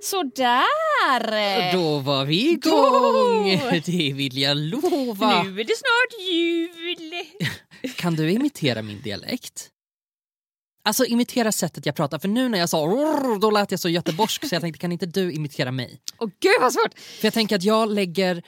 Sådär! 0.00 1.72
Då 1.72 1.98
var 1.98 2.24
vi 2.24 2.50
igång! 2.50 3.80
Det 3.86 4.12
vill 4.12 4.38
jag 4.38 4.56
lova. 4.56 5.42
Nu 5.42 5.60
är 5.60 5.64
det 5.64 5.76
snart 5.76 6.28
jul. 6.28 7.92
Kan 7.96 8.14
du 8.14 8.30
imitera 8.30 8.82
min 8.82 9.02
dialekt? 9.02 9.68
Alltså 10.84 11.04
imitera 11.04 11.52
sättet 11.52 11.86
jag 11.86 11.94
pratar, 11.94 12.18
för 12.18 12.28
nu 12.28 12.48
när 12.48 12.58
jag 12.58 12.68
sa 12.68 12.86
då 13.40 13.50
lät 13.50 13.70
jag 13.70 13.80
så 13.80 13.88
göteborgsk 13.88 14.48
så 14.48 14.54
jag 14.54 14.62
tänkte 14.62 14.78
kan 14.78 14.92
inte 14.92 15.06
du 15.06 15.32
imitera 15.32 15.72
mig? 15.72 16.00
Åh 16.18 16.30
gud 16.40 16.56
vad 16.60 16.72
svårt! 16.72 16.98
För 16.98 17.26
jag 17.26 17.34
tänker 17.34 17.56
att 17.56 17.62
jag 17.64 17.90
lägger 17.90 18.42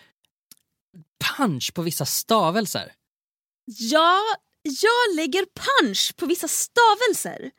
punch 1.37 1.75
på 1.75 1.83
vissa 1.83 2.05
stavelser. 2.05 2.93
Ja, 3.65 4.21
jag 4.63 5.17
lägger 5.17 5.45
punch 5.55 6.17
på 6.17 6.27
vissa 6.27 6.49
stavelser. 6.49 7.51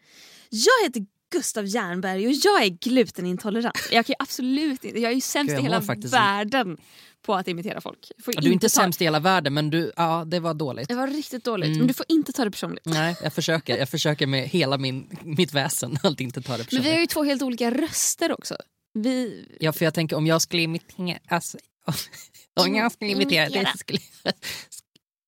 Jag 0.50 0.84
heter 0.84 1.06
Gustav 1.32 1.66
Jernberg 1.66 2.28
och 2.28 2.34
jag 2.34 2.64
är 2.64 2.70
glutenintolerant. 2.70 3.78
Jag 3.92 4.06
kan 4.06 4.14
ju 4.14 4.24
absolut 4.24 4.84
inte, 4.84 5.00
jag 5.00 5.12
är 5.12 5.16
ju 5.16 5.22
sämst 5.22 5.52
jag 5.52 5.60
i 5.60 5.64
hela 5.64 5.80
världen 5.96 6.78
på 7.22 7.36
att 7.36 7.48
imitera 7.48 7.82
folk. 7.82 8.12
Får 8.24 8.32
Du 8.42 8.48
är 8.50 8.54
inte 8.54 8.66
ta- 8.70 8.82
sämst 8.82 9.02
i 9.02 9.04
hela 9.04 9.20
världen 9.20 9.54
men 9.54 9.70
du, 9.70 9.92
ja 9.96 10.24
det 10.28 10.40
var 10.40 10.54
dåligt. 10.54 10.88
Det 10.88 10.96
var 10.96 11.08
riktigt 11.08 11.44
dåligt, 11.44 11.68
Mm. 11.68 11.78
men 11.80 11.88
du 11.88 11.94
får 11.94 12.06
inte 12.10 12.32
ta 12.32 12.46
det 12.46 12.52
personligt. 12.52 12.86
Nej, 12.86 13.16
jag 13.24 13.34
försöker. 13.34 13.78
Jag 13.78 13.90
försöker 13.90 14.28
med 14.28 14.48
hela 14.50 14.78
min, 14.78 15.18
mitt 15.24 15.54
väsen 15.54 15.98
att 16.04 16.20
inte 16.22 16.42
ta 16.42 16.58
det 16.58 16.72
Men 16.72 16.82
vi 16.82 16.90
har 16.90 16.96
personligt. 16.96 17.02
ju 17.02 17.14
två 17.14 17.24
helt 17.24 17.42
olika 17.42 17.72
röster 17.72 18.32
också. 18.32 18.58
Vi... 18.94 19.48
Ja, 19.60 19.74
för 19.74 19.86
jag 19.86 19.94
tänker 19.94 20.16
om 20.16 20.28
jag 20.28 20.42
skulle 20.42 20.62
imitera... 20.62 21.20
Alltså, 21.28 21.58
om 22.60 22.76
jag 22.76 22.92
skulle 22.92 23.12
imitera 23.12 23.50
dig 23.50 23.66
så 23.72 23.78
skulle 23.78 24.00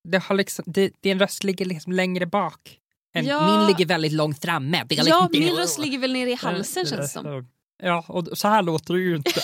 det 0.10 0.18
har 0.18 0.36
liksom, 0.36 0.66
det, 0.68 0.92
din 1.02 1.20
röst 1.20 1.44
ligger 1.44 1.66
liksom 1.66 1.94
längre 1.94 2.26
bak. 2.26 2.78
Ja. 3.14 3.58
Min 3.58 3.68
ligger 3.68 3.86
väldigt 3.86 4.12
långt 4.14 4.42
framme. 4.42 4.84
Det 4.90 4.96
är 4.96 4.98
Ja, 4.98 5.04
liksom- 5.04 5.46
min 5.46 5.56
röst 5.56 5.80
ligger 5.80 6.00
väl 6.00 6.14
nere 6.14 6.30
i 6.32 6.34
halsen 6.36 6.86
känns 6.86 7.02
det 7.02 7.08
som. 7.08 7.48
Ja, 7.84 8.06
och 8.08 8.38
så 8.38 8.48
här 8.48 8.62
låter 8.62 8.94
du 8.94 9.04
ju 9.10 9.16
inte. 9.16 9.32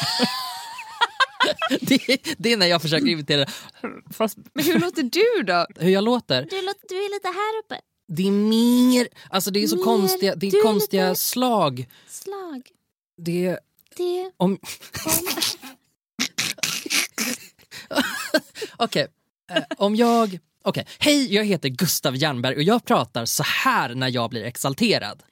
det, 1.81 2.35
det 2.37 2.53
är 2.53 2.57
när 2.57 2.65
jag 2.67 2.81
försöker 2.81 3.07
imitera. 3.07 3.45
Fast 4.11 4.37
Men 4.53 4.65
hur 4.65 4.79
låter 4.79 5.03
du 5.03 5.43
då? 5.43 5.65
hur 5.75 5.89
jag 5.91 6.03
låter, 6.03 6.41
Du, 6.49 6.61
låter, 6.61 6.87
du 6.89 6.95
är 6.95 7.13
lite 7.15 7.27
här 7.27 7.59
uppe. 7.59 7.79
det 8.07 8.27
är 8.27 8.31
mer... 8.31 9.07
Alltså 9.29 9.51
det 9.51 9.63
är 9.63 9.67
så 9.67 9.75
Mer. 9.75 9.83
konstiga, 9.83 10.35
det 10.35 10.49
Du 10.49 10.57
är 10.57 10.61
är 10.61 10.63
konstiga 10.63 11.09
lite- 11.09 11.19
slag. 11.21 11.87
Slag. 12.07 12.61
Det 13.17 13.45
är... 13.45 13.59
Det... 13.97 14.31
Om... 14.37 14.59
Okej, 18.77 19.07
eh, 19.51 19.63
om 19.77 19.95
jag... 19.95 20.39
Okej, 20.65 20.85
hej 20.99 21.33
jag 21.33 21.45
heter 21.45 21.69
Gustav 21.69 22.15
Jernberg 22.15 22.55
och 22.55 22.63
jag 22.63 22.85
pratar 22.85 23.25
så 23.25 23.43
här 23.43 23.95
när 23.95 24.09
jag 24.09 24.29
blir 24.29 24.43
exalterad. 24.43 25.23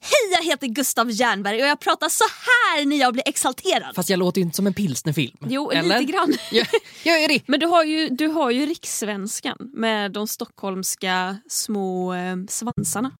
Hej, 0.00 0.32
jag 0.38 0.44
heter 0.44 0.66
Gustav 0.66 1.10
Jernberg 1.10 1.62
och 1.62 1.68
jag 1.68 1.80
pratar 1.80 2.08
så 2.08 2.24
här 2.24 2.86
när 2.86 2.96
jag 2.96 3.12
blir 3.12 3.22
exalterad. 3.28 3.94
Fast 3.96 4.10
jag 4.10 4.18
låter 4.18 4.38
ju 4.40 4.42
inte 4.44 4.56
som 4.56 4.66
en 4.66 4.74
pilsnerfilm. 4.74 5.36
Jo, 5.48 5.70
eller? 5.70 6.00
lite 6.00 6.12
grann. 6.12 6.32
Jag, 6.52 6.66
jag 7.04 7.22
är 7.24 7.28
det. 7.28 7.40
Men 7.46 7.60
du 7.60 7.66
har 7.66 7.84
ju, 7.84 8.08
du 8.08 8.26
har 8.28 8.50
ju 8.50 8.66
rikssvenskan 8.66 9.56
med 9.74 10.12
de 10.12 10.26
stockholmska 10.28 11.36
små 11.48 12.14
eh, 12.14 12.36
svansarna. 12.48 13.10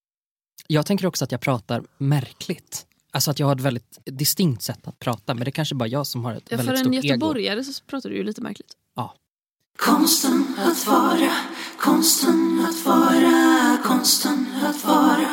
Jag 0.67 0.87
tänker 0.87 1.07
också 1.07 1.25
att 1.25 1.33
jag 1.33 1.41
pratar 1.41 1.83
märkligt. 1.99 2.87
Alltså 3.13 3.31
att 3.31 3.39
jag 3.39 3.47
har 3.47 3.55
ett 3.57 3.61
väldigt 3.63 3.99
distinkt 4.05 4.63
sätt 4.63 4.87
att 4.89 4.99
prata 4.99 5.35
men 5.35 5.45
det 5.45 5.49
är 5.49 5.53
kanske 5.53 5.75
bara 5.75 5.89
jag 5.89 6.07
som 6.07 6.25
har 6.25 6.35
ett 6.35 6.45
Ja, 6.49 6.57
för 6.59 6.65
väldigt 6.65 6.87
en 6.87 6.93
stort 6.93 7.05
ego. 7.05 7.07
göteborgare 7.15 7.65
så 7.65 7.85
pratar 7.85 8.11
du 8.11 8.17
ju 8.17 8.23
lite 8.25 8.41
märkligt. 8.41 8.73
Ja. 8.97 9.15
Konsten 9.79 10.55
att 10.59 10.87
vara, 10.87 11.31
konsten 11.79 12.67
att 12.69 12.87
vara, 12.87 13.79
konsten 13.85 14.47
att 14.63 14.85
vara, 14.85 15.31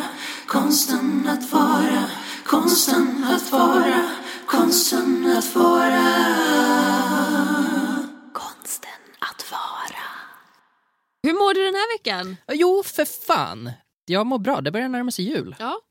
konsten 0.47 1.27
att 1.27 1.51
vara, 1.53 2.03
konsten 2.45 3.23
att 3.23 3.51
vara, 3.51 4.09
konsten 4.45 5.33
att 5.37 5.55
vara. 5.55 6.01
Konsten 8.33 9.01
att 9.19 9.51
vara. 9.51 10.03
Hur 11.23 11.33
mår 11.33 11.53
du 11.53 11.65
den 11.65 11.75
här 11.75 11.97
veckan? 11.97 12.37
Jo, 12.51 12.83
för 12.85 13.05
fan. 13.05 13.71
Jag 14.05 14.25
mår 14.25 14.39
bra, 14.39 14.61
det 14.61 14.71
börjar 14.71 14.89
närma 14.89 15.11
sig 15.11 15.25
jul. 15.25 15.55
Ja. 15.59 15.81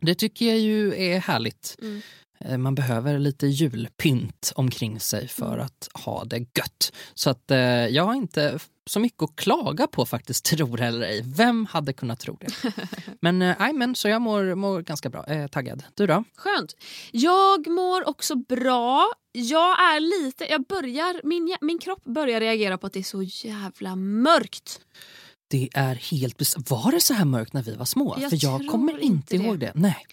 Det 0.00 0.14
tycker 0.14 0.46
jag 0.46 0.58
ju 0.58 0.94
är 0.94 1.18
härligt. 1.18 1.76
Mm. 1.82 2.02
Eh, 2.40 2.58
Man 2.58 2.74
behöver 2.74 3.18
lite 3.18 3.46
julpynt 3.46 4.52
omkring 4.54 5.00
sig 5.00 5.28
för 5.28 5.58
att 5.58 5.88
ha 5.94 6.24
det 6.24 6.38
gött. 6.38 6.92
Så 7.14 7.30
att 7.30 7.50
eh, 7.50 7.58
jag 7.58 8.04
har 8.04 8.14
inte 8.14 8.58
så 8.86 9.00
mycket 9.00 9.22
att 9.22 9.36
klaga 9.36 9.86
på 9.86 10.06
faktiskt, 10.06 10.44
tror 10.50 10.80
eller 10.80 11.06
ej. 11.06 11.22
Vem 11.24 11.66
hade 11.66 11.92
kunnat 11.92 12.20
tro 12.20 12.38
det? 12.40 12.72
men 13.20 13.42
eh, 13.42 13.72
men 13.74 13.94
så 13.94 14.08
jag 14.08 14.22
mår, 14.22 14.54
mår 14.54 14.82
ganska 14.82 15.08
bra. 15.08 15.24
Eh, 15.26 15.46
taggad. 15.46 15.84
Du 15.94 16.06
då? 16.06 16.24
Skönt. 16.36 16.76
Jag 17.12 17.66
mår 17.68 18.08
också 18.08 18.34
bra. 18.34 19.10
Jag 19.32 19.80
är 19.80 20.24
lite, 20.24 20.44
jag 20.50 20.66
börjar, 20.66 21.20
min, 21.24 21.56
min 21.60 21.78
kropp 21.78 22.04
börjar 22.04 22.40
reagera 22.40 22.78
på 22.78 22.86
att 22.86 22.92
det 22.92 22.98
är 22.98 23.02
så 23.02 23.22
jävla 23.22 23.96
mörkt. 23.96 24.80
Det 25.48 25.68
är 25.74 25.94
helt 25.94 26.70
Var 26.70 26.92
det 26.92 27.00
så 27.00 27.14
här 27.14 27.24
mörkt 27.24 27.52
när 27.52 27.62
vi 27.62 27.74
var 27.74 27.84
små? 27.84 28.16
Jag 28.20 28.30
För 28.30 28.38
jag 28.44 28.66
kommer 28.66 28.92
inte 28.92 29.04
inte 29.04 29.36
det. 29.36 29.44
ihåg 29.44 29.58
det. 29.58 29.72
Nej. 29.74 30.06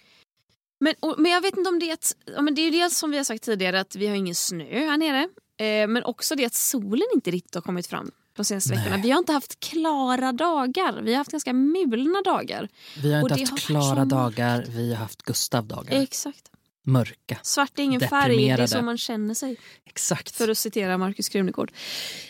Men, 0.84 0.94
och, 1.00 1.14
men 1.18 1.32
jag 1.32 1.40
vet 1.40 1.56
inte 1.56 1.70
om 1.70 1.78
det 1.78 1.90
är 1.90 1.98
ja, 2.24 2.42
men 2.42 2.54
det 2.54 2.60
är 2.60 2.64
ju 2.64 2.70
dels 2.70 2.98
som 2.98 3.10
vi 3.10 3.16
har 3.16 3.24
sagt 3.24 3.42
tidigare 3.42 3.80
att 3.80 3.96
vi 3.96 4.06
har 4.06 4.14
ingen 4.14 4.34
snö 4.34 4.64
här 4.64 4.96
nere. 4.96 5.28
Eh, 5.58 5.88
men 5.88 6.04
också 6.04 6.34
det 6.34 6.44
att 6.44 6.54
solen 6.54 7.06
inte 7.14 7.30
riktigt 7.30 7.54
har 7.54 7.62
kommit 7.62 7.86
fram 7.86 8.10
de 8.36 8.44
senaste 8.44 8.74
Nej. 8.74 8.78
veckorna. 8.78 9.02
Vi 9.02 9.10
har 9.10 9.18
inte 9.18 9.32
haft 9.32 9.60
klara 9.60 10.32
dagar. 10.32 11.00
Vi 11.02 11.12
har 11.12 11.18
haft 11.18 11.30
ganska 11.30 11.52
mulna 11.52 12.22
dagar. 12.22 12.68
Vi 13.02 13.12
har 13.12 13.20
inte 13.20 13.34
haft 13.34 13.50
har 13.50 13.58
klara 13.58 14.04
dagar, 14.04 14.64
vi 14.68 14.90
har 14.90 14.96
haft 14.96 15.22
Gustav-dagar. 15.22 16.02
Exakt. 16.02 16.50
Mörka. 16.86 17.38
Svart 17.42 17.78
är 17.78 17.82
ingen 17.82 18.00
färg, 18.00 18.36
det 18.36 18.62
är 18.62 18.66
så 18.66 18.82
man 18.82 18.98
känner 18.98 19.34
sig. 19.34 19.56
Exakt. 19.86 20.36
För 20.36 20.48
att 20.48 20.58
citera 20.58 20.98
Markus 20.98 21.28
Krunegård. 21.28 21.72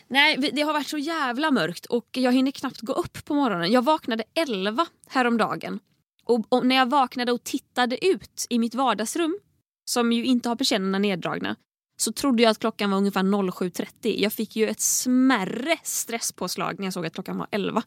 Nej, 0.09 0.51
det 0.53 0.63
har 0.63 0.73
varit 0.73 0.89
så 0.89 0.99
jävla 0.99 1.51
mörkt 1.51 1.87
och 1.87 2.09
jag 2.13 2.33
hinner 2.33 2.51
knappt 2.51 2.81
gå 2.81 2.93
upp 2.93 3.25
på 3.25 3.35
morgonen. 3.35 3.73
Jag 3.73 3.85
vaknade 3.85 4.25
11 4.35 4.87
häromdagen. 5.09 5.81
Och, 6.25 6.45
och 6.49 6.67
när 6.67 6.77
jag 6.77 6.91
vaknade 6.91 7.33
och 7.33 7.45
tittade 7.45 8.07
ut 8.07 8.47
i 8.51 8.59
mitt 8.59 8.75
vardagsrum, 8.75 9.39
som 9.85 10.13
ju 10.13 10.25
inte 10.25 10.49
har 10.49 10.57
persiennerna 10.57 10.99
neddragna, 10.99 11.57
så 11.97 12.13
trodde 12.13 12.43
jag 12.43 12.51
att 12.51 12.59
klockan 12.59 12.91
var 12.91 12.99
ungefär 12.99 13.23
07.30. 13.23 14.15
Jag 14.19 14.33
fick 14.33 14.57
ju 14.57 14.69
ett 14.69 14.81
smärre 14.81 15.77
stresspåslag 15.83 16.79
när 16.79 16.87
jag 16.87 16.93
såg 16.93 17.07
att 17.07 17.15
klockan 17.15 17.39
var 17.39 17.47
11. 17.51 17.83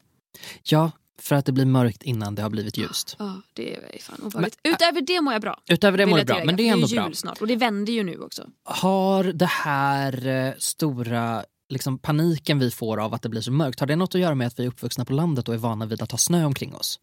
Ja, 0.62 0.90
för 1.20 1.36
att 1.36 1.46
det 1.46 1.52
blir 1.52 1.64
mörkt 1.64 2.02
innan 2.02 2.34
det 2.34 2.42
har 2.42 2.50
blivit 2.50 2.76
ljust. 2.76 3.16
Ja, 3.18 3.42
det 3.52 3.74
är 3.74 3.98
fan 4.00 4.20
obehagligt. 4.22 4.58
Utöver 4.62 5.00
det 5.00 5.20
mår 5.20 5.32
jag 5.32 5.42
bra. 5.42 5.60
Utöver 5.68 5.98
det 5.98 6.06
mår 6.06 6.18
jag 6.18 6.26
det 6.26 6.34
bra, 6.34 6.44
men 6.44 6.56
det 6.56 6.68
är 6.68 6.72
ändå 6.72 6.86
jul 6.86 7.02
bra. 7.02 7.12
snart 7.12 7.40
och 7.40 7.46
det 7.46 7.56
vänder 7.56 7.92
ju 7.92 8.04
nu 8.04 8.20
också. 8.20 8.50
Har 8.64 9.24
det 9.24 9.46
här 9.46 10.26
eh, 10.26 10.54
stora 10.58 11.44
liksom, 11.68 11.98
paniken 11.98 12.58
vi 12.58 12.70
får 12.70 13.00
av 13.00 13.14
att 13.14 13.22
det 13.22 13.28
blir 13.28 13.40
så 13.40 13.52
mörkt, 13.52 13.80
har 13.80 13.86
det 13.86 13.96
något 13.96 14.14
att 14.14 14.20
göra 14.20 14.34
med 14.34 14.46
att 14.46 14.58
vi 14.58 14.64
är 14.64 14.68
uppvuxna 14.68 15.04
på 15.04 15.12
landet 15.12 15.48
och 15.48 15.54
är 15.54 15.58
vana 15.58 15.86
vid 15.86 16.02
att 16.02 16.10
ha 16.10 16.18
snö 16.18 16.44
omkring 16.44 16.74
oss? 16.74 17.00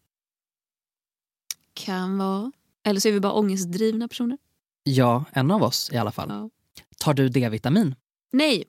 Kan 1.76 2.18
vara. 2.18 2.52
Eller 2.84 3.00
så 3.00 3.08
är 3.08 3.12
vi 3.12 3.20
bara 3.20 3.32
ångestdrivna 3.32 4.08
personer. 4.08 4.38
Ja, 4.84 5.24
en 5.32 5.50
av 5.50 5.62
oss 5.62 5.90
i 5.92 5.96
alla 5.96 6.12
fall. 6.12 6.28
Ja. 6.30 6.50
Tar 6.98 7.14
du 7.14 7.28
D-vitamin? 7.28 7.94
Nej. 8.32 8.64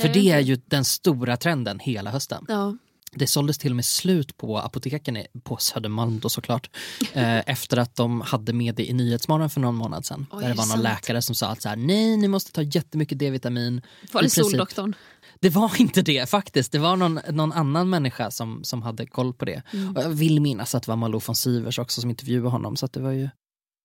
För 0.00 0.08
det 0.08 0.30
är 0.30 0.40
ju 0.40 0.56
den 0.66 0.84
stora 0.84 1.36
trenden 1.36 1.78
hela 1.78 2.10
hösten. 2.10 2.44
Ja. 2.48 2.76
Det 3.12 3.26
såldes 3.26 3.58
till 3.58 3.72
och 3.72 3.76
med 3.76 3.84
slut 3.84 4.36
på 4.36 4.58
apoteken 4.58 5.16
i- 5.16 5.26
på 5.42 5.56
Södermalm 5.56 6.18
då 6.18 6.28
såklart. 6.28 6.70
eh, 7.12 7.38
efter 7.50 7.76
att 7.76 7.96
de 7.96 8.20
hade 8.20 8.52
med 8.52 8.74
det 8.74 8.90
i 8.90 8.92
Nyhetsmorgon 8.92 9.50
för 9.50 9.60
någon 9.60 9.74
månad 9.74 10.06
sedan. 10.06 10.26
Oj, 10.30 10.42
där 10.42 10.48
det 10.48 10.54
var 10.54 10.64
någon 10.64 10.68
sant? 10.68 10.82
läkare 10.82 11.22
som 11.22 11.34
sa 11.34 11.46
att 11.48 11.62
så 11.62 11.68
här, 11.68 11.76
nej 11.76 12.16
ni 12.16 12.28
måste 12.28 12.52
ta 12.52 12.62
jättemycket 12.62 13.18
D-vitamin. 13.18 13.74
Var 14.12 14.20
det 14.20 14.24
princip. 14.24 14.44
Soldoktorn? 14.44 14.94
Det 15.40 15.50
var 15.50 15.72
inte 15.80 16.02
det 16.02 16.30
faktiskt. 16.30 16.72
Det 16.72 16.78
var 16.78 16.96
någon, 16.96 17.20
någon 17.30 17.52
annan 17.52 17.90
människa 17.90 18.30
som, 18.30 18.64
som 18.64 18.82
hade 18.82 19.06
koll 19.06 19.34
på 19.34 19.44
det. 19.44 19.62
Mm. 19.72 19.96
Och 19.96 20.02
jag 20.02 20.08
vill 20.08 20.40
minnas 20.40 20.74
att 20.74 20.82
det 20.82 20.90
var 20.90 20.96
Malou 20.96 21.20
von 21.26 21.36
Sivers 21.36 21.78
också 21.78 22.00
som 22.00 22.10
intervjuade 22.10 22.48
honom. 22.48 22.76
Så 22.76 22.86
det 22.86 23.00
var 23.00 23.10
ju, 23.10 23.28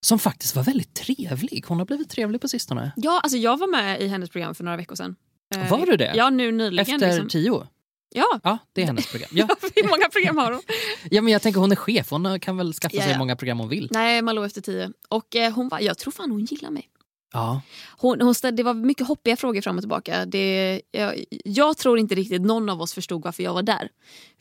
som 0.05 0.19
faktiskt 0.19 0.55
var 0.55 0.63
väldigt 0.63 0.93
trevlig. 0.95 1.65
Hon 1.67 1.77
har 1.79 1.85
blivit 1.85 2.09
trevlig 2.09 2.41
på 2.41 2.47
sistone. 2.47 2.91
Ja, 2.95 3.19
alltså 3.23 3.37
jag 3.37 3.57
var 3.57 3.67
med 3.67 4.01
i 4.01 4.07
hennes 4.07 4.29
program 4.29 4.55
för 4.55 4.63
några 4.63 4.77
veckor 4.77 4.95
sedan. 4.95 5.15
Eh, 5.55 5.69
Var 5.71 5.85
du 5.85 5.97
det? 5.97 6.13
Ja, 6.15 6.29
nu 6.29 6.51
nyligen. 6.51 6.79
Efter 6.95 7.07
liksom. 7.07 7.29
tio? 7.29 7.67
Ja, 8.15 8.39
Ja, 8.43 8.57
det 8.73 8.81
är 8.81 8.85
hennes 8.85 9.11
program. 9.11 9.29
Ja. 9.33 9.47
hur 9.75 9.89
många 9.89 10.09
program 10.09 10.37
har 10.37 10.51
hon? 10.51 10.61
ja, 11.11 11.21
men 11.21 11.33
jag 11.33 11.41
tänker 11.41 11.59
hon 11.59 11.71
är 11.71 11.75
chef. 11.75 12.11
Hon 12.11 12.39
kan 12.39 12.57
väl 12.57 12.73
skaffa 12.73 12.95
Ja, 12.95 13.01
sig 13.01 13.11
hur 13.11 13.19
många 13.19 13.35
program 13.35 13.59
hon 13.59 13.69
vill. 13.69 13.89
Nej, 13.91 14.21
Malou 14.21 14.45
efter 14.45 14.61
tio. 14.61 14.91
Och 15.09 15.35
eh, 15.35 15.53
hon 15.53 15.69
var, 15.69 15.79
jag 15.79 15.97
tror 15.97 16.11
fan 16.11 16.31
hon 16.31 16.45
gillar 16.45 16.69
mig. 16.69 16.89
Ja. 17.33 17.61
Hon, 17.97 18.21
hon 18.21 18.35
ställde, 18.35 18.57
det 18.57 18.63
var 18.63 18.73
mycket 18.73 19.07
hoppiga 19.07 19.37
frågor 19.37 19.61
fram 19.61 19.75
och 19.75 19.81
tillbaka. 19.81 20.25
Det, 20.25 20.81
jag, 20.91 21.23
jag 21.45 21.77
tror 21.77 21.99
inte 21.99 22.15
riktigt 22.15 22.41
någon 22.41 22.69
av 22.69 22.81
oss 22.81 22.93
förstod 22.93 23.23
varför 23.23 23.43
jag 23.43 23.53
var 23.53 23.63
där. 23.63 23.89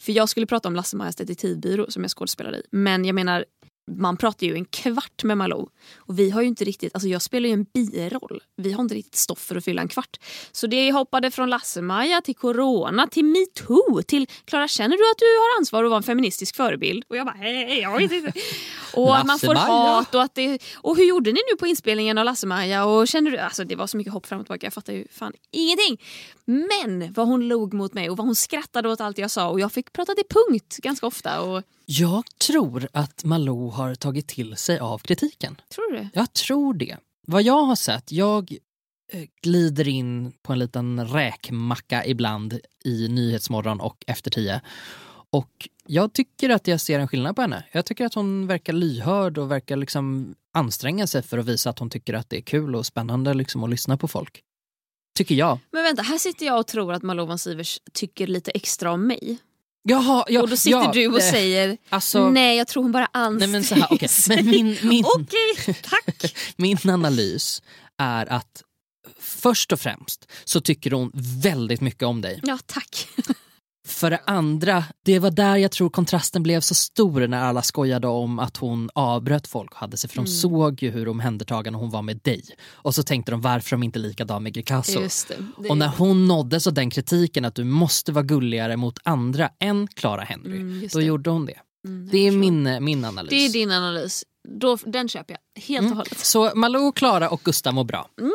För 0.01 0.13
jag 0.13 0.29
skulle 0.29 0.47
prata 0.47 0.69
om 0.69 0.77
Lasse-Majas 0.77 1.17
detektivbyrå 1.17 1.87
som 1.91 2.03
jag 2.03 2.11
skådespelade 2.11 2.59
i. 2.59 2.63
Men 2.71 3.05
jag 3.05 3.15
menar, 3.15 3.45
man 3.97 4.17
pratar 4.17 4.47
ju 4.47 4.55
en 4.55 4.65
kvart 4.65 5.25
med 5.25 5.39
Malou. 5.39 5.69
Och 5.97 6.19
vi 6.19 6.31
har 6.31 6.43
ju 6.43 6.49
inte 6.49 6.65
riktigt, 6.65 6.95
alltså 6.95 7.09
jag 7.09 7.23
spelar 7.23 7.49
ju 7.49 7.53
en 7.53 7.65
biroll. 7.65 8.43
Vi 8.57 8.73
har 8.73 8.83
inte 8.83 8.95
riktigt 8.95 9.15
stoff 9.17 9.39
för 9.39 9.57
att 9.57 9.65
fylla 9.65 9.83
en 9.83 9.89
kvart. 9.89 10.17
Så 10.53 10.67
det 10.67 10.93
hoppade 10.93 11.31
från 11.31 11.51
Lasse-Maja 11.51 12.21
till 12.21 12.37
corona 12.37 13.07
till 13.07 13.25
metoo 13.25 14.03
till 14.03 14.27
Klara 14.45 14.69
känner 14.69 14.97
du 14.97 15.11
att 15.11 15.19
du 15.19 15.25
har 15.25 15.61
ansvar 15.61 15.85
att 15.85 15.91
vara 15.91 15.97
en 15.97 16.03
feministisk 16.03 16.57
förebild? 16.57 17.05
Och 17.09 17.17
jag 17.17 17.27
bara 17.27 17.37
hej, 17.37 17.81
jag 17.81 17.99
vet 17.99 18.13
inte. 18.13 18.33
Och 18.95 19.19
att 19.19 19.27
man 19.27 19.39
får 19.39 19.55
hat 19.55 20.15
och 20.15 20.23
att 20.23 20.35
det, 20.35 20.63
och 20.75 20.97
hur 20.97 21.05
gjorde 21.05 21.33
ni 21.33 21.41
nu 21.51 21.57
på 21.57 21.67
inspelningen 21.67 22.19
av 22.19 22.25
Lasse-Maja? 22.25 22.85
Och 22.85 23.09
kände 23.09 23.31
du, 23.31 23.39
alltså 23.39 23.65
det 23.65 23.77
var 23.77 23.87
så 23.87 23.97
mycket 23.97 24.13
hopp 24.13 24.27
fram 24.27 24.41
och 24.41 24.47
tillbaka, 24.47 24.67
jag 24.67 24.75
fattar 24.75 24.93
ju 24.93 25.07
fan 25.11 25.33
ingenting. 25.51 26.01
Men 26.45 27.13
vad 27.13 27.27
hon 27.29 27.49
log 27.49 27.75
mot 27.75 27.95
mig 27.95 28.11
och 28.11 28.17
vad 28.17 28.27
hon 28.27 28.35
skrattade 28.35 28.89
åt 28.89 29.01
allt 29.01 29.19
jag 29.19 29.31
sa 29.31 29.49
och 29.49 29.61
jag 29.61 29.73
fick 29.73 29.93
prata 29.93 30.15
till 30.15 30.25
punkt 30.31 30.79
ganska 30.83 31.07
ofta. 31.07 31.41
Och, 31.41 31.63
Jag 31.87 32.25
tror 32.39 32.89
att 32.93 33.25
Malou 33.25 33.71
har 33.71 33.95
tagit 33.95 34.29
till 34.29 34.57
sig 34.57 34.79
av 34.79 34.99
kritiken. 34.99 35.61
tror 35.75 35.93
du 35.93 35.99
det? 35.99 36.09
Jag 36.15 36.33
tror 36.33 36.75
det. 36.75 36.97
Vad 37.27 37.43
jag 37.43 37.63
har 37.63 37.77
sett, 37.77 38.13
jag 38.13 38.57
eh, 39.13 39.25
glider 39.43 39.89
in 39.89 40.33
på 40.43 40.53
en 40.53 40.59
liten 40.59 41.07
räkmacka 41.09 42.07
ibland 42.07 42.61
i 42.85 43.09
Nyhetsmorgon 43.09 43.81
och 43.81 44.05
Efter 44.07 44.31
tio. 44.31 44.61
Och 45.31 45.69
jag 45.87 46.13
tycker 46.13 46.51
att 46.51 46.67
jag 46.67 46.81
ser 46.81 46.99
en 46.99 47.09
skillnad 47.09 47.37
på 47.37 47.43
henne. 47.43 47.65
Jag 47.73 47.87
tycker 47.87 48.07
att 48.07 48.15
hon 48.15 48.47
verkar 48.47 48.73
lyhörd 48.73 49.39
och 49.39 49.51
verkar 49.51 49.77
liksom 49.77 50.35
anstränga 50.53 51.07
sig 51.07 51.23
för 51.23 51.39
att 51.39 51.47
visa 51.47 51.71
att 51.71 51.79
hon 51.79 51.91
tycker 51.91 52.15
att 52.15 52.31
det 52.31 52.37
är 52.37 52.43
kul 52.43 52.75
och 52.77 52.87
spännande 52.87 53.35
liksom 53.35 53.65
att 53.65 53.71
lyssna 53.71 53.97
på 53.97 54.09
folk. 54.09 54.43
Tycker 55.15 55.35
jag. 55.35 55.59
Men 55.73 55.83
vänta, 55.83 56.03
här 56.03 56.19
sitter 56.19 56.47
jag 56.47 56.59
och 56.59 56.67
tror 56.67 56.93
att 56.93 57.03
Malou 57.03 57.27
von 57.27 57.39
Sivers 57.39 57.79
tycker 57.93 58.27
lite 58.27 58.51
extra 58.51 58.93
om 58.93 59.07
mig. 59.07 59.39
Jaha, 59.85 60.25
ja, 60.29 60.43
och 60.43 60.49
då 60.49 60.57
sitter 60.57 60.79
ja, 60.79 60.91
du 60.95 61.09
och 61.09 61.21
eh, 61.21 61.31
säger 61.31 61.79
alltså, 61.89 62.31
nej 62.31 62.57
jag 62.57 62.69
tror 62.69 62.83
hon 62.83 62.93
bara 62.93 63.09
anstränger 63.13 63.39
Nej 63.39 63.49
men 63.49 63.65
så 63.65 63.75
här, 63.75 63.87
okej. 63.91 64.09
Men 64.29 64.47
min, 64.47 64.79
min, 64.83 65.05
Okej, 65.05 65.77
tack. 65.83 66.37
min 66.57 66.79
analys 66.91 67.63
är 67.99 68.33
att 68.33 68.63
först 69.21 69.73
och 69.73 69.81
främst 69.81 70.31
så 70.45 70.61
tycker 70.61 70.91
hon 70.91 71.11
väldigt 71.43 71.81
mycket 71.81 72.03
om 72.03 72.21
dig. 72.21 72.41
Ja, 72.43 72.59
tack. 72.67 73.09
För 73.87 74.11
det 74.11 74.21
andra, 74.27 74.85
det 75.05 75.19
var 75.19 75.31
där 75.31 75.57
jag 75.57 75.71
tror 75.71 75.91
kontrasten 75.91 76.43
blev 76.43 76.61
så 76.61 76.75
stor 76.75 77.27
när 77.27 77.41
alla 77.45 77.63
skojade 77.63 78.07
om 78.09 78.39
att 78.39 78.57
hon 78.57 78.91
avbröt 78.95 79.47
folk 79.47 79.71
och 79.73 79.79
hade 79.79 79.97
sig 79.97 80.11
för 80.11 80.17
de 80.17 80.27
såg 80.27 80.83
ju 80.83 80.91
hur 80.91 81.09
omhändertagande 81.09 81.79
hon 81.79 81.91
var 81.91 82.03
med 82.03 82.17
dig. 82.23 82.43
Och 82.73 82.95
så 82.95 83.03
tänkte 83.03 83.33
de 83.33 83.41
varför 83.41 83.71
de 83.71 83.83
inte 83.83 83.99
är 83.99 84.01
likadan 84.01 84.43
med 84.43 84.53
Greekazo. 84.55 85.01
Och 85.69 85.77
när 85.77 85.89
hon 85.89 86.29
nåddes 86.29 86.67
av 86.67 86.73
den 86.75 86.91
kritiken 86.91 87.45
att 87.45 87.55
du 87.55 87.65
måste 87.65 88.13
vara 88.13 88.25
gulligare 88.25 88.77
mot 88.77 88.99
andra 89.05 89.51
än 89.59 89.87
Clara 89.89 90.23
Henry, 90.23 90.57
Mm, 90.61 90.89
då 90.93 91.01
gjorde 91.01 91.31
hon 91.31 91.47
det. 91.47 91.59
Mm, 91.89 92.09
Det 92.13 92.19
är 92.19 92.33
min, 92.33 92.85
min 92.85 93.05
analys. 93.05 93.31
det 93.31 93.37
är 93.37 93.53
din 93.53 93.71
analys. 93.73 94.25
Då, 94.49 94.77
den 94.87 95.09
köper 95.09 95.37
jag 95.55 95.63
helt 95.63 95.91
och 95.91 95.97
hållet. 95.97 96.19
Så 96.19 96.53
Malou, 96.55 96.93
Clara 96.93 97.29
och 97.29 97.41
Gustav 97.45 97.75
mår 97.75 97.85
bra. 97.85 98.09
Mm, 98.21 98.33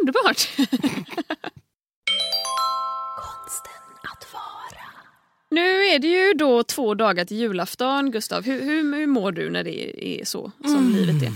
underbart. 0.00 0.48
Nu 5.50 5.60
är 5.84 5.98
det 5.98 6.06
ju 6.08 6.34
då 6.34 6.62
två 6.62 6.94
dagar 6.94 7.24
till 7.24 7.36
julafton. 7.36 8.10
Gustav, 8.10 8.44
hur, 8.44 8.62
hur, 8.62 8.96
hur 8.96 9.06
mår 9.06 9.32
du 9.32 9.50
när 9.50 9.64
det 9.64 10.06
är 10.20 10.24
så 10.24 10.52
som 10.64 10.76
Mm. 10.76 10.92
livet 10.92 11.22
är? 11.22 11.32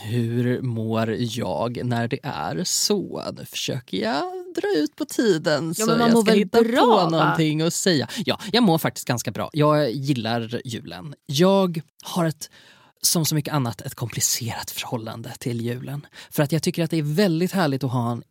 Hur 0.10 0.62
mår 0.62 1.16
jag 1.18 1.80
när 1.84 2.08
det 2.08 2.18
är 2.22 2.64
så? 2.64 3.22
Nu 3.38 3.44
försöker 3.44 3.96
jag 3.96 4.22
dra 4.54 4.78
ut 4.82 4.96
på 4.96 5.04
tiden 5.04 5.74
så 5.74 5.86
men 5.86 5.98
man 5.98 6.10
jag 6.10 6.18
ska 6.18 6.32
hitta 6.32 6.62
bra, 6.62 6.80
på 6.80 6.86
va? 6.86 7.10
någonting 7.10 7.62
att 7.62 7.74
säga. 7.74 8.08
Ja, 8.26 8.40
jag 8.52 8.62
mår 8.62 8.78
faktiskt 8.78 9.08
ganska 9.08 9.30
bra. 9.30 9.50
Jag 9.52 9.90
gillar 9.92 10.60
julen. 10.64 11.14
Jag 11.26 11.80
har 12.04 12.24
ett 12.24 12.50
som 13.02 13.24
så 13.24 13.34
mycket 13.34 13.54
annat 13.54 13.80
ett 13.80 13.94
komplicerat 13.94 14.70
förhållande 14.70 15.32
till 15.38 15.60
julen. 15.60 16.06
För 16.30 16.42
att 16.42 16.52
jag 16.52 16.62
tycker 16.62 16.84
att 16.84 16.90
det 16.90 16.98
är 16.98 17.14
väldigt 17.14 17.52
härligt 17.52 17.84
att 17.84 17.92
ha 17.92 18.12
en 18.12 18.22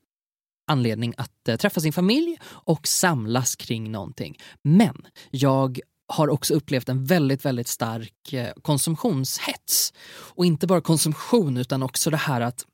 anledning 0.68 1.14
att 1.18 1.48
eh, 1.48 1.56
träffa 1.56 1.82
sin 1.82 1.94
familj 1.94 2.38
och 2.46 2.88
samlas 2.88 3.56
kring 3.56 3.92
någonting. 3.92 4.38
Men 4.62 5.08
jag 5.32 5.80
har 6.08 6.28
också 6.28 6.54
upplevt 6.54 6.90
en 6.90 7.06
väldigt, 7.06 7.46
väldigt 7.46 7.68
stark 7.68 8.34
eh, 8.34 8.54
konsumtionshets. 8.62 9.94
Och 10.10 10.46
inte 10.46 10.68
bara 10.68 10.82
konsumtion 10.82 11.58
utan 11.58 11.84
också 11.84 12.10
det 12.10 12.18
här 12.18 12.42
att 12.42 12.66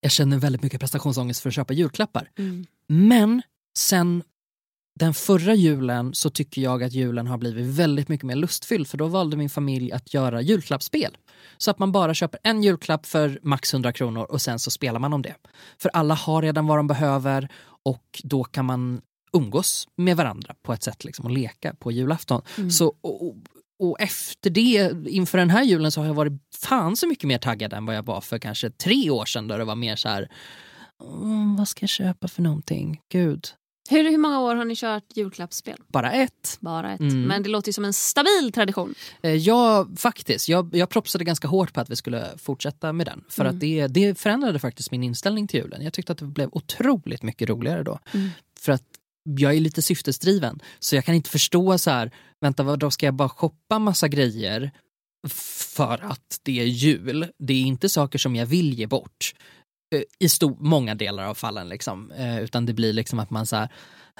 jag 0.00 0.12
känner 0.12 0.38
väldigt 0.38 0.62
mycket 0.62 0.80
prestationsångest 0.80 1.40
för 1.40 1.48
att 1.48 1.54
köpa 1.54 1.74
julklappar. 1.74 2.30
Mm. 2.38 2.66
Men 2.86 3.42
sen 3.78 4.22
den 4.98 5.14
förra 5.14 5.54
julen 5.54 6.14
så 6.14 6.30
tycker 6.30 6.62
jag 6.62 6.82
att 6.82 6.92
julen 6.92 7.26
har 7.26 7.38
blivit 7.38 7.66
väldigt 7.66 8.08
mycket 8.08 8.26
mer 8.26 8.36
lustfylld 8.36 8.88
för 8.88 8.98
då 8.98 9.06
valde 9.06 9.36
min 9.36 9.50
familj 9.50 9.92
att 9.92 10.14
göra 10.14 10.40
julklappsspel. 10.40 11.16
Så 11.58 11.70
att 11.70 11.78
man 11.78 11.92
bara 11.92 12.14
köper 12.14 12.40
en 12.42 12.62
julklapp 12.62 13.06
för 13.06 13.38
max 13.42 13.74
100 13.74 13.92
kronor 13.92 14.22
och 14.24 14.42
sen 14.42 14.58
så 14.58 14.70
spelar 14.70 15.00
man 15.00 15.12
om 15.12 15.22
det. 15.22 15.34
För 15.78 15.88
alla 15.88 16.14
har 16.14 16.42
redan 16.42 16.66
vad 16.66 16.78
de 16.78 16.86
behöver 16.86 17.48
och 17.82 18.20
då 18.24 18.44
kan 18.44 18.64
man 18.64 19.00
umgås 19.32 19.88
med 19.96 20.16
varandra 20.16 20.54
på 20.62 20.72
ett 20.72 20.82
sätt 20.82 21.04
liksom, 21.04 21.24
och 21.24 21.30
leka 21.30 21.74
på 21.74 21.92
julafton. 21.92 22.42
Mm. 22.58 22.70
Så, 22.70 22.86
och, 23.00 23.26
och- 23.26 23.34
och 23.78 24.00
efter 24.00 24.50
det, 24.50 24.92
inför 25.08 25.38
den 25.38 25.50
här 25.50 25.62
julen 25.64 25.92
så 25.92 26.00
har 26.00 26.06
jag 26.06 26.14
varit 26.14 26.32
fan 26.56 26.96
så 26.96 27.06
mycket 27.08 27.24
mer 27.28 27.38
taggad 27.38 27.72
än 27.72 27.86
vad 27.86 27.96
jag 27.96 28.06
var 28.06 28.20
för 28.20 28.38
kanske 28.38 28.70
tre 28.70 29.10
år 29.10 29.24
sedan 29.24 29.48
då 29.48 29.56
det 29.56 29.64
var 29.64 29.74
mer 29.74 29.96
så 29.96 30.08
här 30.08 30.30
"Mm, 31.22 31.56
vad 31.56 31.68
ska 31.68 31.82
jag 31.82 31.90
köpa 31.90 32.28
för 32.28 32.42
någonting? 32.42 33.00
Gud, 33.12 33.46
Hur, 33.90 34.10
hur 34.10 34.18
många 34.18 34.40
år 34.40 34.54
har 34.54 34.64
ni 34.64 34.76
kört 34.76 35.04
julklappsspel? 35.14 35.76
bara 35.88 36.12
ett. 36.12 36.56
Bara 36.60 36.94
ett. 36.94 37.00
Mm. 37.00 37.22
Men 37.22 37.42
det 37.42 37.48
låter 37.48 37.68
ju 37.68 37.72
som 37.72 37.84
en 37.84 37.92
stabil 37.92 38.52
tradition. 38.54 38.94
Eh, 39.22 39.34
Ja, 39.34 39.86
faktiskt. 39.96 40.48
Jag, 40.48 40.76
jag 40.76 40.88
propsade 40.88 41.24
ganska 41.24 41.48
hårt 41.48 41.72
på 41.72 41.80
att 41.80 41.90
vi 41.90 41.96
skulle 41.96 42.26
fortsätta 42.38 42.92
med 42.92 43.06
den. 43.06 43.24
För 43.28 43.42
Mm. 43.44 43.54
att 43.56 43.60
det, 43.60 43.86
det 43.86 44.18
förändrade 44.18 44.58
faktiskt 44.58 44.90
min 44.90 45.02
inställning 45.02 45.46
till 45.48 45.60
julen. 45.60 45.82
Jag 45.82 45.92
tyckte 45.92 46.12
att 46.12 46.18
det 46.18 46.24
blev 46.24 46.48
otroligt 46.52 47.22
mycket 47.22 47.48
roligare 47.48 47.82
då. 47.82 47.98
Mm. 48.14 48.28
För 48.60 48.72
att 48.72 48.82
jag 49.38 49.54
är 49.54 49.60
lite 49.60 49.82
syftesdriven. 49.82 50.60
Så 50.78 50.94
jag 50.96 51.04
kan 51.04 51.14
inte 51.14 51.30
förstå 51.30 51.78
så 51.78 51.90
här, 51.90 52.10
vänta 52.40 52.62
vad 52.62 52.78
då 52.78 52.90
ska 52.90 53.06
jag 53.06 53.14
bara 53.14 53.28
shoppa 53.28 53.78
massa 53.78 54.08
grejer 54.08 54.70
för 55.28 56.04
att 56.04 56.40
det 56.42 56.60
är 56.60 56.64
jul. 56.64 57.26
Det 57.38 57.52
är 57.54 57.60
inte 57.62 57.88
saker 57.88 58.18
som 58.18 58.36
jag 58.36 58.46
vill 58.46 58.74
ge 58.78 58.86
bort. 58.86 59.34
Eh, 59.94 60.02
I 60.18 60.28
stor, 60.28 60.56
många 60.60 60.94
delar 60.94 61.24
av 61.24 61.34
fallen 61.34 61.68
liksom. 61.68 62.10
Eh, 62.10 62.40
Utan 62.42 62.66
det 62.66 62.72
blir 62.72 62.92
liksom 62.92 63.18
att 63.18 63.30
man 63.30 63.46
så 63.46 63.56
här, 63.56 63.68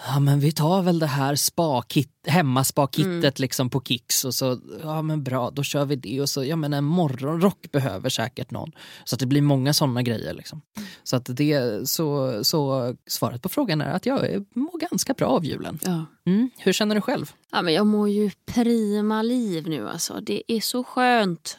ja 0.06 0.20
men 0.20 0.40
vi 0.40 0.52
tar 0.52 0.82
väl 0.82 0.98
det 0.98 1.06
här 1.06 1.34
spa-kit, 1.34 2.12
hemmaspakittet 2.26 3.38
liksom 3.38 3.70
på 3.70 3.80
Kicks 3.80 4.24
och 4.24 4.34
så, 4.34 4.58
ja 4.82 5.02
men 5.02 5.24
bra 5.24 5.50
då 5.50 5.62
kör 5.62 5.84
vi 5.84 5.96
det 5.96 6.20
och 6.20 6.28
så, 6.28 6.44
ja 6.44 6.56
men 6.56 6.72
en 6.72 6.84
morgonrock 6.84 7.72
behöver 7.72 8.08
säkert 8.08 8.50
någon. 8.50 8.72
Så 9.04 9.16
att 9.16 9.20
det 9.20 9.26
blir 9.26 9.42
många 9.42 9.72
sådana 9.72 10.02
grejer 10.02 10.34
liksom. 10.34 10.62
Så 11.02 11.16
att 11.16 11.36
det, 11.36 11.88
så, 11.88 12.38
så 12.44 12.94
svaret 13.06 13.42
på 13.42 13.48
frågan 13.48 13.80
är 13.80 13.92
att 13.92 14.06
jag 14.06 14.44
mår 14.54 14.78
ganska 14.78 15.12
bra 15.14 15.26
av 15.26 15.44
julen. 15.44 15.78
Ja. 15.82 16.04
Mm. 16.26 16.50
Hur 16.58 16.72
känner 16.72 16.94
du 16.94 17.00
själv? 17.00 17.32
Ja, 17.52 17.62
men 17.62 17.74
jag 17.74 17.86
mår 17.86 18.08
ju 18.08 18.30
prima 18.46 19.22
liv 19.22 19.68
nu 19.68 19.88
alltså. 19.88 20.20
Det 20.20 20.52
är 20.52 20.60
så 20.60 20.84
skönt 20.84 21.58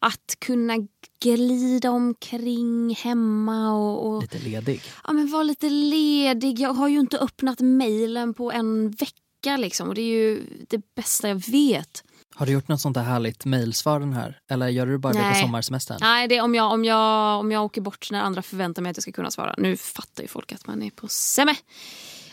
att 0.00 0.36
kunna 0.38 0.74
glida 1.22 1.90
omkring 1.90 2.94
hemma 2.94 3.72
och, 3.72 4.06
och 4.06 4.22
Lite 4.22 4.38
ledig. 4.38 4.82
ja, 5.06 5.12
men 5.12 5.30
vara 5.30 5.42
lite 5.42 5.70
ledig. 5.70 6.60
Jag 6.60 6.72
har 6.74 6.88
ju 6.88 7.00
inte 7.00 7.18
öppnat 7.18 7.60
mejlen 7.60 8.34
på 8.34 8.52
en 8.52 8.90
vecka 8.90 9.56
liksom 9.56 9.88
och 9.88 9.94
det 9.94 10.00
är 10.00 10.16
ju 10.18 10.42
det 10.68 10.94
bästa 10.94 11.28
jag 11.28 11.42
vet. 11.50 12.04
Har 12.34 12.46
du 12.46 12.52
gjort 12.52 12.68
något 12.68 12.80
sånt 12.80 12.94
där 12.94 13.02
härligt 13.02 13.44
mejlsvar 13.44 14.00
den 14.00 14.12
här? 14.12 14.40
Eller 14.50 14.68
gör 14.68 14.86
du 14.86 14.98
bara 14.98 15.12
det 15.12 15.18
på 15.18 15.24
Nej. 15.24 15.42
sommarsemestern? 15.42 15.98
Nej, 16.00 16.28
det 16.28 16.36
är 16.36 16.42
om 16.42 16.54
jag, 16.54 16.72
om, 16.72 16.84
jag, 16.84 17.40
om 17.40 17.52
jag 17.52 17.64
åker 17.64 17.80
bort 17.80 18.08
när 18.10 18.20
andra 18.20 18.42
förväntar 18.42 18.82
mig 18.82 18.90
att 18.90 18.96
jag 18.96 19.02
ska 19.02 19.12
kunna 19.12 19.30
svara. 19.30 19.54
Nu 19.58 19.76
fattar 19.76 20.22
ju 20.22 20.28
folk 20.28 20.52
att 20.52 20.66
man 20.66 20.82
är 20.82 20.90
på 20.90 21.08
semme. 21.08 21.50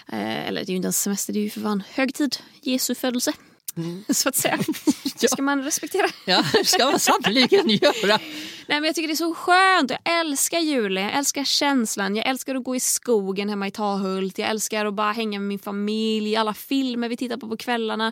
Eh, 0.07 0.47
eller 0.47 0.61
det 0.61 0.69
är 0.69 0.71
ju 0.71 0.75
inte 0.75 0.87
en 0.87 0.93
semester, 0.93 1.33
det 1.33 1.39
är 1.39 1.43
ju 1.43 1.49
för 1.49 1.61
fan 1.61 1.83
högtid. 1.93 2.37
Jesu 2.61 2.95
födelse. 2.95 3.33
Så 4.09 4.29
att 4.29 4.35
säga. 4.35 4.57
Det 5.19 5.27
ska 5.29 5.41
man 5.41 5.63
respektera. 5.63 6.07
Ja, 6.25 6.43
det 6.53 6.65
ska 6.65 6.85
man 6.85 6.99
sannerligen 6.99 7.69
göra. 7.69 8.19
Nej, 8.67 8.81
men 8.81 8.83
jag 8.83 8.95
tycker 8.95 9.07
det 9.07 9.13
är 9.13 9.15
så 9.15 9.33
skönt. 9.33 9.91
Jag 9.91 10.19
älskar 10.19 10.59
julen, 10.59 11.03
jag 11.03 11.13
älskar 11.13 11.43
känslan. 11.43 12.15
Jag 12.15 12.27
älskar 12.27 12.55
att 12.55 12.63
gå 12.63 12.75
i 12.75 12.79
skogen 12.79 13.49
hemma 13.49 13.67
i 13.67 13.71
Tahult. 13.71 14.37
Jag 14.37 14.49
älskar 14.49 14.85
att 14.85 14.93
bara 14.93 15.11
hänga 15.11 15.39
med 15.39 15.47
min 15.47 15.59
familj. 15.59 16.35
Alla 16.35 16.53
filmer 16.53 17.09
vi 17.09 17.17
tittar 17.17 17.37
på 17.37 17.47
på 17.49 17.57
kvällarna. 17.57 18.11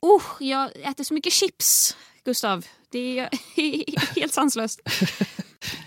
Oh, 0.00 0.22
jag 0.40 0.70
äter 0.82 1.04
så 1.04 1.14
mycket 1.14 1.32
chips, 1.32 1.96
Gustav. 2.24 2.66
Det 2.90 3.18
är 3.18 3.28
helt 4.20 4.32
sanslöst. 4.32 4.80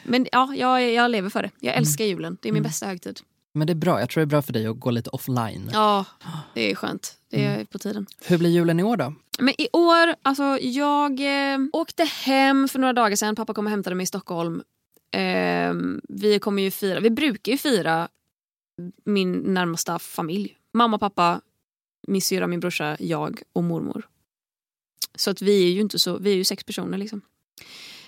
Men 0.04 0.28
ja, 0.32 0.54
jag, 0.56 0.92
jag 0.92 1.12
lever 1.12 1.30
för 1.30 1.44
det. 1.44 1.52
Jag 1.60 1.76
älskar 1.76 2.06
julen. 2.06 2.38
Det 2.42 2.50
är 2.50 2.54
min 2.54 2.64
bästa 2.64 2.86
högtid. 2.86 3.20
Men 3.58 3.68
det 3.68 3.74
är 3.74 3.76
bra, 3.76 4.00
jag 4.00 4.10
tror 4.10 4.22
det 4.22 4.26
är 4.26 4.30
bra 4.30 4.42
för 4.42 4.54
dig 4.54 4.68
att 4.68 4.80
gå 4.80 4.92
lite 4.92 5.10
offline. 5.10 5.70
Ja, 5.74 6.06
det 6.54 6.72
är 6.72 6.76
skönt. 6.76 7.18
Det 7.30 7.46
är 7.46 7.66
på 7.66 7.80
tiden. 7.80 8.06
Hur 8.22 8.38
blir 8.38 8.50
julen 8.50 8.80
i 8.80 8.84
år 8.84 8.98
då? 8.98 9.14
Men 9.40 9.62
i 9.62 9.68
år, 9.74 10.16
alltså 10.22 10.58
jag 10.62 11.20
eh, 11.20 11.60
åkte 11.74 12.04
hem 12.04 12.68
för 12.68 12.80
några 12.80 12.94
dagar 12.94 13.16
sedan. 13.16 13.36
Pappa 13.36 13.54
kom 13.54 13.66
och 13.66 13.72
hämtade 13.72 13.96
mig 13.96 14.04
i 14.04 14.08
Stockholm. 14.08 14.64
Eh, 15.12 15.74
vi 16.10 16.40
kommer 16.42 16.64
ju 16.64 16.72
fira, 16.72 17.00
vi 17.00 17.10
brukar 17.10 17.52
ju 17.52 17.58
fira 17.58 18.08
min 19.04 19.34
närmsta 19.34 20.00
familj. 20.00 20.58
Mamma, 20.74 20.98
pappa, 20.98 21.42
min 22.08 22.22
syra, 22.22 22.48
min 22.48 22.60
brorsa, 22.60 22.98
jag 23.00 23.42
och 23.54 23.64
mormor. 23.64 24.08
Så 25.16 25.32
att 25.32 25.42
vi 25.42 25.64
är 25.66 25.72
ju 25.72 25.82
inte 25.82 26.00
så, 26.00 26.18
vi 26.18 26.32
är 26.32 26.36
ju 26.36 26.44
sex 26.44 26.64
personer 26.64 26.98
liksom. 26.98 27.22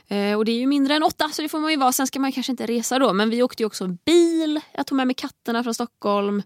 Eh, 0.10 0.38
och 0.38 0.46
det 0.46 0.52
är 0.52 0.60
ju 0.60 0.68
mindre 0.68 0.96
än 0.96 1.04
åtta 1.04 1.30
så 1.30 1.42
det 1.42 1.50
får 1.50 1.60
man 1.60 1.72
ju 1.72 1.78
vara. 1.78 1.92
Sen 1.92 2.08
ska 2.08 2.20
man 2.20 2.32
kanske 2.32 2.52
inte 2.52 2.66
resa 2.66 3.00
då. 3.00 3.14
Men 3.14 3.30
vi 3.30 3.44
åkte 3.44 3.64
ju 3.64 3.68
också 3.68 3.88
bil. 3.88 4.60
Jag 4.74 4.88
tog 4.88 4.96
med 4.96 5.08
mig 5.08 5.14
katterna 5.14 5.64
från 5.64 5.74
Stockholm. 5.74 6.44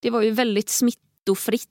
Det 0.00 0.10
var 0.10 0.22
ju 0.22 0.30
väldigt 0.30 0.68
smittofritt 0.68 1.68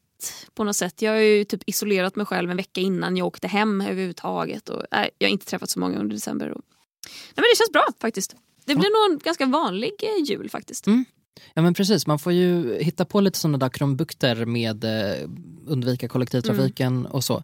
på 0.54 0.64
något 0.64 0.76
sätt. 0.76 1.02
Jag 1.02 1.12
har 1.12 1.20
ju 1.20 1.44
typ 1.44 1.64
isolerat 1.66 2.16
mig 2.16 2.26
själv 2.26 2.52
en 2.52 2.58
vecka 2.58 2.82
innan 2.82 3.18
jag 3.18 3.28
åkte 3.28 3.48
hem 3.48 3.82
överhuvudtaget. 3.82 4.70
Och, 4.70 4.84
nej, 4.92 5.10
jag 5.18 5.28
har 5.28 5.32
inte 5.32 5.46
träffat 5.46 5.70
så 5.70 5.80
många 5.80 6.00
under 6.00 6.16
december. 6.16 6.50
Och... 6.50 6.62
Nej, 7.06 7.34
men 7.36 7.44
det 7.54 7.58
känns 7.58 7.72
bra 7.72 7.88
faktiskt. 8.02 8.36
Det 8.66 8.76
blir 8.76 9.08
nog 9.08 9.14
en 9.14 9.20
ganska 9.24 9.46
vanlig 9.46 9.94
eh, 10.00 10.24
jul 10.24 10.50
faktiskt. 10.50 10.88
Mm. 10.88 11.06
Ja 11.54 11.62
men 11.62 11.74
precis, 11.74 12.08
man 12.08 12.20
får 12.20 12.34
ju 12.34 12.78
hitta 12.82 13.06
på 13.06 13.22
lite 13.22 13.40
sådana 13.40 13.58
där 13.58 13.70
krumbukter 13.70 14.46
med 14.46 14.84
eh, 14.84 15.30
undvika 15.66 16.08
kollektivtrafiken 16.08 16.98
Mm. 16.98 17.12
och 17.12 17.24
så. 17.24 17.44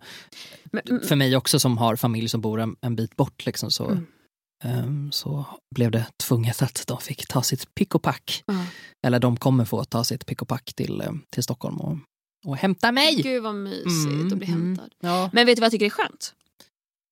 Men, 0.72 1.02
För 1.04 1.16
mig 1.16 1.36
också 1.38 1.60
som 1.60 1.78
har 1.78 1.96
familj 1.96 2.30
som 2.30 2.42
bor 2.42 2.60
en, 2.60 2.76
en 2.82 2.96
bit 2.96 3.16
bort 3.16 3.46
liksom, 3.46 3.72
så, 3.72 3.86
Mm. 3.90 4.06
ehm, 4.64 5.12
så 5.12 5.46
blev 5.76 5.92
det 5.92 6.06
tvunget 6.18 6.62
att 6.62 6.84
de 6.88 6.98
fick 7.02 7.28
ta 7.28 7.44
sitt 7.44 7.76
pick 7.76 7.96
och 7.96 8.02
pack. 8.02 8.44
Ja. 8.46 8.66
Eller 9.08 9.20
de 9.20 9.38
kommer 9.38 9.66
få 9.66 9.84
ta 9.84 10.04
sitt 10.04 10.26
pick 10.26 10.42
och 10.42 10.48
pack 10.48 10.74
till, 10.74 11.02
eh, 11.02 11.12
till 11.30 11.44
Stockholm 11.44 11.78
och, 11.82 11.98
och 12.46 12.58
hämta 12.58 12.92
mig. 12.92 13.16
Gud 13.22 13.44
vad 13.44 13.56
mysigt 13.56 14.06
Mm, 14.14 14.28
att 14.28 14.34
bli 14.38 14.48
mm. 14.48 14.62
hämtad. 14.68 14.90
Ja. 15.00 15.30
Men 15.34 15.46
vet 15.46 15.56
du 15.58 15.60
vad 15.60 15.66
jag 15.66 15.72
tycker 15.72 15.86
är 15.86 15.90
skönt? 15.90 16.34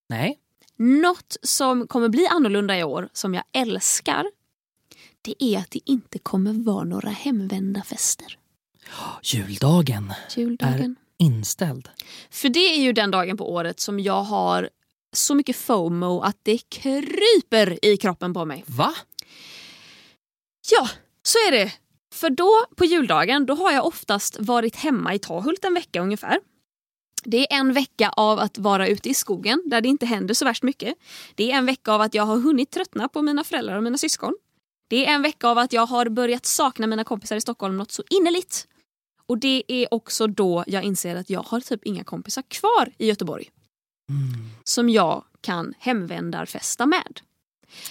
Nej. 0.10 0.38
Något 0.78 1.38
som 1.44 1.88
kommer 1.88 2.10
bli 2.10 2.28
annorlunda 2.28 2.78
i 2.80 2.84
år, 2.84 3.10
som 3.14 3.34
jag 3.34 3.44
älskar, 3.54 4.26
det 5.22 5.44
är 5.44 5.60
att 5.60 5.72
det 5.72 5.80
inte 5.86 6.20
kommer 6.20 6.54
vara 6.54 6.84
några 6.84 7.10
hemvända 7.10 7.84
fester. 7.84 8.38
Juldagen 9.24 10.14
Juldagen. 10.36 10.96
inställd. 11.18 11.90
För 12.30 12.50
det 12.50 12.60
är 12.76 12.82
ju 12.82 12.94
den 12.94 13.12
dagen 13.12 13.38
på 13.38 13.54
året 13.54 13.80
som 13.80 14.00
jag 14.00 14.24
har 14.24 14.70
så 15.14 15.36
mycket 15.36 15.56
FOMO 15.56 16.22
att 16.22 16.38
det 16.44 16.58
kryper 16.70 17.86
i 17.86 17.98
kroppen 17.98 18.34
på 18.34 18.46
mig. 18.46 18.64
Va? 18.68 18.94
Ja, 20.72 20.90
så 21.24 21.38
är 21.38 21.52
det. 21.52 21.74
För 22.14 22.30
då 22.30 22.66
på 22.76 22.86
juldagen 22.86 23.46
då 23.46 23.56
har 23.56 23.72
jag 23.72 23.86
oftast 23.86 24.40
varit 24.40 24.76
hemma 24.76 25.14
i 25.14 25.20
Tahult 25.20 25.66
en 25.66 25.74
vecka 25.74 26.02
ungefär. 26.02 26.40
Det 27.24 27.54
är 27.54 27.60
en 27.60 27.74
vecka 27.74 28.10
av 28.10 28.40
att 28.40 28.58
vara 28.58 28.88
ute 28.88 29.10
i 29.10 29.14
skogen 29.14 29.64
där 29.66 29.82
det 29.82 29.90
inte 29.90 30.06
händer 30.06 30.34
så 30.34 30.46
värst 30.46 30.64
mycket. 30.64 30.96
Det 31.36 31.52
är 31.52 31.58
en 31.58 31.66
vecka 31.66 31.92
av 31.92 32.02
att 32.02 32.14
jag 32.14 32.24
har 32.24 32.38
hunnit 32.38 32.72
tröttna 32.72 33.08
på 33.08 33.22
mina 33.22 33.44
föräldrar 33.44 33.78
och 33.78 33.84
mina 33.84 33.98
syskon. 33.98 34.34
Det 34.92 35.06
är 35.06 35.14
en 35.14 35.22
vecka 35.22 35.48
av 35.48 35.58
att 35.58 35.74
jag 35.74 35.86
har 35.86 36.10
börjat 36.10 36.46
sakna 36.46 36.88
mina 36.88 37.04
kompisar 37.04 37.36
i 37.36 37.42
Stockholm 37.42 37.78
något 37.78 37.92
så 37.92 38.04
innerligt. 38.10 38.68
Och 39.26 39.38
det 39.38 39.64
är 39.68 39.94
också 39.94 40.28
då 40.28 40.64
jag 40.68 40.84
inser 40.84 41.16
att 41.16 41.30
jag 41.30 41.44
har 41.44 41.60
typ 41.60 41.84
inga 41.84 42.04
kompisar 42.04 42.44
kvar 42.48 42.94
i 42.98 43.08
Göteborg 43.08 43.50
Mm. 44.10 44.50
som 44.64 44.90
jag 44.90 45.24
kan 45.42 45.74
hemvändarfesta 45.80 46.86
med. 46.86 47.20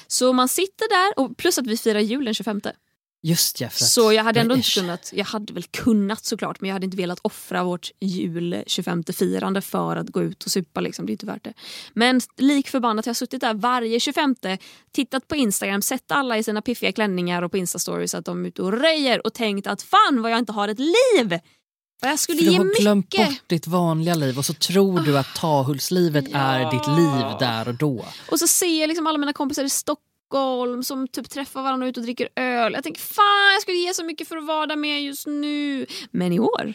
Så 0.07 0.33
man 0.33 0.49
sitter 0.49 0.89
där, 0.89 1.25
och 1.25 1.37
plus 1.37 1.59
att 1.59 1.67
vi 1.67 1.77
firar 1.77 2.01
jul 2.01 2.25
den 2.25 2.35
25. 2.35 2.61
Just 3.23 3.61
ja. 3.61 3.69
För 3.69 3.85
att, 3.85 3.91
Så 3.91 4.13
jag 4.13 4.25
hade 4.25 4.41
ändå 4.41 4.55
inte 4.55 4.71
kunnat, 4.71 5.11
jag 5.15 5.25
hade 5.25 5.53
väl 5.53 5.63
kunnat 5.63 6.25
såklart 6.25 6.61
men 6.61 6.69
jag 6.69 6.75
hade 6.75 6.85
inte 6.85 6.97
velat 6.97 7.19
offra 7.23 7.65
vårt 7.65 7.91
jul 8.01 8.55
25-firande 8.55 9.61
för 9.61 9.97
att 9.97 10.09
gå 10.09 10.23
ut 10.23 10.45
och 10.45 10.51
supa. 10.51 10.81
Liksom. 10.81 11.07
Det 11.07 11.11
är 11.11 11.15
inte 11.15 11.27
värt 11.27 11.45
det. 11.45 11.55
Men 11.95 12.21
lik 12.37 12.69
förbannat 12.69 13.07
jag 13.07 13.11
har 13.11 13.15
suttit 13.15 13.41
där 13.41 13.55
varje 13.55 14.01
25 14.01 14.37
tittat 14.93 15.29
på 15.29 15.37
Instagram, 15.37 15.83
sett 15.83 16.11
alla 16.11 16.39
i 16.39 16.43
sina 16.43 16.63
piffiga 16.63 16.93
klänningar 16.93 17.43
och 17.43 17.51
på 17.51 17.57
Instastories 17.57 18.15
att 18.15 18.25
de 18.25 18.45
är 18.45 18.49
ute 18.49 18.63
och 18.63 18.73
röjer 18.73 19.27
och 19.27 19.35
tänkt 19.35 19.67
att 19.67 19.83
fan 19.83 20.23
vad 20.23 20.31
jag 20.33 20.39
inte 20.39 20.53
har 20.53 20.69
ett 20.69 20.79
liv! 20.79 21.39
Jag 22.03 22.19
skulle 22.19 22.39
För 22.39 22.45
du 22.45 22.53
ge 22.53 22.59
har 22.59 22.81
glömt 22.81 23.05
mycket. 23.13 23.29
bort 23.29 23.49
ditt 23.49 23.67
vanliga 23.67 24.15
liv 24.15 24.39
och 24.39 24.45
så 24.45 24.55
tror 24.55 25.01
du 25.01 25.19
att 25.19 25.35
Tahultslivet 25.37 26.25
är 26.33 26.71
ditt 26.71 26.87
liv 26.87 27.39
där 27.39 27.69
och 27.69 27.75
då. 27.75 28.05
Och 28.31 28.39
så 28.39 28.47
ser 28.47 28.81
jag 28.81 28.89
liksom 28.89 29.07
alla 29.07 29.19
mina 29.19 29.33
kompisar 29.33 29.65
i 29.65 29.69
Stockholm 29.69 30.10
som 30.85 31.09
typ 31.09 31.31
träffar 31.31 31.63
varandra 31.63 31.87
ute 31.87 32.01
och 32.01 32.05
dricker 32.05 32.29
öl. 32.37 32.73
Jag 32.73 32.85
tänker 32.85 33.01
fan 33.01 33.53
jag 33.55 33.63
skulle 33.63 33.77
ge 33.77 33.95
så 33.95 34.05
mycket 34.05 34.29
för 34.29 34.37
att 34.37 34.47
vara 34.47 34.67
där 34.67 34.77
med 34.77 35.03
just 35.03 35.27
nu. 35.27 35.87
Men 36.11 36.33
i 36.33 36.41
år, 36.41 36.75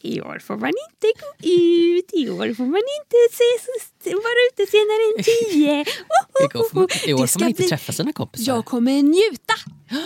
i 0.00 0.20
år 0.20 0.38
får 0.38 0.56
man 0.56 0.68
inte 0.86 1.06
gå 1.20 1.48
ut. 1.50 2.10
I 2.12 2.30
år 2.30 2.54
får 2.54 2.64
man 2.66 2.82
inte 2.98 3.18
se, 3.38 4.14
vara 4.14 4.40
ute 4.52 4.70
senare 4.70 5.02
än 5.18 5.24
tio. 5.24 5.80
I 7.08 7.14
år 7.14 7.26
får 7.26 7.40
man, 7.40 7.48
inte 7.48 7.62
bli- 7.62 7.68
träffa 7.68 7.92
sina 7.92 8.12
kompisar. 8.12 8.52
Jag 8.54 8.64
kommer 8.64 9.02
njuta. 9.02 9.54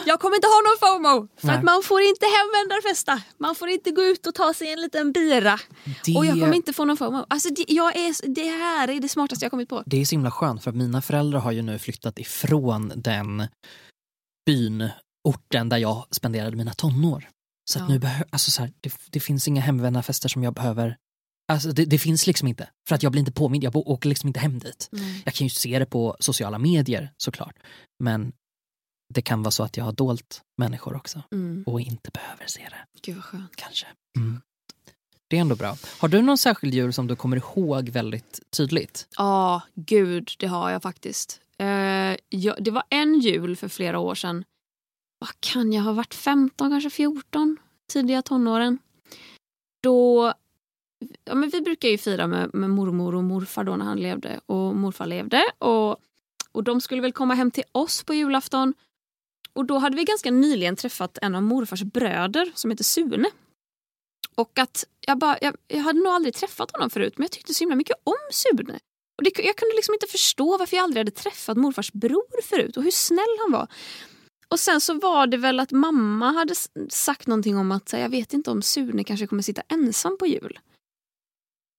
Jag 0.07 0.21
kommer 0.21 0.37
inte 0.37 0.47
ha 0.47 0.61
någon 0.67 0.79
FOMO. 0.81 1.29
För 1.41 1.47
Nej. 1.47 1.57
att 1.57 1.65
man 1.65 1.83
får 1.83 2.01
inte 2.01 2.27
hemvändarfesta. 2.27 3.23
Man 3.39 3.55
får 3.55 3.69
inte 3.69 3.91
gå 3.91 4.03
ut 4.03 4.27
och 4.27 4.35
ta 4.35 4.55
sig 4.55 4.73
en 4.73 4.81
liten 4.81 5.13
bira. 5.13 5.59
Det- 6.05 6.17
Och 6.17 6.27
jag 6.27 6.33
kommer 6.41 6.55
inte 6.55 6.73
få 6.73 6.85
någon 6.85 6.97
FOMO. 6.97 7.27
Alltså 7.29 7.49
det, 7.49 7.65
jag 7.69 7.97
är, 7.97 8.35
det 8.35 8.45
här 8.51 8.89
är 8.89 9.01
det 9.01 9.09
smartaste 9.09 9.45
jag 9.45 9.51
kommit 9.51 9.69
på. 9.69 9.83
Det 9.87 10.01
är 10.01 10.05
så 10.05 10.11
himla 10.15 10.31
skönt 10.31 10.63
för 10.65 10.71
att 10.71 10.77
mina 10.77 11.03
föräldrar 11.03 11.41
har 11.41 11.53
ju 11.53 11.63
nu 11.63 11.79
flyttat 11.79 12.19
ifrån 12.19 12.93
den 12.97 13.47
byn, 14.47 14.89
orten 15.29 15.69
där 15.69 15.77
jag 15.79 16.07
spenderade 16.11 16.57
mina 16.57 16.73
tonår. 16.75 17.29
Så 17.65 17.79
att 17.79 17.89
Ja. 17.89 17.95
nu 17.95 17.99
behö- 17.99 18.25
alltså 18.31 18.51
så 18.51 18.63
här, 18.63 18.73
det, 18.81 18.93
det 19.11 19.21
finns 19.21 19.49
inga 19.49 19.61
hemvändarfester 19.61 20.29
som 20.29 20.43
jag 20.43 20.55
behöver 20.55 20.97
Alltså 21.53 21.73
det, 21.73 21.85
det 21.85 21.99
finns 21.99 22.27
liksom 22.27 22.49
inte, 22.49 22.69
för 22.89 22.95
att 22.95 23.03
jag 23.03 23.13
blir 23.13 23.21
inte 23.21 23.33
påmind, 23.33 23.65
jag 23.65 23.77
åker 23.77 24.09
liksom 24.09 24.27
inte 24.29 24.41
hem 24.41 24.59
dit. 24.59 24.91
Jag 25.25 25.35
kan 25.35 25.47
ju 25.47 25.51
se 25.51 25.79
det 25.79 25.87
på 25.87 26.17
sociala 26.21 26.59
medier 26.59 27.13
såklart, 27.17 27.57
men 28.03 28.33
det 29.15 29.23
kan 29.23 29.43
vara 29.43 29.51
så 29.51 29.63
att 29.63 29.77
jag 29.77 29.85
har 29.85 29.93
dolt 29.93 30.43
människor 30.59 30.97
också 30.97 31.23
Mm. 31.33 31.63
och 31.67 31.81
inte 31.81 32.11
behöver 32.11 32.47
se 32.47 32.67
det, 32.71 33.01
Gud 33.03 33.15
vad 33.17 33.25
skönt. 33.25 33.57
kanske. 33.57 33.87
Mm. 34.19 34.41
Det 35.31 35.37
är 35.37 35.41
ändå 35.41 35.57
bra. 35.57 35.77
Har 35.99 36.09
du 36.09 36.23
någon 36.23 36.39
särskild 36.39 36.75
jul 36.75 36.93
som 36.93 37.07
du 37.07 37.17
kommer 37.17 37.37
ihåg 37.37 37.89
väldigt 37.89 38.41
tydligt? 38.51 39.09
Ja, 39.17 39.63
gud, 39.75 40.31
det 40.39 40.47
har 40.47 40.71
jag 40.71 40.83
faktiskt. 40.83 41.41
Eh, 41.59 41.67
jag, 42.29 42.65
det 42.65 42.71
var 42.71 42.83
en 42.91 43.21
jul 43.21 43.57
för 43.57 43.69
flera 43.69 43.99
år 43.99 44.15
sedan. 44.15 44.45
Vad 45.21 45.41
kan 45.41 45.73
jag 45.73 45.83
ha 45.83 45.93
varit? 45.93 46.15
15, 46.15 46.71
kanske 46.71 46.91
14? 46.91 47.57
Tidiga 47.93 48.23
tonåren. 48.23 48.79
Då... 49.83 50.33
Ja, 51.25 51.35
men 51.35 51.51
vi 51.51 51.61
brukar 51.61 51.89
ju 51.89 51.99
fira 51.99 52.27
med, 52.27 52.55
med 52.55 52.71
mormor 52.71 53.15
och 53.15 53.25
morfar 53.25 53.65
då 53.65 53.77
när 53.77 53.85
han 53.85 53.99
levde 53.99 54.41
och 54.47 54.77
morfar 54.77 55.07
levde. 55.07 55.43
Och, 55.59 55.97
och 56.53 56.65
de 56.65 56.81
skulle 56.81 57.03
väl 57.03 57.13
komma 57.13 57.35
hem 57.35 57.51
till 57.51 57.65
oss 57.73 58.03
på 58.03 58.15
julafton. 58.15 58.75
Och 59.53 59.65
då 59.65 59.79
hade 59.79 59.97
vi 59.97 60.05
ganska 60.05 60.31
nyligen 60.31 60.77
träffat 60.77 61.19
en 61.23 61.35
av 61.35 61.43
morfars 61.43 61.83
bröder 61.83 62.53
som 62.55 62.71
heter 62.71 62.85
Sune. 62.85 63.31
Och 64.35 64.59
att 64.59 64.85
jag, 65.07 65.19
bara, 65.19 65.39
jag, 65.41 65.57
jag 65.69 65.81
hade 65.81 65.99
nog 65.99 66.13
aldrig 66.13 66.35
träffat 66.35 66.71
honom 66.73 66.91
förut 66.91 67.19
men 67.19 67.25
jag 67.25 67.31
tyckte 67.31 67.55
så 67.55 67.65
himla 67.65 67.77
mycket 67.77 67.97
om 68.05 68.15
Sune. 68.33 68.79
Och 69.19 69.25
det, 69.25 69.39
jag 69.39 69.57
kunde 69.57 69.77
liksom 69.77 69.95
inte 69.95 70.07
förstå 70.07 70.57
varför 70.57 70.77
jag 70.77 70.85
aldrig 70.85 71.01
hade 71.01 71.11
träffat 71.11 71.57
morfars 71.57 71.93
bror 71.93 72.43
förut 72.43 72.77
och 72.77 72.83
hur 72.83 72.91
snäll 72.91 73.37
han 73.39 73.53
var. 73.53 73.69
Och 74.51 74.61
sen 74.61 74.81
så 74.81 74.95
var 74.95 75.27
det 75.27 75.37
väl 75.37 75.61
att 75.61 75.71
mamma 75.71 76.31
hade 76.31 76.55
sagt 76.89 77.27
någonting 77.27 77.57
om 77.57 77.73
att 77.73 77.93
jag 77.93 78.09
vet 78.09 78.33
inte 78.33 78.51
om 78.51 78.63
Sune 78.63 79.05
kanske 79.05 79.27
kommer 79.27 79.43
sitta 79.43 79.63
ensam 79.69 80.19
på 80.19 80.27
jul. 80.27 80.59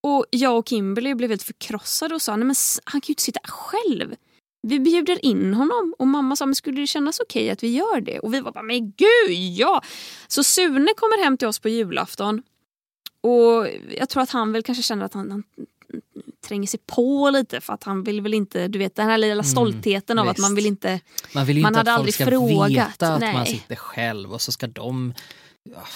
Och 0.04 0.26
jag 0.30 0.58
och 0.58 0.70
Kimberly 0.70 1.16
blev 1.16 1.30
helt 1.30 1.44
förkrossade 1.44 2.16
och 2.16 2.22
sa 2.22 2.36
nej 2.36 2.46
men 2.46 2.56
han 2.84 3.02
kan 3.02 3.08
ju 3.08 3.12
inte 3.12 3.24
sitta 3.24 3.40
själv. 3.44 4.16
Vi 4.68 4.80
bjuder 4.80 5.26
in 5.26 5.54
honom 5.54 5.96
och 6.00 6.08
mamma 6.08 6.36
sa 6.36 6.46
men 6.46 6.56
skulle 6.56 6.82
det 6.82 6.88
kännas 6.88 7.20
okej 7.20 7.50
att 7.50 7.64
vi 7.64 7.76
gör 7.76 8.02
det? 8.02 8.20
Och 8.20 8.34
vi 8.34 8.40
var 8.40 8.52
bara 8.52 8.64
men 8.64 8.92
gud 8.92 9.32
ja! 9.58 9.82
Så 10.28 10.44
Sune 10.44 10.94
kommer 10.94 11.24
hem 11.24 11.38
till 11.38 11.48
oss 11.48 11.60
på 11.60 11.70
julafton 11.70 12.44
och 13.22 13.68
jag 13.98 14.10
tror 14.10 14.24
att 14.24 14.30
han 14.30 14.52
väl 14.52 14.64
kanske 14.64 14.84
känner 14.84 15.06
att 15.06 15.14
han, 15.14 15.32
han 15.32 15.44
tränger 16.48 16.68
sig 16.68 16.80
på 16.88 17.30
lite 17.30 17.62
för 17.62 17.74
att 17.74 17.84
han 17.84 18.04
vill 18.04 18.22
väl 18.22 18.34
inte, 18.34 18.68
du 18.68 18.80
vet 18.80 18.96
den 18.96 19.08
här 19.08 19.18
lilla 19.18 19.34
Mm, 19.34 19.44
stoltheten 19.44 20.20
av 20.20 20.28
att 20.30 20.38
man 20.38 20.52
visst. 20.52 20.58
vill 20.58 20.66
inte 20.66 21.00
Man 21.36 21.46
vill 21.46 21.58
ju 21.58 21.64
Man 21.64 21.70
inte 21.70 21.80
hade 21.80 21.92
att 21.92 21.96
folk 21.96 22.00
aldrig 22.00 22.14
ska 22.14 22.26
frågat, 22.26 22.72
veta 22.72 23.14
att 23.14 23.20
nej. 23.20 23.34
man 23.34 23.46
sitter 23.46 23.76
själv 23.76 24.34
och 24.34 24.42
så 24.42 24.52
ska 24.52 24.68
de... 24.68 25.14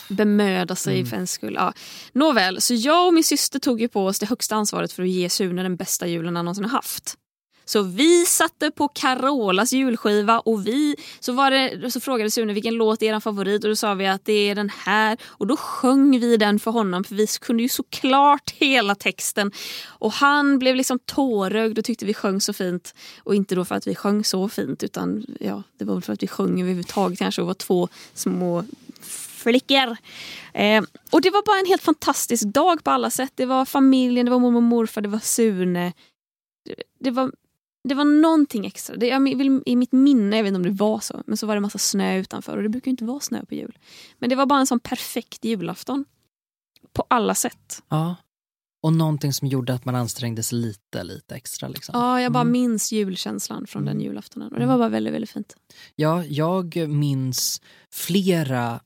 bemöda 0.09 0.75
sig 0.75 0.95
Mm. 0.95 1.05
för 1.09 1.17
en 1.17 1.27
skull. 1.27 1.53
Ja. 1.59 1.73
Nåväl, 2.13 2.61
så 2.61 2.73
jag 2.73 3.07
och 3.07 3.13
min 3.13 3.23
syster 3.23 3.59
tog 3.59 3.81
ju 3.81 3.87
på 3.87 4.05
oss 4.05 4.19
det 4.19 4.25
högsta 4.25 4.55
ansvaret 4.55 4.91
för 4.93 5.03
att 5.03 5.09
ge 5.09 5.29
Sune 5.29 5.63
den 5.63 5.75
bästa 5.75 6.07
julen 6.07 6.35
han 6.35 6.45
någonsin 6.45 6.63
har 6.65 6.71
haft. 6.71 7.15
Så 7.65 7.81
vi 7.81 8.25
satte 8.25 8.71
på 8.71 8.87
Carolas 8.87 9.73
julskiva 9.73 10.39
och 10.39 10.67
vi 10.67 10.95
så, 11.19 11.33
var 11.33 11.51
det, 11.51 11.91
så 11.91 11.99
frågade 11.99 12.31
Sune 12.31 12.53
vilken 12.53 12.73
låt 12.73 13.01
är 13.01 13.15
er 13.15 13.19
favorit 13.19 13.63
och 13.63 13.69
då 13.69 13.75
sa 13.75 13.93
vi 13.93 14.07
att 14.07 14.25
det 14.25 14.49
är 14.49 14.55
den 14.55 14.69
här 14.69 15.17
och 15.23 15.47
då 15.47 15.57
sjöng 15.57 16.19
vi 16.19 16.37
den 16.37 16.59
för 16.59 16.71
honom 16.71 17.03
för 17.03 17.15
vi 17.15 17.27
kunde 17.27 17.63
ju 17.63 17.69
såklart 17.69 18.51
hela 18.51 18.95
texten 18.95 19.51
och 19.87 20.11
han 20.11 20.59
blev 20.59 20.75
liksom 20.75 20.99
tårögd 20.99 21.77
och 21.77 21.85
tyckte 21.85 22.05
vi 22.05 22.13
sjöng 22.13 22.41
så 22.41 22.53
fint 22.53 22.95
och 23.23 23.35
inte 23.35 23.55
då 23.55 23.65
för 23.65 23.75
att 23.75 23.87
vi 23.87 23.95
sjöng 23.95 24.23
så 24.23 24.49
fint 24.49 24.83
utan 24.83 25.25
ja, 25.39 25.63
det 25.77 25.85
var 25.85 25.93
väl 25.93 26.03
för 26.03 26.13
att 26.13 26.23
vi 26.23 26.27
sjöng 26.27 26.61
överhuvudtaget 26.61 27.19
kanske 27.19 27.41
och 27.41 27.47
var 27.47 27.53
två 27.53 27.89
små 28.13 28.65
flickor. 29.45 29.97
Eh, 30.53 30.83
och 31.11 31.21
det 31.21 31.29
var 31.29 31.45
bara 31.45 31.59
en 31.59 31.65
helt 31.65 31.81
fantastisk 31.81 32.43
dag 32.43 32.83
på 32.83 32.91
alla 32.91 33.09
sätt. 33.09 33.31
Det 33.35 33.45
var 33.45 33.65
familjen, 33.65 34.25
det 34.25 34.31
var 34.31 34.39
mormor 34.39 34.57
och 34.57 34.63
morfar, 34.63 35.01
det 35.01 35.09
var 35.09 35.19
Sune. 35.19 35.93
Det, 36.99 37.11
var, 37.11 37.31
det 37.87 37.95
var 37.95 38.05
någonting 38.21 38.65
extra. 38.65 38.95
Det, 38.95 39.07
jag 39.07 39.19
vill, 39.37 39.63
I 39.65 39.75
mitt 39.75 39.91
minne, 39.91 40.35
jag 40.35 40.43
vet 40.43 40.47
inte 40.47 40.57
om 40.57 40.63
det 40.75 40.83
var 40.83 40.99
så, 40.99 41.23
men 41.27 41.37
så 41.37 41.47
var 41.47 41.55
det 41.55 41.61
massa 41.61 41.77
snö 41.77 42.17
utanför 42.17 42.57
och 42.57 42.63
det 42.63 42.69
brukar 42.69 42.87
ju 42.87 42.91
inte 42.91 43.05
vara 43.05 43.19
snö 43.19 43.45
på 43.45 43.55
jul. 43.55 43.77
Men 44.19 44.29
det 44.29 44.35
var 44.35 44.45
bara 44.45 44.59
en 44.59 44.67
sån 44.67 44.79
perfekt 44.79 45.45
julafton. 45.45 46.05
På 46.93 47.05
alla 47.07 47.35
sätt. 47.35 47.83
Ja. 47.89 48.15
och 48.83 48.93
någonting 48.93 49.33
som 49.33 49.47
gjorde 49.47 49.73
att 49.73 49.85
man 49.85 49.95
ansträngde 49.95 50.43
sig 50.43 50.57
lite, 50.57 51.03
lite 51.03 51.35
extra. 51.35 51.67
Liksom. 51.67 51.99
Ja, 51.99 52.21
jag 52.21 52.31
bara 52.31 52.41
Mm. 52.41 52.51
minns 52.51 52.91
julkänslan 52.91 53.67
från 53.67 53.85
den 53.85 53.91
Mm. 53.95 54.05
julaftonen. 54.05 54.53
Och 54.53 54.59
det 54.59 54.65
var 54.65 54.77
bara 54.77 54.89
väldigt, 54.89 55.13
väldigt 55.13 55.29
fint. 55.29 55.55
Ja, 55.95 56.23
jag 56.25 56.75
minns 56.89 57.61
flera 57.91 58.79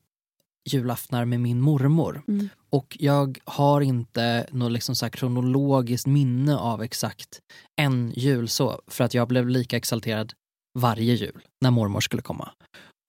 julaftnar 0.71 1.25
med 1.25 1.39
min 1.41 1.61
mormor. 1.61 2.23
Mm. 2.27 2.49
Och 2.69 2.97
jag 2.99 3.37
har 3.45 3.81
inte 3.81 4.47
något 4.51 4.71
liksom 4.71 4.95
så 4.95 5.09
kronologiskt 5.09 6.07
minne 6.07 6.57
av 6.57 6.83
exakt 6.83 7.39
en 7.81 8.13
jul 8.15 8.49
så. 8.49 8.81
För 8.87 9.03
att 9.03 9.13
jag 9.13 9.27
blev 9.27 9.49
lika 9.49 9.77
exalterad 9.77 10.33
varje 10.79 11.13
jul 11.13 11.41
när 11.61 11.71
mormor 11.71 11.99
skulle 11.99 12.21
komma. 12.21 12.51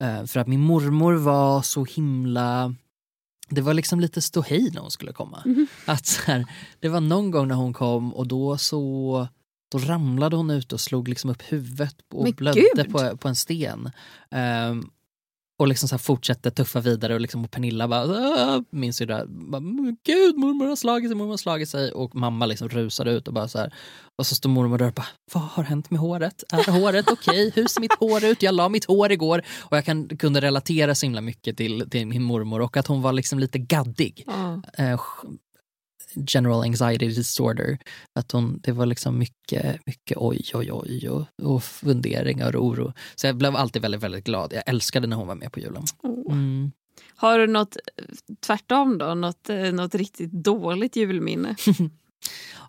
Eh, 0.03 0.25
för 0.25 0.39
att 0.39 0.47
min 0.47 0.61
mormor 0.61 1.13
var 1.13 1.61
så 1.61 1.85
himla... 1.85 2.75
Det 3.49 3.61
var 3.61 3.73
liksom 3.73 3.99
lite 3.99 4.21
ståhej 4.21 4.71
när 4.73 4.81
hon 4.81 4.91
skulle 4.91 5.13
komma. 5.13 5.41
Mhm. 5.45 5.67
Att 5.85 6.05
så 6.05 6.21
här, 6.21 6.45
det 6.79 6.89
var 6.89 7.01
någon 7.01 7.31
gång 7.31 7.47
när 7.47 7.55
hon 7.55 7.73
kom 7.73 8.13
och 8.13 8.27
då 8.27 8.57
så 8.57 9.27
då 9.71 9.77
ramlade 9.77 10.35
hon 10.35 10.49
ut 10.49 10.73
och 10.73 10.81
slog 10.81 11.07
liksom 11.07 11.29
upp 11.29 11.41
huvudet 11.41 11.95
och 12.13 12.23
Men 12.23 12.33
blödde 12.33 12.83
på, 12.91 13.17
på 13.17 13.27
en 13.27 13.35
sten. 13.35 13.91
Ehm, 14.31 14.89
och 15.61 15.67
liksom 15.67 15.89
så 15.89 15.95
här 15.95 15.99
fortsatte 15.99 16.51
tuffa 16.51 16.79
vidare 16.79 17.13
och, 17.13 17.21
liksom, 17.21 17.43
och 17.43 17.51
Pernilla 17.51 17.87
bara, 17.87 18.63
min 18.69 18.93
syrra, 18.93 19.25
bara, 19.25 19.59
"Men 19.59 19.97
gud 20.03 20.37
mormor 20.37 20.65
har 20.65 20.75
slagit 20.75 21.09
sig, 21.09 21.15
mormor 21.15 21.31
har 21.31 21.37
slagit 21.37 21.69
sig 21.69 21.91
och 21.91 22.15
mamma 22.15 22.45
liksom 22.45 22.69
rusade 22.69 23.11
ut 23.11 23.27
och 23.27 23.33
bara 23.33 23.47
så 23.47 23.57
här. 23.57 23.73
Och 24.17 24.25
så 24.27 24.35
står 24.35 24.49
mormor 24.49 24.77
där 24.77 24.87
och 24.87 24.93
bara, 24.93 25.07
vad 25.33 25.43
har 25.43 25.63
hänt 25.63 25.91
med 25.91 25.99
håret? 25.99 26.43
Är 26.51 26.71
håret 26.71 27.11
okej? 27.11 27.51
Hur 27.55 27.67
ser 27.67 27.81
mitt 27.81 27.93
hår 27.93 28.25
ut? 28.25 28.43
Jag 28.43 28.55
la 28.55 28.69
mitt 28.69 28.85
hår 28.85 29.11
igår. 29.11 29.41
Och 29.59 29.77
jag 29.77 29.85
kan, 29.85 30.17
kunde 30.17 30.41
relatera 30.41 30.95
så 30.95 31.05
himla 31.05 31.21
mycket 31.21 31.57
till, 31.57 31.89
till 31.89 32.07
min 32.07 32.23
mormor 32.23 32.61
och 32.61 32.77
att 32.77 32.87
hon 32.87 33.01
var 33.01 33.13
liksom 33.13 33.39
lite 33.39 33.59
gaddig. 33.59 34.25
Eh, 34.77 35.01
general 36.15 36.61
anxiety 36.63 37.07
disorder. 37.07 37.77
Att 38.19 38.31
hon, 38.31 38.59
det 38.63 38.71
var 38.71 38.85
liksom 38.85 39.17
mycket, 39.17 39.85
mycket 39.85 40.17
oj, 40.17 40.41
oj, 40.53 40.71
oj 40.71 41.09
och, 41.09 41.25
och 41.43 41.63
funderingar 41.63 42.55
och 42.55 42.65
oro. 42.65 42.93
Så 43.15 43.27
jag 43.27 43.35
blev 43.35 43.55
alltid 43.55 43.81
väldigt, 43.81 44.03
väldigt 44.03 44.25
glad. 44.25 44.53
Jag 44.53 44.63
älskade 44.65 45.07
när 45.07 45.15
hon 45.15 45.27
var 45.27 45.35
med 45.35 45.51
på 45.51 45.59
julen. 45.59 45.83
Mm. 46.29 46.71
Har 47.15 47.39
du 47.39 47.47
något 47.47 47.77
tvärtom 48.45 48.97
då? 48.97 49.13
Något, 49.13 49.49
eh, 49.49 49.71
något 49.71 49.95
riktigt 49.95 50.31
dåligt 50.31 50.95
julminne? 50.95 51.55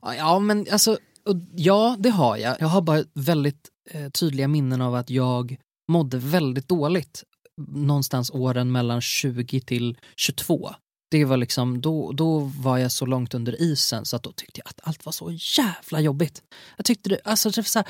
Ja, 0.02 0.38
men 0.38 0.66
alltså, 0.72 0.98
och, 1.24 1.36
ja, 1.54 1.96
det 1.98 2.10
har 2.10 2.36
jag. 2.36 2.56
Jag 2.60 2.66
har 2.66 2.82
bara 2.82 3.04
väldigt 3.14 3.68
eh, 3.90 4.08
tydliga 4.08 4.48
minnen 4.48 4.80
av 4.80 4.94
att 4.94 5.10
jag 5.10 5.56
mådde 5.88 6.18
väldigt 6.18 6.68
dåligt 6.68 7.24
någonstans 7.68 8.30
åren 8.30 8.72
mellan 8.72 9.00
20 9.00 9.60
till 9.60 9.98
22. 10.16 10.70
Det 11.12 11.24
var 11.24 11.36
liksom, 11.36 11.80
då, 11.80 12.12
då 12.12 12.38
var 12.38 12.78
jag 12.78 12.92
så 12.92 13.06
långt 13.06 13.34
under 13.34 13.62
isen 13.62 14.04
så 14.04 14.16
att 14.16 14.22
då 14.22 14.32
tyckte 14.32 14.60
jag 14.64 14.68
att 14.68 14.80
allt 14.82 15.04
var 15.06 15.12
så 15.12 15.30
jävla 15.58 16.00
jobbigt. 16.00 16.42
Jag 16.76 16.86
tyckte 16.86 17.08
det, 17.08 17.20
alltså, 17.24 17.50
det 17.50 17.64
så 17.64 17.78
här, 17.78 17.88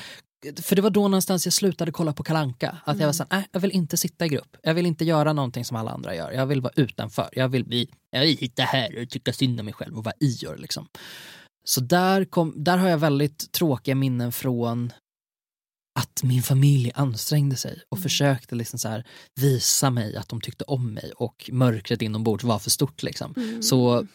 för 0.61 0.75
det 0.75 0.81
var 0.81 0.89
då 0.89 1.01
någonstans 1.01 1.45
jag 1.45 1.53
slutade 1.53 1.91
kolla 1.91 2.13
på 2.13 2.23
Kalanka. 2.23 2.77
Att 2.85 2.99
jag 2.99 3.05
var 3.05 3.13
såhär, 3.13 3.29
nej 3.31 3.47
jag 3.51 3.59
vill 3.59 3.71
inte 3.71 3.97
sitta 3.97 4.25
i 4.25 4.29
grupp. 4.29 4.57
Jag 4.63 4.73
vill 4.73 4.85
inte 4.85 5.05
göra 5.05 5.33
någonting 5.33 5.65
som 5.65 5.77
alla 5.77 5.91
andra 5.91 6.15
gör. 6.15 6.31
Jag 6.31 6.45
vill 6.45 6.61
vara 6.61 6.73
utanför. 6.75 7.29
Jag 7.31 7.49
vill 7.49 7.65
bli, 7.65 7.89
jag 8.11 8.21
vill 8.21 8.37
sitta 8.37 8.63
här 8.63 9.01
och 9.01 9.09
tycka 9.09 9.33
synd 9.33 9.59
om 9.59 9.65
mig 9.65 9.73
själv 9.73 9.97
och 9.97 10.03
vara 10.03 10.15
Ior 10.19 10.57
liksom. 10.57 10.87
Så 11.63 11.81
där, 11.81 12.25
kom, 12.25 12.53
där 12.55 12.77
har 12.77 12.89
jag 12.89 12.97
väldigt 12.97 13.51
tråkiga 13.51 13.95
minnen 13.95 14.31
från 14.31 14.91
att 15.99 16.23
min 16.23 16.43
familj 16.43 16.91
ansträngde 16.95 17.55
sig 17.55 17.81
och 17.89 17.97
Mm. 17.97 18.03
försökte 18.03 18.55
liksom 18.55 18.79
så 18.79 18.89
här 18.89 19.03
visa 19.41 19.89
mig 19.89 20.15
att 20.15 20.29
de 20.29 20.41
tyckte 20.41 20.63
om 20.63 20.93
mig 20.93 21.11
och 21.15 21.49
mörkret 21.53 22.01
inombords 22.01 22.43
var 22.43 22.59
för 22.59 22.69
stort. 22.69 23.03
Liksom. 23.03 23.33
Mm. 23.37 23.63
Så 23.63 24.07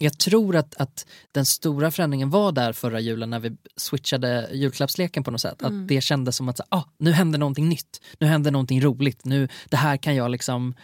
jag 0.00 0.18
tror 0.18 0.56
att, 0.56 0.74
att 0.74 1.06
den 1.32 1.46
stora 1.46 1.90
förändringen 1.90 2.30
var 2.30 2.52
där 2.52 2.72
förra 2.72 3.00
julen 3.00 3.30
när 3.30 3.38
vi 3.40 3.56
switchade 3.76 4.48
julklappsleken 4.52 5.24
på 5.24 5.30
något 5.30 5.40
sätt. 5.40 5.62
Mm. 5.62 5.82
Att 5.82 5.88
det 5.88 6.00
kändes 6.00 6.36
som 6.36 6.48
att 6.48 6.60
ah, 6.68 6.82
nu 6.98 7.12
händer 7.12 7.38
någonting 7.38 7.68
nytt, 7.68 8.00
nu 8.18 8.26
händer 8.26 8.50
någonting 8.50 8.80
roligt, 8.82 9.24
nu, 9.24 9.48
det 9.68 9.76
här 9.76 9.96
kan 9.96 10.14
jag 10.14 10.30
liksom 10.30 10.74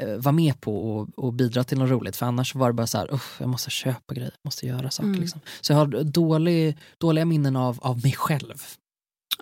eh, 0.00 0.16
vara 0.16 0.32
med 0.32 0.60
på 0.60 0.96
och, 0.96 1.08
och 1.18 1.32
bidra 1.32 1.64
till 1.64 1.78
något 1.78 1.90
roligt. 1.90 2.16
För 2.16 2.26
annars 2.26 2.54
var 2.54 2.68
det 2.68 2.72
bara 2.74 2.86
så 2.86 2.98
här, 2.98 3.14
"Uff, 3.14 3.36
jag 3.40 3.48
måste 3.48 3.70
köpa 3.70 4.14
grejer, 4.14 4.34
måste 4.44 4.66
göra 4.66 4.90
saker. 4.90 5.08
Mm. 5.08 5.20
Liksom. 5.20 5.40
Så 5.60 5.72
jag 5.72 5.78
har 5.78 6.04
dålig, 6.04 6.78
dåliga 6.98 7.24
minnen 7.24 7.56
av, 7.56 7.78
av 7.82 8.02
mig 8.02 8.12
själv. 8.12 8.62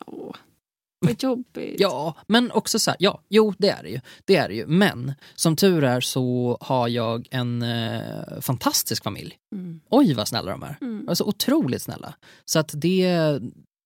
Åh, 0.06 0.34
vad 1.00 1.22
jobbigt. 1.22 1.80
Ja, 1.80 2.16
men 2.26 2.50
också 2.50 2.78
så 2.78 2.90
här, 2.90 2.96
ja, 3.00 3.22
jo 3.28 3.54
det 3.58 3.68
är 3.68 3.82
det 3.82 3.88
ju. 3.88 4.00
Det 4.24 4.36
är 4.36 4.48
det 4.48 4.54
ju. 4.54 4.66
Men 4.66 5.14
som 5.34 5.56
tur 5.56 5.84
är 5.84 6.00
så 6.00 6.58
har 6.60 6.88
jag 6.88 7.28
en 7.30 7.62
eh, 7.62 8.40
fantastisk 8.40 9.04
familj. 9.04 9.36
Mm. 9.54 9.80
Oj 9.90 10.14
vad 10.14 10.28
snälla 10.28 10.50
de 10.50 10.62
är. 10.62 10.78
Mm. 10.80 11.08
Alltså 11.08 11.24
otroligt 11.24 11.82
snälla. 11.82 12.14
Så 12.44 12.58
att 12.58 12.70
det, 12.74 13.40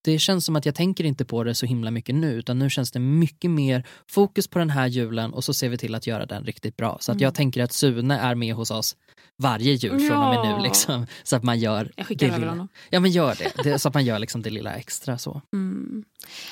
det 0.05 0.19
känns 0.19 0.45
som 0.45 0.57
att 0.57 0.67
jag 0.67 0.75
tänker 0.75 1.05
inte 1.05 1.25
på 1.25 1.45
det 1.45 1.55
så 1.55 1.67
himla 1.67 1.91
mycket 1.91 2.15
nu 2.15 2.33
utan 2.33 2.59
nu 2.59 2.71
känns 2.71 2.91
det 2.93 2.99
mycket 3.01 3.51
mer 3.51 3.87
fokus 4.11 4.49
på 4.49 4.59
den 4.59 4.71
här 4.71 4.87
julen 4.87 5.33
och 5.33 5.45
så 5.45 5.55
ser 5.55 5.69
vi 5.69 5.79
till 5.79 5.95
att 5.95 6.07
göra 6.07 6.27
den 6.27 6.45
riktigt 6.45 6.77
bra. 6.77 6.99
Så 7.01 7.13
att 7.13 7.17
Mm. 7.17 7.23
jag 7.25 7.35
tänker 7.35 7.63
att 7.63 7.73
Sune 7.73 8.19
är 8.19 8.35
med 8.35 8.55
hos 8.55 8.71
oss 8.71 8.97
varje 9.43 9.73
jul 9.73 10.01
från 10.01 10.23
och 10.23 10.29
med 10.29 10.51
Ja. 10.51 10.57
nu. 10.57 10.63
Liksom, 10.63 11.07
så 11.23 11.37
att 11.37 11.43
man 11.43 11.59
gör 11.59 11.93
Jag 11.97 12.07
skickar 12.07 12.27
det 12.27 12.33
över 12.33 12.39
lilla. 12.41 12.53
honom. 12.53 12.69
Ja 12.91 13.01
men 13.01 13.11
gör 13.11 13.35
det. 13.39 13.63
det. 13.71 13.79
Så 13.79 13.89
att 13.89 13.95
man 13.95 14.05
gör 14.05 14.19
liksom 14.25 14.43
det 14.43 14.51
lilla 14.51 14.75
extra 14.75 15.19
så. 15.19 15.43
Mm. 15.53 16.05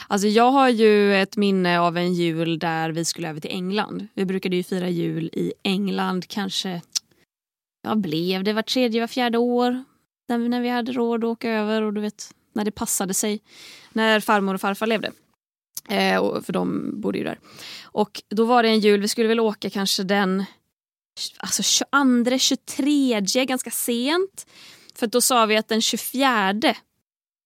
Alltså 0.08 0.28
jag 0.28 0.50
har 0.50 0.68
ju 0.68 1.14
ett 1.16 1.36
minne 1.36 1.80
av 1.80 1.96
en 1.96 2.14
jul 2.14 2.58
där 2.58 2.90
vi 2.90 3.04
skulle 3.04 3.28
över 3.28 3.40
till 3.40 3.50
England. 3.50 4.06
Vi 4.14 4.24
brukade 4.24 4.56
ju 4.56 4.62
fira 4.62 4.88
jul 4.88 5.30
i 5.32 5.52
England 5.62 6.28
kanske, 6.28 6.80
vad 7.88 8.00
blev 8.00 8.44
det, 8.44 8.52
var 8.52 8.62
tredje, 8.62 9.00
var 9.00 9.06
fjärde 9.08 9.38
år. 9.38 9.84
När 10.28 10.38
vi, 10.38 10.48
när 10.48 10.60
vi 10.60 10.68
hade 10.68 10.92
råd 10.92 11.24
att 11.24 11.28
åka 11.30 11.50
över 11.50 11.82
och 11.82 11.92
du 11.92 12.00
vet, 12.00 12.30
när 12.52 12.64
det 12.64 12.70
passade 12.70 13.14
sig. 13.14 13.40
När 13.92 14.20
farmor 14.20 14.54
och 14.54 14.60
farfar 14.60 14.86
levde. 14.86 15.12
Eh, 15.88 16.16
och, 16.16 16.44
för 16.44 16.52
de 16.52 16.90
bodde 17.00 17.18
ju 17.18 17.24
där. 17.24 17.38
Och 17.82 18.22
då 18.28 18.44
var 18.44 18.62
det 18.62 18.68
en 18.68 18.80
jul, 18.80 19.00
vi 19.00 19.08
skulle 19.08 19.28
väl 19.28 19.40
åka 19.40 19.70
kanske 19.70 20.02
den 20.02 20.44
alltså 21.36 21.62
22, 21.62 22.38
23, 22.38 23.20
ganska 23.44 23.70
sent. 23.70 24.46
För 24.94 25.06
då 25.06 25.20
sa 25.20 25.46
vi 25.46 25.56
att 25.56 25.68
den 25.68 25.82
24, 25.82 26.52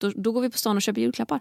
då, 0.01 0.13
då 0.15 0.33
går 0.33 0.41
vi 0.41 0.51
på 0.51 0.59
stan 0.59 0.77
och 0.77 0.83
köper 0.83 1.01
julklappar. 1.01 1.41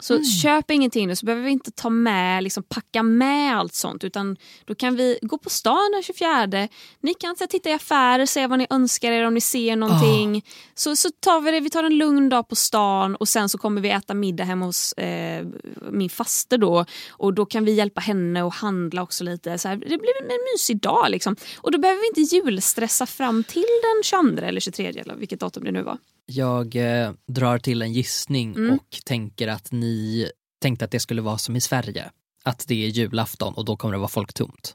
Så 0.00 0.14
Mm. 0.14 0.24
köp 0.24 0.70
ingenting 0.70 1.08
nu 1.08 1.16
så 1.16 1.26
behöver 1.26 1.44
vi 1.44 1.50
inte 1.50 1.70
ta 1.70 1.90
med, 1.90 2.42
liksom 2.42 2.62
packa 2.62 3.02
med 3.02 3.56
allt 3.56 3.74
sånt 3.74 4.04
utan 4.04 4.36
då 4.64 4.74
kan 4.74 4.96
vi 4.96 5.18
gå 5.22 5.38
på 5.38 5.50
stan 5.50 5.90
den 5.92 6.02
24. 6.02 6.68
Ni 7.00 7.14
kan 7.14 7.36
så 7.36 7.46
titta 7.46 7.70
i 7.70 7.72
affärer, 7.72 8.26
se 8.26 8.46
vad 8.46 8.58
ni 8.58 8.66
önskar 8.70 9.12
er 9.12 9.24
om 9.24 9.34
ni 9.34 9.40
ser 9.40 9.76
någonting. 9.76 10.44
Så, 10.74 10.96
så 10.96 11.10
tar 11.20 11.40
vi 11.40 11.50
det, 11.50 11.60
vi 11.60 11.70
tar 11.70 11.84
en 11.84 11.98
lugn 11.98 12.28
dag 12.28 12.48
på 12.48 12.56
stan 12.56 13.16
och 13.16 13.28
sen 13.28 13.48
så 13.48 13.58
kommer 13.58 13.80
vi 13.80 13.90
äta 13.90 14.14
middag 14.14 14.44
hemma 14.44 14.66
hos 14.66 14.92
eh, 14.92 15.46
min 15.90 16.10
faster 16.10 16.58
då 16.58 16.84
och 17.10 17.34
då 17.34 17.46
kan 17.46 17.64
vi 17.64 17.72
hjälpa 17.72 18.00
henne 18.00 18.42
och 18.42 18.54
handla 18.54 19.02
också 19.02 19.24
lite. 19.24 19.58
Så 19.58 19.68
här, 19.68 19.76
det 19.76 19.86
blir 19.98 20.22
en 20.22 20.38
mysig 20.54 20.80
dag 20.80 21.10
liksom. 21.10 21.36
Och 21.56 21.70
då 21.72 21.78
behöver 21.78 22.00
vi 22.00 22.20
inte 22.20 22.34
julstressa 22.36 23.06
fram 23.06 23.44
till 23.44 23.66
den 23.82 24.02
22 24.04 24.46
eller 24.46 24.60
23 24.60 24.86
eller 24.86 25.14
vilket 25.14 25.40
datum 25.40 25.64
det 25.64 25.72
nu 25.72 25.82
var. 25.82 25.98
Jag 26.30 26.76
eh, 26.76 27.12
drar 27.26 27.58
till 27.58 27.82
en 27.82 27.92
gissning 27.92 28.54
Mm. 28.54 28.74
och 28.74 28.98
tänker 29.04 29.48
att 29.48 29.72
ni 29.72 30.30
tänkte 30.60 30.84
att 30.84 30.90
det 30.90 31.00
skulle 31.00 31.22
vara 31.22 31.38
som 31.38 31.56
i 31.56 31.60
Sverige. 31.60 32.10
Att 32.42 32.64
det 32.68 32.84
är 32.84 32.88
julafton 32.88 33.54
och 33.54 33.64
då 33.64 33.76
kommer 33.76 33.92
det 33.92 33.98
vara 33.98 34.08
folktomt. 34.08 34.74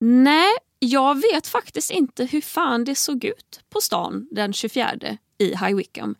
Nej, 0.00 0.52
jag 0.78 1.14
vet 1.32 1.46
faktiskt 1.46 1.90
inte 1.90 2.24
hur 2.24 2.40
fan 2.40 2.84
det 2.84 2.94
såg 2.94 3.24
ut 3.24 3.60
på 3.70 3.80
stan 3.80 4.28
den 4.30 4.52
24 4.52 4.90
i 5.38 5.46
High 5.48 5.74
Wycombe. 5.74 6.18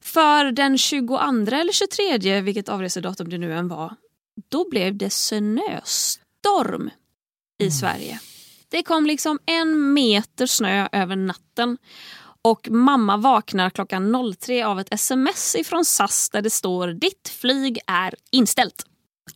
För 0.00 0.52
den 0.52 0.78
22 0.78 1.18
eller 1.18 1.72
23, 1.72 2.40
vilket 2.40 2.68
avresedatum 2.68 3.28
det 3.28 3.38
nu 3.38 3.54
än 3.54 3.68
var, 3.68 3.94
då 4.48 4.68
blev 4.70 4.96
det 4.96 5.10
snöstorm 5.10 6.90
i 7.58 7.64
Mm. 7.64 7.70
Sverige. 7.72 8.20
Det 8.68 8.82
kom 8.82 9.06
liksom 9.06 9.38
en 9.46 9.92
meter 9.92 10.46
snö 10.46 10.88
över 10.92 11.16
natten. 11.16 11.78
Och 12.44 12.70
mamma 12.70 13.16
vaknar 13.16 13.70
klockan 13.70 14.34
03 14.38 14.62
av 14.64 14.80
ett 14.80 14.94
sms 14.94 15.56
ifrån 15.56 15.84
SAS 15.84 16.30
där 16.30 16.42
det 16.42 16.50
står 16.50 16.88
ditt 16.88 17.28
flyg 17.40 17.78
är 17.86 18.14
inställt. 18.30 18.84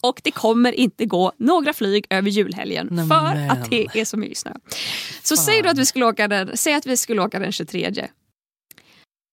Och 0.01 0.21
det 0.25 0.31
kommer 0.31 0.73
inte 0.73 1.07
gå 1.07 1.33
några 1.37 1.73
flyg 1.73 2.07
över 2.11 2.31
julhelgen 2.31 2.89
Nej, 2.91 3.09
för 3.09 3.35
men. 3.35 3.51
att 3.51 3.71
det 3.71 3.87
är 3.95 4.05
så 4.05 4.17
mycket 4.17 4.39
snö. 4.39 4.53
Så 5.23 5.37
Fan. 5.37 5.45
säg 5.45 5.63
då 5.63 5.69
att 5.69 5.79
vi 5.79 5.87
skulle 5.87 6.05
åka 6.07 6.29
den, 6.29 6.57
säg 6.57 6.75
att 6.75 6.87
vi 6.87 6.97
skulle 6.97 7.23
åka 7.23 7.39
den 7.39 7.53
23. 7.53 8.09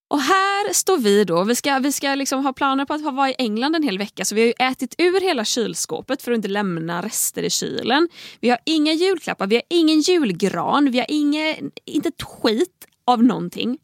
Och 0.10 0.22
här 0.22 0.74
står 0.74 0.98
vi 0.98 1.24
då, 1.24 1.44
vi 1.44 1.56
ska, 1.56 1.80
vi 1.80 1.92
ska 1.92 2.16
liksom 2.16 2.46
ha 2.46 2.54
planer 2.54 2.86
på 2.86 2.94
att 2.94 3.02
vara 3.02 3.30
i 3.30 3.36
England 3.38 3.76
en 3.76 3.84
hel 3.84 3.98
vecka 3.98 4.26
så 4.26 4.36
vi 4.36 4.42
har 4.42 4.48
ju 4.48 4.54
ätit 4.60 4.96
ur 4.98 5.22
hela 5.22 5.46
kylskåpet 5.46 6.22
för 6.22 6.32
att 6.32 6.36
inte 6.36 6.48
lämna 6.48 7.02
rester 7.02 7.44
i 7.44 7.50
kylen. 7.50 8.10
Vi 8.40 8.50
har 8.50 8.60
inga 8.66 8.94
julklappar, 8.94 9.48
vi 9.48 9.56
har 9.56 9.64
ingen 9.70 10.02
julgran, 10.02 10.92
vi 10.92 11.00
har 11.00 11.06
inge, 11.10 11.60
inte 11.86 12.10
ett 12.10 12.24
skit 12.24 12.86
av 13.06 13.24
någonting. 13.24 13.78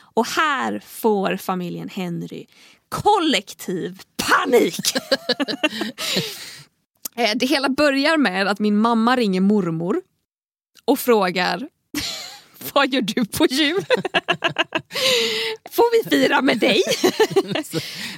Och 0.00 0.26
här 0.26 0.82
får 0.86 1.36
familjen 1.36 1.88
Henry 1.88 2.46
kollektiv 2.88 4.00
panik. 4.16 4.80
Eh, 7.18 7.30
det 7.36 7.46
hela 7.46 7.68
börjar 7.68 8.16
med 8.16 8.48
att 8.48 8.58
min 8.58 8.76
mamma 8.76 9.16
ringer 9.16 9.40
mormor 9.40 10.02
och 10.84 10.98
frågar 10.98 11.68
vad 12.72 12.92
gör 12.92 13.00
du 13.00 13.24
på 13.24 13.46
jul? 13.46 13.84
Får 15.70 16.04
vi 16.04 16.10
fira 16.10 16.42
med 16.42 16.58
dig? 16.58 16.82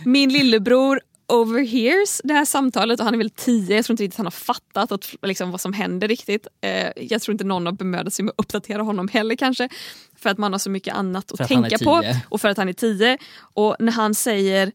Min 0.04 0.32
lillebror 0.32 1.00
overhears 1.28 2.20
det 2.24 2.34
här 2.34 2.44
samtalet 2.44 3.00
och 3.00 3.04
han 3.04 3.14
är 3.14 3.18
väl 3.18 3.30
tio. 3.30 3.76
Jag 3.76 3.84
tror 3.84 3.94
inte 3.94 4.02
riktigt 4.02 4.16
han 4.16 4.26
har 4.26 4.30
fattat 4.30 4.92
att, 4.92 5.14
liksom, 5.22 5.50
vad 5.50 5.60
som 5.60 5.72
händer 5.72 6.08
riktigt. 6.08 6.46
Eh, 6.60 6.88
jag 6.96 7.22
tror 7.22 7.32
inte 7.32 7.44
någon 7.44 7.66
har 7.66 7.72
bemödat 7.72 8.12
sig 8.14 8.24
med 8.24 8.32
att 8.36 8.40
uppdatera 8.44 8.82
honom 8.82 9.08
heller 9.08 9.34
kanske. 9.34 9.68
För 10.16 10.30
att 10.30 10.38
man 10.38 10.52
har 10.52 10.58
så 10.58 10.70
mycket 10.70 10.94
annat 10.94 11.32
att 11.32 11.48
tänka 11.48 11.78
på 11.78 12.02
och 12.28 12.40
för 12.40 12.48
att 12.48 12.56
han 12.56 12.68
är 12.68 12.72
tio. 12.72 13.18
Och 13.54 13.76
när 13.78 13.92
han 13.92 14.14
säger 14.14 14.72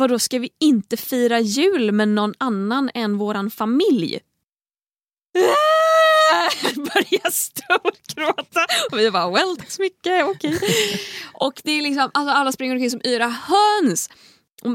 Vadå, 0.00 0.18
ska 0.18 0.38
vi 0.38 0.50
inte 0.60 0.96
fira 0.96 1.40
jul 1.40 1.92
med 1.92 2.08
någon 2.08 2.34
annan 2.38 2.90
än 2.94 3.18
våran 3.18 3.50
familj? 3.50 4.18
Börjar 6.74 7.30
storgråta. 7.30 8.66
Och 8.92 8.98
vi 8.98 9.10
bara, 9.10 9.30
well 9.30 9.56
tack 9.58 9.70
så 9.70 9.82
mycket, 9.82 10.24
okej. 10.24 10.60
Och 11.32 11.60
det 11.64 11.70
är 11.70 11.82
liksom, 11.82 12.10
alltså 12.14 12.34
alla 12.34 12.52
springer 12.52 12.74
omkring 12.74 12.90
som 12.90 13.00
yra 13.04 13.28
höns. 13.28 14.10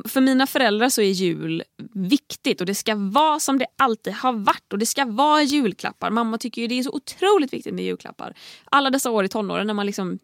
För 0.05 0.21
mina 0.21 0.47
föräldrar 0.47 0.89
så 0.89 1.01
är 1.01 1.11
jul 1.11 1.63
viktigt 1.93 2.61
och 2.61 2.67
det 2.67 2.75
ska 2.75 2.95
vara 2.95 3.39
som 3.39 3.59
det 3.59 3.65
alltid 3.77 4.13
har 4.13 4.33
varit 4.33 4.73
och 4.73 4.79
det 4.79 4.85
ska 4.85 5.05
vara 5.05 5.41
julklappar. 5.41 6.11
Mamma 6.11 6.37
tycker 6.37 6.61
ju 6.61 6.67
det 6.67 6.79
är 6.79 6.83
så 6.83 6.91
otroligt 6.91 7.53
viktigt 7.53 7.73
med 7.73 7.85
julklappar. 7.85 8.33
Alla 8.65 8.89
dessa 8.89 9.11
år 9.11 9.25
i 9.25 9.29
tonåren 9.29 9.67
när 9.67 9.73
man 9.73 9.85
liksom 9.85 10.19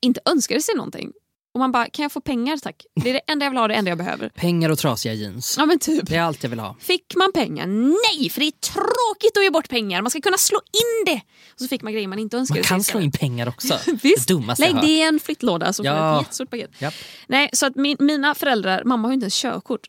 inte 0.00 0.20
önskade 0.30 0.60
sig 0.60 0.74
någonting. 0.74 1.12
Och 1.54 1.60
man 1.60 1.72
bara, 1.72 1.86
kan 1.90 2.02
jag 2.02 2.12
få 2.12 2.20
pengar 2.20 2.56
tack? 2.56 2.84
Det 3.02 3.10
är 3.10 3.14
det 3.14 3.20
enda 3.32 3.44
jag 3.46 3.50
vill 3.50 3.58
ha, 3.58 3.68
det 3.68 3.74
enda 3.74 3.88
jag 3.88 3.98
behöver. 3.98 4.28
Pengar 4.28 4.70
och 4.70 4.78
trasiga 4.78 5.14
jeans. 5.14 5.54
Ja 5.58 5.66
men 5.66 5.78
typ. 5.78 6.06
Det 6.06 6.16
är 6.16 6.22
allt 6.22 6.42
jag 6.42 6.50
vill 6.50 6.58
ha. 6.58 6.76
Fick 6.80 7.14
man 7.16 7.32
pengar? 7.32 7.66
Nej, 7.66 8.30
för 8.30 8.40
det 8.40 8.46
är 8.46 8.50
tråkigt 8.50 9.36
att 9.36 9.42
ge 9.44 9.50
bort 9.50 9.68
pengar. 9.68 10.02
Man 10.02 10.10
ska 10.10 10.20
kunna 10.20 10.36
slå 10.36 10.58
in 10.58 11.04
det. 11.14 11.20
Och 11.54 11.60
så 11.60 11.68
fick 11.68 11.82
man 11.82 11.92
grejer 11.92 12.08
man 12.08 12.18
inte 12.18 12.36
önskade 12.36 12.60
Man 12.60 12.64
kan 12.64 12.82
slå 12.84 13.00
in 13.00 13.12
pengar 13.12 13.48
också. 13.48 13.78
Visst, 14.02 14.28
Det 14.28 14.34
dummaste 14.34 14.62
jag 14.62 14.68
lägg 14.68 14.74
hört. 14.76 14.84
det 14.84 14.90
i 14.90 15.00
en 15.02 15.20
flyttlåda 15.20 15.72
så 15.72 15.82
får 15.82 15.92
Ja. 15.92 16.16
ett 16.16 16.22
jättestort 16.22 16.50
paket. 16.50 16.70
Japp. 16.78 16.94
Nej, 17.26 17.50
så 17.52 17.66
att 17.66 17.76
min, 17.76 17.96
mina 18.00 18.34
föräldrar, 18.34 18.82
mamma 18.84 19.08
har 19.08 19.12
ju 19.12 19.14
inte 19.14 19.24
ens 19.24 19.34
körkort. 19.42 19.86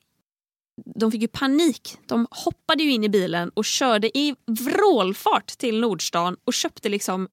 De 0.95 1.11
fick 1.11 1.21
ju 1.21 1.27
panik. 1.27 1.97
De 2.05 2.27
hoppade 2.31 2.83
ju 2.83 2.91
in 2.91 3.03
i 3.03 3.09
bilen 3.09 3.51
och 3.53 3.65
körde 3.65 4.17
i 4.17 4.35
vrålfart 4.47 5.47
till 5.47 5.79
Nordstan 5.79 6.35
och 6.45 6.53
köpte 6.53 6.89
liksom 6.89 7.27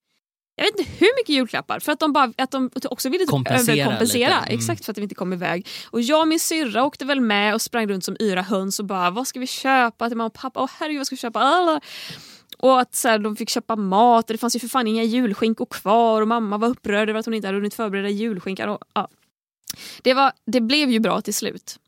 jag 0.59 0.65
vet 0.65 0.79
inte 0.79 0.91
hur 0.99 1.19
mycket 1.19 1.35
julklappar 1.35 1.81
för 1.81 1.93
att 1.93 2.01
de, 2.01 2.13
bara, 2.13 2.33
att 2.37 2.51
de 2.51 2.71
också 2.85 3.09
ville 3.09 3.25
typ 3.25 3.31
Kompensera 3.31 3.77
överkompensera. 3.77 4.39
Mm. 4.39 4.59
Exakt 4.59 4.85
för 4.85 4.93
att 4.93 4.99
vi 4.99 5.03
inte 5.03 5.15
kom 5.15 5.33
iväg. 5.33 5.67
Och 5.91 6.01
jag 6.01 6.21
och 6.21 6.29
min 6.29 6.41
syrra 6.41 6.85
åkte 6.85 7.05
väl 7.05 7.21
med 7.21 7.55
och 7.55 7.63
sprang 7.63 7.89
runt 7.89 8.05
som 8.05 8.17
yra 8.21 8.43
höns 8.43 8.79
och 8.79 8.85
bara 8.85 9.11
vad 9.11 9.27
ska 9.27 9.41
vi 9.41 9.47
köpa 9.47 10.09
till 10.09 10.17
mamma 10.17 10.27
och 10.27 10.35
pappa? 10.35 10.61
Åh 10.61 10.71
herregud 10.79 10.99
vad 10.99 11.07
ska 11.07 11.15
vi 11.15 11.21
köpa? 11.21 11.41
Alla. 11.41 11.81
Och 12.59 12.81
att 12.81 12.95
så 12.95 13.09
här, 13.09 13.19
de 13.19 13.37
fick 13.37 13.51
köpa 13.51 13.77
mat 13.77 14.31
och 14.31 14.35
det 14.35 14.39
fanns 14.39 14.57
ju 14.57 14.61
för 14.61 14.69
fan 14.69 14.87
inga 14.87 15.03
julskinkor 15.03 15.67
kvar 15.67 16.23
och 16.23 16.29
mamma 16.29 16.59
var 16.59 16.69
upprörd 16.69 17.09
över 17.09 17.21
att 17.21 17.27
hon 17.27 17.35
inte 17.35 17.49
hade 17.49 17.59
hunnit 17.59 17.75
förbereda 17.75 18.09
julskinkan. 18.09 18.69
Och, 18.69 18.79
ja. 18.95 19.09
det, 20.03 20.15
var, 20.15 20.33
det 20.47 20.61
blev 20.61 20.91
ju 20.91 21.01
bra 21.01 21.21
till 21.21 21.35
slut. 21.35 21.79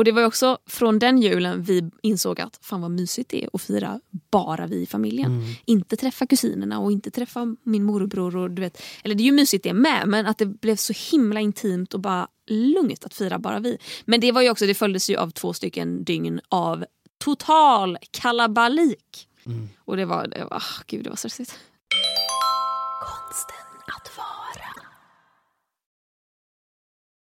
Och 0.00 0.04
det 0.04 0.12
var 0.12 0.24
också 0.24 0.58
från 0.66 0.98
den 0.98 1.18
julen 1.18 1.62
vi 1.62 1.90
insåg 2.02 2.40
att 2.40 2.58
fan 2.62 2.80
vad 2.80 2.90
mysigt 2.90 3.30
det 3.30 3.44
är 3.44 3.48
att 3.52 3.62
fira 3.62 4.00
bara 4.30 4.66
vi 4.66 4.82
i 4.82 4.86
familjen. 4.86 5.30
Mm. 5.30 5.54
Inte 5.64 5.96
träffa 5.96 6.26
kusinerna 6.26 6.78
och 6.78 6.92
inte 6.92 7.10
träffa 7.10 7.56
min 7.62 7.84
morbror. 7.84 8.36
Och 8.36 8.50
du 8.50 8.62
vet, 8.62 8.82
eller 9.04 9.14
det 9.14 9.22
är 9.22 9.24
ju 9.24 9.32
mysigt 9.32 9.64
det 9.64 9.72
med 9.72 10.08
men 10.08 10.26
att 10.26 10.38
det 10.38 10.46
blev 10.46 10.76
så 10.76 10.92
himla 11.10 11.40
intimt 11.40 11.94
och 11.94 12.00
bara 12.00 12.28
lugnt 12.46 13.04
att 13.04 13.14
fira 13.14 13.38
bara 13.38 13.60
vi. 13.60 13.78
Men 14.04 14.20
det 14.20 14.32
var 14.32 14.42
ju 14.42 14.50
också, 14.50 14.66
det 14.66 14.74
följdes 14.74 15.10
ju 15.10 15.16
av 15.16 15.30
två 15.30 15.52
stycken 15.52 16.04
dygn 16.04 16.40
av 16.48 16.84
total 17.18 17.98
kalabalik. 18.10 19.28
Mm. 19.46 19.68
Och 19.78 19.96
det 19.96 20.04
var, 20.04 20.26
det 20.26 20.44
var 20.44 20.56
ah, 20.56 20.82
gud 20.86 21.04
det 21.04 21.10
var 21.10 21.16
stressigt. 21.16 21.58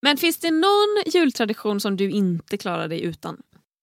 Men 0.02 0.16
finns 0.16 0.38
det 0.38 0.50
någon 0.50 1.02
jultradition 1.06 1.80
som 1.80 1.96
du 1.96 2.11
inte 2.11 2.56
klarar 2.56 2.88
dig 2.88 3.02
utan? 3.02 3.37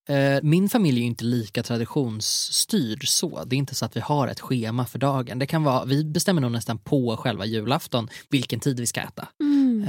Eh, 0.08 0.42
Min 0.42 0.68
familj 0.68 1.00
är 1.00 1.04
inte 1.04 1.24
lika 1.24 1.62
traditionsstyrd 1.62 3.08
så. 3.08 3.44
Det 3.44 3.56
är 3.56 3.58
inte 3.58 3.74
så 3.74 3.84
att 3.84 3.96
vi 3.96 4.00
har 4.00 4.28
ett 4.28 4.40
schema 4.40 4.86
för 4.86 4.98
dagen. 4.98 5.38
Det 5.38 5.46
kan 5.46 5.62
vara, 5.64 5.84
vi 5.84 6.04
bestämmer 6.04 6.40
nog 6.40 6.52
nästan 6.52 6.78
på 6.78 7.16
själva 7.16 7.46
julafton 7.46 8.08
vilken 8.30 8.60
tid 8.60 8.80
vi 8.80 8.86
ska 8.86 9.00
äta. 9.00 9.28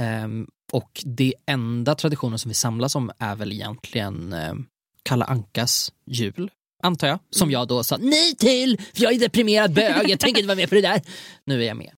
Ehm, 0.00 0.46
och 0.72 1.02
det 1.04 1.34
enda 1.46 1.94
traditionen 1.94 2.38
som 2.38 2.48
vi 2.48 2.54
samlas 2.54 2.94
om 2.94 3.10
är 3.18 3.36
väl 3.36 3.52
egentligen 3.52 4.32
eh, 4.32 4.54
Kalle 5.02 5.24
Ankas 5.24 5.92
jul. 6.06 6.50
Antar 6.82 7.08
jag. 7.08 7.18
Som 7.30 7.50
jag 7.50 7.68
då 7.68 7.84
sa 7.84 7.96
nej 7.96 8.34
till, 8.36 8.80
för 8.94 9.02
jag 9.02 9.12
är 9.12 9.18
deprimerad 9.18 9.74
bög, 9.74 10.10
jag 10.10 10.20
tänker 10.20 10.40
inte 10.40 10.46
vara 10.48 10.56
med 10.56 10.68
på 10.68 10.74
det 10.74 10.80
där. 10.80 11.02
Nu 11.44 11.62
är 11.62 11.66
jag 11.66 11.76
med. 11.76 11.90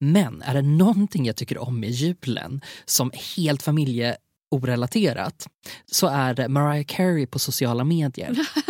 Men 0.00 0.42
är 0.42 0.54
det 0.54 0.62
någonting 0.62 1.26
jag 1.26 1.36
tycker 1.36 1.58
om 1.58 1.80
med 1.80 1.90
julen 1.90 2.60
som 2.84 3.12
helt 3.36 3.62
familjeorelaterat 3.62 5.48
så 5.86 6.06
är 6.06 6.34
det 6.34 6.48
Mariah 6.48 6.84
Carey 6.88 7.26
på 7.26 7.38
sociala 7.38 7.84
medier. 7.84 8.38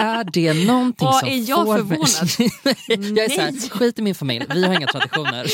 är 0.00 0.24
det 0.32 0.66
någonting 0.66 1.08
som 1.12 1.28
är 1.28 1.48
jag 1.48 1.66
får 1.66 1.76
förvånad? 1.76 2.52
mig... 2.64 3.14
jag 3.16 3.24
är 3.24 3.28
så 3.28 3.40
här, 3.40 3.68
skit 3.78 3.98
i 3.98 4.02
min 4.02 4.14
familj, 4.14 4.46
vi 4.54 4.66
har 4.66 4.74
inga 4.74 4.86
traditioner. 4.86 5.46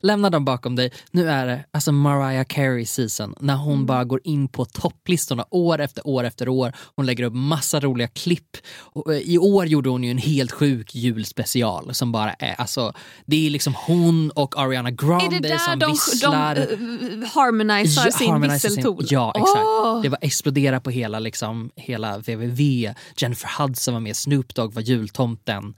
Lämna 0.00 0.30
dem 0.30 0.44
bakom 0.44 0.76
dig. 0.76 0.90
Nu 1.10 1.30
är 1.30 1.46
det 1.46 1.64
alltså 1.72 1.92
Mariah 1.92 2.44
Carey 2.44 2.86
season 2.86 3.34
när 3.40 3.54
hon 3.56 3.70
Mm. 3.74 3.86
bara 3.86 4.04
går 4.04 4.20
in 4.24 4.48
på 4.48 4.64
topplistorna 4.64 5.44
år 5.50 5.80
efter 5.80 6.06
år 6.06 6.24
efter 6.24 6.48
år. 6.48 6.72
Hon 6.96 7.06
lägger 7.06 7.24
upp 7.24 7.34
massa 7.34 7.80
roliga 7.80 8.08
klipp. 8.08 8.56
Och, 8.78 9.14
eh, 9.14 9.18
I 9.20 9.38
år 9.38 9.66
gjorde 9.66 9.88
hon 9.90 10.04
ju 10.04 10.10
en 10.10 10.18
helt 10.18 10.52
sjuk 10.52 10.94
julspecial 10.94 11.94
som 11.94 12.12
bara 12.12 12.32
är, 12.32 12.54
alltså 12.60 12.92
det 13.26 13.46
är 13.46 13.50
liksom 13.50 13.74
hon 13.86 14.30
och 14.30 14.58
Ariana 14.58 14.88
Är 14.88 14.92
det 14.92 14.96
Grande 15.06 15.38
där 15.48 15.58
som 15.58 15.78
de, 15.78 15.86
de 15.86 15.92
visslar. 15.92 16.56
uh, 16.58 17.24
harmonisar 17.34 18.04
Ja, 18.06 18.12
sin 18.12 18.40
visselton? 18.40 19.06
Ja, 19.10 19.32
exakt. 19.36 19.64
Åh! 19.64 20.02
Det 20.02 20.08
var 20.08 20.18
explodera 20.22 20.80
på 20.80 20.90
hela, 20.90 21.18
liksom, 21.18 21.70
hela 21.76 22.18
www. 22.18 22.94
Jennifer 23.30 23.62
Hudson 23.62 23.94
var 23.94 24.00
med, 24.00 24.16
Snoop 24.16 24.54
Dogg 24.54 24.72
var 24.74 24.82
jultomten. 24.82 25.74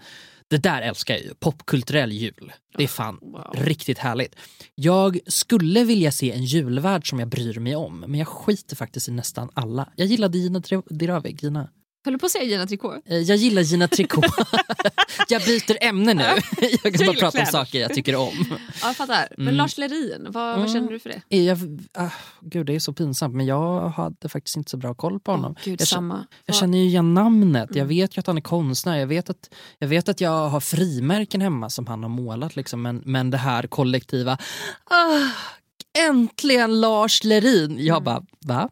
Det 0.49 0.57
där 0.59 0.83
älskar 0.83 1.15
jag 1.15 1.23
ju, 1.23 1.35
popkulturell 1.35 2.13
jul. 2.13 2.53
Det 2.77 2.85
är 2.85 2.89
fan 2.89 3.19
Wow. 3.23 3.53
riktigt 3.55 3.99
härligt. 3.99 4.37
Jag 4.75 5.19
skulle 5.27 5.85
vilja 5.85 6.13
se 6.13 6.33
en 6.33 6.45
julvärld 6.45 7.09
som 7.11 7.19
jag 7.19 7.29
bryr 7.29 7.59
mig 7.59 7.77
om, 7.77 8.01
men 8.01 8.15
jag 8.15 8.29
skiter 8.29 8.77
faktiskt 8.77 9.09
i 9.09 9.13
nästan 9.13 9.51
alla. 9.55 9.93
Jag 9.97 10.07
gillar 10.07 10.29
Gina 10.29 10.63
Dirawi, 10.91 11.37
Gina. 11.41 11.69
Höll 12.05 12.13
du 12.15 12.19
på 12.19 12.27
att 12.27 12.33
säga 12.33 12.45
Gina 12.45 12.67
Tricot? 12.67 12.95
Eh, 13.07 13.19
Jag 13.19 13.37
gillar 13.37 13.63
Gina 13.63 13.89
Tricot. 13.89 14.25
jag 15.29 15.43
byter 15.43 15.85
ämne 15.85 16.15
nu. 16.15 16.23
Jag 16.85 16.95
kan 16.95 17.07
bara 17.07 17.13
prata 17.13 17.27
om 17.27 17.31
kläder. 17.31 17.51
saker 17.51 17.81
jag 17.81 17.95
tycker 17.95 18.17
om. 18.17 18.45
Ja, 18.51 18.57
jag 18.87 18.97
fattar. 18.97 19.29
Men 19.37 19.47
Mm. 19.49 19.55
Lars 19.57 19.79
Lerin, 19.79 20.27
vad, 20.31 20.59
vad 20.59 20.71
känner 20.73 20.91
du 20.93 20.99
för 21.01 21.09
det? 21.09 21.23
Eh, 21.37 21.43
Jag, 21.45 21.59
ah, 21.95 22.09
gud, 22.41 22.67
det 22.67 22.75
är 22.75 22.79
så 22.81 22.93
pinsamt, 22.93 23.35
men 23.35 23.47
jag 23.47 23.89
hade 23.89 24.29
faktiskt 24.29 24.57
inte 24.57 24.71
så 24.71 24.77
bra 24.77 24.95
koll 24.95 25.21
på 25.21 25.31
honom. 25.33 25.55
Åh, 25.59 25.63
Gud, 25.65 25.81
jag, 25.81 25.89
känner- 25.89 25.99
samma. 25.99 26.27
jag 26.47 26.57
känner 26.57 26.79
ju 26.79 26.85
igen 26.85 27.15
namnet, 27.15 27.69
jag 27.71 27.77
Mm. 27.77 27.89
vet 27.89 28.17
ju 28.17 28.21
att 28.21 28.27
han 28.27 28.37
är 28.37 28.41
konstnär, 28.43 28.97
jag 28.99 29.07
vet 29.07 29.31
att 29.31 29.51
jag, 29.79 29.89
vet 29.89 30.09
att 30.09 30.21
jag 30.21 30.49
har 30.49 30.61
frimärken 30.61 31.41
hemma 31.41 31.71
som 31.71 31.87
han 31.87 32.03
har 32.03 32.11
målat. 32.11 32.57
Liksom, 32.57 32.83
men, 32.83 33.03
men 33.05 33.31
det 33.31 33.39
här 33.39 33.67
kollektiva, 33.67 34.39
ah, 34.85 35.29
äntligen 35.99 36.81
Lars 36.81 37.25
Lerin. 37.25 37.77
Jag 37.79 37.97
Mm. 37.97 38.05
bara, 38.05 38.23
va? 38.47 38.69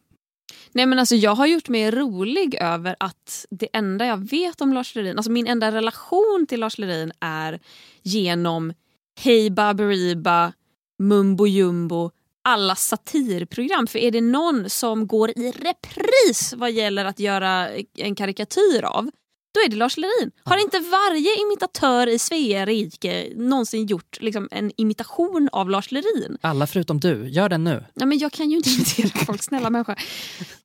Nej 0.72 0.87
men 0.87 0.98
alltså 0.98 1.14
jag 1.14 1.35
har 1.35 1.46
gjort 1.46 1.68
mig 1.68 1.90
rolig 1.90 2.54
över 2.54 2.96
att 3.00 3.46
det 3.50 3.68
enda 3.72 4.06
jag 4.06 4.30
vet 4.30 4.61
om 4.61 4.72
Lars 4.72 4.94
Lerin, 4.94 5.16
alltså 5.16 5.33
min 5.33 5.46
enda 5.46 5.72
relation 5.72 6.46
till 6.48 6.61
Lars 6.61 6.78
Lerin 6.78 7.12
är 7.20 7.61
genom 8.02 8.72
Hej 9.20 9.50
Baberiba, 9.50 10.52
Mumbo 10.98 11.46
Jumbo, 11.46 12.11
alla 12.42 12.74
satirprogram. 12.74 13.87
För 13.87 13.98
är 13.98 14.11
det 14.11 14.20
någon 14.20 14.70
som 14.70 15.06
går 15.06 15.30
i 15.30 15.50
repris 15.50 16.54
vad 16.56 16.70
gäller 16.72 17.04
att 17.04 17.18
göra 17.18 17.68
en 17.96 18.14
karikatyr 18.14 18.85
av, 18.85 19.11
då 19.52 19.60
är 19.60 19.68
det 19.68 19.76
Lars 19.76 19.96
Lerin. 19.96 20.30
Har 20.44 20.62
inte 20.62 20.78
varje 20.78 21.40
imitatör 21.42 22.06
i 22.06 22.18
Svea 22.18 22.66
rike 22.66 23.28
någonsin 23.36 23.86
gjort 23.86 24.18
liksom, 24.20 24.48
en 24.50 24.72
imitation 24.76 25.48
av 25.52 25.70
Lars 25.70 25.92
Lerin? 25.92 26.38
Alla 26.40 26.66
förutom 26.66 27.00
du, 27.00 27.28
gör 27.28 27.48
den 27.48 27.64
nu. 27.64 27.84
Nej, 27.94 28.06
men 28.06 28.18
jag 28.18 28.32
kan 28.32 28.50
ju 28.50 28.56
inte 28.56 28.70
imitera 28.70 29.08
folk, 29.26 29.42
snälla 29.42 29.70
människa. 29.70 29.96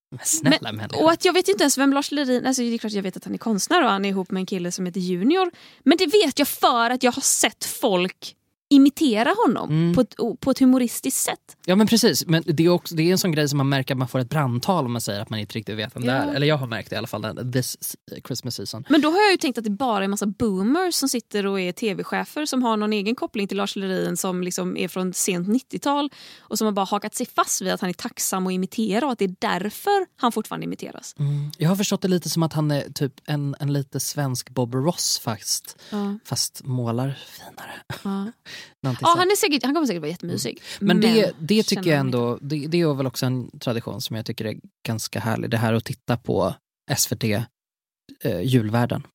Men 0.09 0.19
snälla 0.23 0.71
människa. 0.71 1.03
Och 1.03 1.11
att 1.11 1.25
jag 1.25 1.33
vet 1.33 1.47
ju 1.47 1.51
inte 1.51 1.63
ens 1.63 1.77
vem 1.77 1.93
Lars 1.93 2.11
Lerin 2.11 2.45
alltså 2.45 2.61
det 2.61 2.73
är. 2.73 2.77
klart 2.77 2.93
jag 2.93 3.03
vet 3.03 3.17
att 3.17 3.25
han 3.25 3.33
är 3.33 3.37
konstnär 3.37 3.83
och 3.83 3.89
han 3.89 4.05
är 4.05 4.09
ihop 4.09 4.31
med 4.31 4.39
en 4.39 4.45
kille 4.45 4.71
som 4.71 4.85
heter 4.85 4.99
Junior. 4.99 5.51
Men 5.83 5.97
det 5.97 6.05
vet 6.05 6.39
jag 6.39 6.47
för 6.47 6.89
att 6.89 7.03
jag 7.03 7.11
har 7.11 7.21
sett 7.21 7.65
folk 7.65 8.35
imitera 8.75 9.33
honom 9.45 9.69
Mm. 9.69 9.93
på, 9.95 10.01
ett, 10.01 10.15
på 10.39 10.51
ett 10.51 10.59
humoristiskt 10.59 11.19
sätt. 11.21 11.57
Ja 11.65 11.75
men 11.75 11.87
precis, 11.87 12.25
men 12.25 12.43
det 12.45 12.65
är, 12.65 12.69
också, 12.69 12.95
det 12.95 13.03
är 13.03 13.11
en 13.11 13.17
sån 13.17 13.31
grej 13.31 13.49
som 13.49 13.57
man 13.57 13.69
märker 13.69 13.93
att 13.93 13.97
man 13.97 14.07
får 14.07 14.19
ett 14.19 14.29
brandtal 14.29 14.85
om 14.85 14.91
man 14.91 15.01
säger 15.01 15.21
att 15.21 15.29
man 15.29 15.39
inte 15.39 15.53
riktigt 15.53 15.75
vet 15.77 15.95
vem 15.95 16.03
det 16.05 16.11
Ja. 16.11 16.13
är. 16.17 16.33
Eller 16.35 16.47
jag 16.47 16.57
har 16.57 16.67
märkt 16.67 16.89
det 16.89 16.93
i 16.93 16.97
alla 16.97 17.07
fall 17.07 17.51
this 17.53 17.95
Christmas 18.27 18.55
season. 18.55 18.83
Men 18.89 19.01
då 19.01 19.09
har 19.11 19.21
jag 19.21 19.31
ju 19.31 19.37
tänkt 19.37 19.57
att 19.57 19.63
det 19.63 19.69
bara 19.69 19.97
är 19.99 20.01
en 20.03 20.09
massa 20.11 20.25
boomers 20.25 20.95
som 20.95 21.09
sitter 21.09 21.45
och 21.45 21.59
är 21.59 21.71
tv-chefer 21.71 22.45
som 22.45 22.63
har 22.63 22.77
någon 22.77 22.93
egen 22.93 23.15
koppling 23.15 23.47
till 23.47 23.57
Lars 23.57 23.75
Lerin 23.75 24.17
som 24.17 24.41
liksom 24.43 24.77
är 24.77 24.87
från 24.87 25.13
sent 25.13 25.47
90-tal 25.47 26.09
och 26.39 26.57
som 26.57 26.65
har 26.65 26.71
bara 26.71 26.85
hakat 26.85 27.15
sig 27.15 27.25
fast 27.25 27.61
vid 27.61 27.71
att 27.73 27.81
han 27.81 27.89
är 27.89 27.93
tacksam 27.93 28.47
att 28.47 28.53
imitera 28.53 29.05
och 29.05 29.11
att 29.11 29.19
det 29.19 29.25
är 29.25 29.35
därför 29.39 30.05
han 30.17 30.31
fortfarande 30.31 30.63
imiteras. 30.65 31.15
Mm. 31.19 31.51
Jag 31.57 31.69
har 31.69 31.75
förstått 31.75 32.01
det 32.01 32.07
lite 32.07 32.29
som 32.29 32.43
att 32.43 32.53
han 32.53 32.71
är 32.71 32.89
typ 32.93 33.13
en, 33.25 33.55
en 33.59 33.73
lite 33.73 33.99
svensk 33.99 34.49
Bob 34.49 34.75
Ross 34.75 35.19
fast, 35.23 35.77
Ja, 35.89 36.17
fast 36.25 36.61
målar 36.63 37.19
finare. 37.27 37.71
ja. 38.03 38.31
Någonting 38.83 39.05
Ja, 39.05 39.13
han, 39.17 39.31
är 39.31 39.35
säkert, 39.35 39.63
han 39.63 39.73
kommer 39.73 39.87
säkert 39.87 40.01
vara 40.01 40.11
jättemysig. 40.11 40.61
Men 40.79 41.01
det, 41.01 41.31
det 41.39 41.53
känner 41.55 41.63
tycker 41.63 41.89
jag 41.89 41.99
ändå, 41.99 42.37
det, 42.41 42.67
det 42.67 42.81
är 42.81 42.93
väl 42.93 43.07
också 43.07 43.25
en 43.25 43.59
tradition 43.59 44.01
som 44.01 44.15
jag 44.15 44.25
tycker 44.25 44.45
är 44.45 44.55
ganska 44.87 45.19
härlig. 45.19 45.49
Det 45.49 45.57
här 45.57 45.73
att 45.73 45.85
titta 45.85 46.17
på 46.17 46.55
SVT 46.97 47.23
eh, 47.23 48.41
julvärlden. 48.43 49.07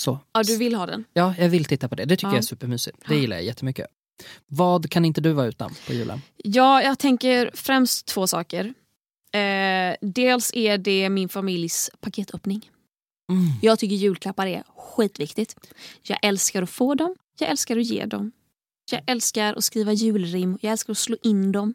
Så. 0.00 0.18
Ja, 0.32 0.42
du 0.42 0.56
vill 0.56 0.74
ha 0.74 0.86
den? 0.86 1.04
Ja, 1.12 1.34
jag 1.38 1.48
vill 1.48 1.64
titta 1.64 1.88
på 1.88 1.94
det. 1.94 2.04
Det 2.04 2.16
tycker 2.16 2.26
Ja. 2.26 2.32
jag 2.32 2.38
är 2.38 2.42
supermysigt. 2.46 2.98
Det 3.08 3.16
gillar 3.16 3.36
jag 3.36 3.44
jättemycket. 3.44 3.86
Vad 4.46 4.90
kan 4.90 5.04
inte 5.04 5.20
du 5.20 5.32
vara 5.32 5.46
utan 5.46 5.74
på 5.86 5.92
julen? 5.92 6.20
Ja, 6.36 6.82
jag 6.82 6.98
tänker 6.98 7.50
främst 7.54 8.06
två 8.06 8.26
saker. 8.26 8.74
Eh, 9.32 9.96
dels 10.00 10.54
är 10.54 10.78
det 10.78 11.08
min 11.08 11.28
familjs 11.28 11.90
paketöppning. 12.00 12.70
Mm. 13.32 13.46
Jag 13.62 13.78
tycker 13.78 13.94
julklappar 13.96 14.46
är 14.46 14.62
skitviktigt. 14.76 15.56
Jag 16.02 16.18
älskar 16.22 16.62
att 16.62 16.70
få 16.70 16.94
dem, 16.94 17.16
jag 17.38 17.50
älskar 17.50 17.76
att 17.76 17.84
ge 17.86 18.04
dem. 18.04 18.32
Jag 18.90 19.02
älskar 19.06 19.54
att 19.54 19.64
skriva 19.64 19.92
julrim, 19.92 20.58
jag 20.60 20.72
älskar 20.72 20.92
att 20.92 20.98
slå 20.98 21.16
in 21.22 21.52
dem. 21.52 21.74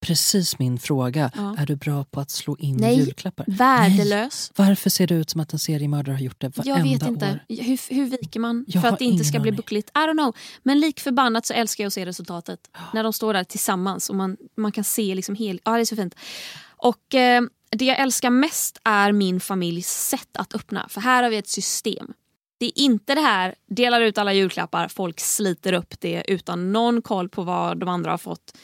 Precis 0.00 0.58
min 0.58 0.78
fråga. 0.78 1.30
Ja. 1.36 1.56
Är 1.58 1.66
du 1.66 1.76
bra 1.76 2.04
på 2.04 2.20
att 2.20 2.30
slå 2.30 2.56
in 2.56 2.76
Nej. 2.76 2.98
julklappar? 2.98 3.44
Värdelös. 3.48 4.52
Varför 4.56 4.90
ser 4.90 5.06
det 5.06 5.14
ut 5.14 5.30
som 5.30 5.40
att 5.40 5.52
en 5.52 5.58
seriemördare 5.58 6.14
har 6.14 6.20
gjort 6.20 6.40
det 6.40 6.56
varenda 6.56 6.78
Jag 6.78 6.84
vet 6.84 7.08
inte. 7.08 7.26
år? 7.26 7.62
Hur, 7.62 7.94
hur 7.94 8.04
viker 8.04 8.40
man 8.40 8.64
Jag 8.68 8.82
för 8.82 8.88
att 8.88 8.98
det 8.98 9.04
inte 9.04 9.24
ska 9.24 9.40
bli 9.40 9.52
buckligt? 9.52 9.90
I 9.90 9.98
don't 9.98 10.18
know. 10.18 10.36
Men 10.62 10.80
lik 10.80 11.00
förbannat 11.00 11.46
så 11.46 11.54
älskar 11.54 11.84
jag 11.84 11.86
att 11.86 11.94
se 11.94 12.06
resultatet. 12.06 12.60
När 12.94 13.02
de 13.02 13.12
står 13.12 13.34
där 13.34 13.44
tillsammans 13.44 14.10
och 14.10 14.16
man, 14.16 14.36
man 14.56 14.72
kan 14.72 14.84
se 14.84 15.14
liksom 15.14 15.34
hel... 15.34 15.60
Ja, 15.64 15.72
det 15.72 15.80
är 15.80 15.84
så 15.84 15.96
fint. 15.96 16.14
Och 16.62 17.14
eh, 17.14 17.42
det 17.70 17.84
jag 17.84 17.98
älskar 17.98 18.30
mest 18.30 18.80
är 18.84 19.12
min 19.12 19.40
familjs 19.40 19.88
sätt 19.88 20.36
att 20.38 20.54
öppna. 20.54 20.86
För 20.88 21.00
här 21.00 21.22
har 21.22 21.30
vi 21.30 21.36
ett 21.36 21.48
system. 21.48 22.12
Det 22.60 22.66
är 22.66 22.72
inte 22.78 23.14
det 23.14 23.20
här, 23.20 23.54
delar 23.66 24.00
ut 24.00 24.18
alla 24.18 24.32
julklappar, 24.32 24.88
folk 24.88 25.20
sliter 25.20 25.72
upp 25.72 25.94
det 26.00 26.24
utan 26.28 26.72
någon 26.72 27.02
koll 27.02 27.28
på 27.28 27.42
vad 27.42 27.78
de 27.78 27.88
andra 27.88 28.10
har 28.10 28.18
fått. 28.18 28.56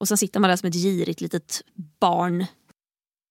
Och 0.00 0.08
sen 0.08 0.18
sitter 0.18 0.40
man 0.40 0.50
där 0.50 0.56
som 0.56 0.68
ett 0.68 0.74
girigt 0.74 1.20
litet 1.20 1.62
barn 2.00 2.46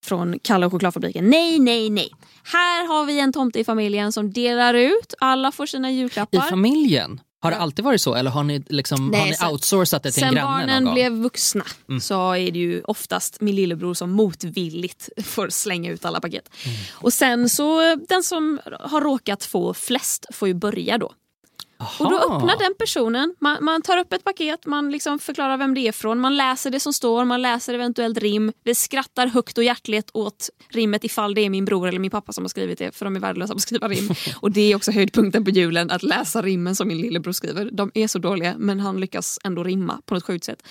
från 0.06 0.40
Kalle 0.40 0.66
och 0.66 0.72
chokladfabriken. 0.72 1.30
Nej, 1.30 1.60
nej, 1.60 1.90
nej. 1.90 2.10
Här 2.44 2.88
har 2.88 3.06
vi 3.06 3.20
en 3.20 3.34
tomte 3.34 3.60
i 3.60 3.64
familjen 3.64 4.12
som 4.12 4.34
delar 4.34 4.74
ut. 4.74 5.14
Alla 5.20 5.52
får 5.52 5.66
sina 5.66 5.92
julklappar. 5.92 6.48
I 6.48 6.50
familjen? 6.50 7.22
Har 7.44 7.52
det 7.52 7.58
alltid 7.58 7.86
varit 7.86 8.02
så 8.02 8.16
eller 8.16 8.32
har 8.32 8.44
ni, 8.44 8.64
liksom, 8.70 9.08
Nej, 9.08 9.20
har 9.20 9.28
ni 9.28 9.34
sen- 9.34 9.52
outsourcat 9.52 10.04
det 10.04 10.12
till 10.12 10.24
en 10.24 10.30
Sen 10.30 10.36
granne 10.36 10.58
någon 10.74 10.84
barnen 10.84 10.94
blev 10.94 11.12
vuxna 11.14 11.66
Mm. 11.90 12.02
så 12.02 12.32
är 12.36 12.52
det 12.52 12.60
ju 12.60 12.82
oftast 12.84 13.42
min 13.42 13.56
lillebror 13.56 13.94
som 13.94 14.12
motvilligt 14.12 15.10
får 15.24 15.50
slänga 15.50 15.92
ut 15.92 16.06
alla 16.06 16.20
paket. 16.22 16.50
Mm. 16.66 16.78
Och 16.94 17.14
sen 17.14 17.50
så 17.50 17.96
den 18.10 18.24
som 18.24 18.60
har 18.80 19.02
råkat 19.02 19.44
få 19.44 19.74
flest 19.74 20.26
får 20.34 20.48
ju 20.48 20.54
börja 20.54 20.98
då. 20.98 21.12
Och 22.00 22.10
då 22.10 22.17
Aha. 22.17 22.36
öppnar 22.36 22.58
den 22.60 22.76
personen, 22.80 23.36
man, 23.39 23.63
man 23.63 23.82
tar 23.82 23.98
upp 23.98 24.13
ett 24.13 24.24
paket, 24.24 24.65
man 24.65 24.91
liksom 24.91 25.20
förklarar 25.20 25.58
vem 25.58 25.74
det 25.74 25.88
är 25.88 25.91
från, 25.91 26.20
man 26.20 26.38
läser 26.38 26.70
det 26.72 26.80
som 26.80 26.94
står, 26.94 27.26
man 27.26 27.41
läser 27.41 27.74
eventuellt 27.74 28.17
rim. 28.17 28.54
Vi 28.63 28.76
skrattar 28.76 29.28
högt 29.28 29.58
och 29.58 29.63
hjärtligt 29.63 30.10
åt 30.13 30.50
rimmet 30.70 31.04
ifall 31.04 31.34
det 31.34 31.41
är 31.41 31.50
min 31.50 31.65
bror 31.65 31.88
eller 31.88 32.00
min 32.00 32.12
pappa 32.12 32.34
som 32.34 32.44
har 32.44 32.50
skrivit 32.50 32.80
det 32.80 32.96
för 32.96 33.06
de 33.06 33.15
är 33.15 33.20
värdelösa 33.20 33.54
på 33.54 33.58
att 33.58 33.62
skriva 33.62 33.88
rim. 33.88 34.10
Och 34.36 34.52
det 34.52 34.72
är 34.72 34.76
också 34.76 34.91
höjdpunkten 34.91 35.46
på 35.46 35.50
julen, 35.50 35.91
att 35.91 36.04
läsa 36.04 36.41
rimmen 36.41 36.76
som 36.76 36.88
min 36.88 37.02
lillebror 37.02 37.32
skriver. 37.32 37.70
De 37.72 37.91
är 37.94 38.08
så 38.08 38.20
dåliga 38.20 38.56
men 38.58 38.80
han 38.80 39.00
lyckas 39.00 39.39
ändå 39.44 39.63
rimma 39.63 40.02
på 40.06 40.13
något 40.13 40.24
sjukt 40.24 40.46
sätt. 40.46 40.63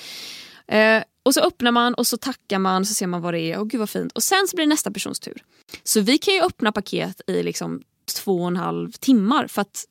Eh, 0.68 1.02
och 1.22 1.34
så 1.34 1.40
öppnar 1.40 1.72
man 1.72 1.94
och 1.94 2.06
så 2.06 2.16
tackar 2.16 2.58
man 2.58 2.86
så 2.86 2.94
ser 2.94 3.06
man 3.06 3.22
vad 3.22 3.34
det 3.34 3.40
är. 3.40 3.58
Och 3.58 3.70
gud 3.70 3.80
vad 3.80 3.90
fint. 3.90 4.12
Och 4.12 4.22
sen 4.22 4.48
så 4.48 4.56
blir 4.56 4.66
det 4.66 4.68
nästa 4.68 4.90
persons 4.90 5.20
tur. 5.20 5.42
Så 5.84 6.00
vi 6.00 6.18
kan 6.18 6.34
ju 6.34 6.40
öppna 6.40 6.72
paket 6.72 7.20
i 7.26 7.42
liksom 7.42 7.82
två 8.16 8.42
och 8.42 8.48
en 8.48 8.56
halv 8.56 8.92
timmar 8.92 9.46
för 9.46 9.62
att 9.62 9.84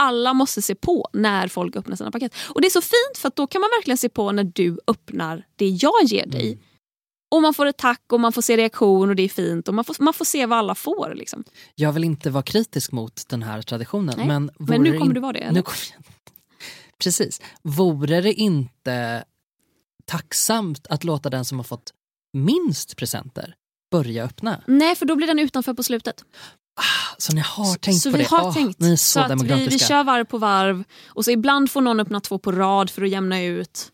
alla 0.00 0.34
måste 0.34 0.62
se 0.62 0.74
på 0.74 1.08
när 1.12 1.48
folk 1.48 1.76
öppnar 1.76 1.96
sina 1.96 2.10
paket. 2.10 2.34
Och 2.48 2.60
det 2.60 2.66
är 2.66 2.70
så 2.70 2.80
fint 2.80 3.18
för 3.18 3.28
att 3.28 3.36
då 3.36 3.46
kan 3.46 3.60
man 3.60 3.70
verkligen 3.78 3.98
se 3.98 4.08
på 4.08 4.32
när 4.32 4.44
du 4.44 4.78
öppnar 4.86 5.46
det 5.56 5.68
jag 5.68 6.04
ger 6.04 6.26
dig. 6.26 6.46
Mm. 6.46 6.58
Och 7.34 7.42
man 7.42 7.54
får 7.54 7.66
ett 7.66 7.76
tack 7.76 8.02
och 8.12 8.20
man 8.20 8.32
får 8.32 8.42
se 8.42 8.56
reaktion 8.56 9.08
och 9.08 9.16
det 9.16 9.22
är 9.22 9.28
fint 9.28 9.68
och 9.68 9.74
man 9.74 9.84
får, 9.84 9.96
man 9.98 10.14
får 10.14 10.24
se 10.24 10.46
vad 10.46 10.58
alla 10.58 10.74
får. 10.74 11.14
Liksom. 11.14 11.44
Jag 11.74 11.92
vill 11.92 12.04
inte 12.04 12.30
vara 12.30 12.42
kritisk 12.42 12.92
mot 12.92 13.28
den 13.28 13.42
här 13.42 13.62
traditionen. 13.62 14.14
Nej, 14.18 14.26
Men, 14.26 14.50
Men 14.58 14.82
nu 14.82 14.92
kommer 14.92 15.06
in- 15.06 15.14
du 15.14 15.20
vara 15.20 15.32
det. 15.32 15.38
Eller? 15.38 15.52
Nu 15.52 15.62
jag... 15.66 16.04
Precis. 16.98 17.40
Vore 17.62 18.20
det 18.20 18.32
inte 18.32 19.24
tacksamt 20.04 20.86
att 20.86 21.04
låta 21.04 21.30
den 21.30 21.44
som 21.44 21.58
har 21.58 21.64
fått 21.64 21.92
minst 22.32 22.96
presenter 22.96 23.54
börja 23.90 24.24
öppna? 24.24 24.62
Nej, 24.66 24.96
för 24.96 25.06
då 25.06 25.16
blir 25.16 25.26
den 25.26 25.38
utanför 25.38 25.74
på 25.74 25.82
slutet. 25.82 26.24
Så 27.18 27.32
ni 27.32 27.40
har 27.40 27.74
tänkt 27.74 28.02
så 28.02 28.10
på 28.10 28.16
vi 28.16 28.22
det? 28.22 28.30
har 28.30 28.42
Åh, 28.46 28.54
tänkt. 28.54 28.80
Ni 28.80 28.92
är 28.92 28.96
så, 28.96 29.20
att 29.20 29.26
vi, 29.26 29.28
demokratiska. 29.28 29.70
vi 29.70 29.78
kör 29.78 30.04
varv 30.04 30.24
på 30.24 30.38
varv 30.38 30.84
och 31.06 31.24
så 31.24 31.30
ibland 31.30 31.70
får 31.70 31.80
någon 31.80 32.00
öppna 32.00 32.20
två 32.20 32.38
på 32.38 32.52
rad 32.52 32.90
för 32.90 33.02
att 33.02 33.10
jämna 33.10 33.42
ut. 33.42 33.92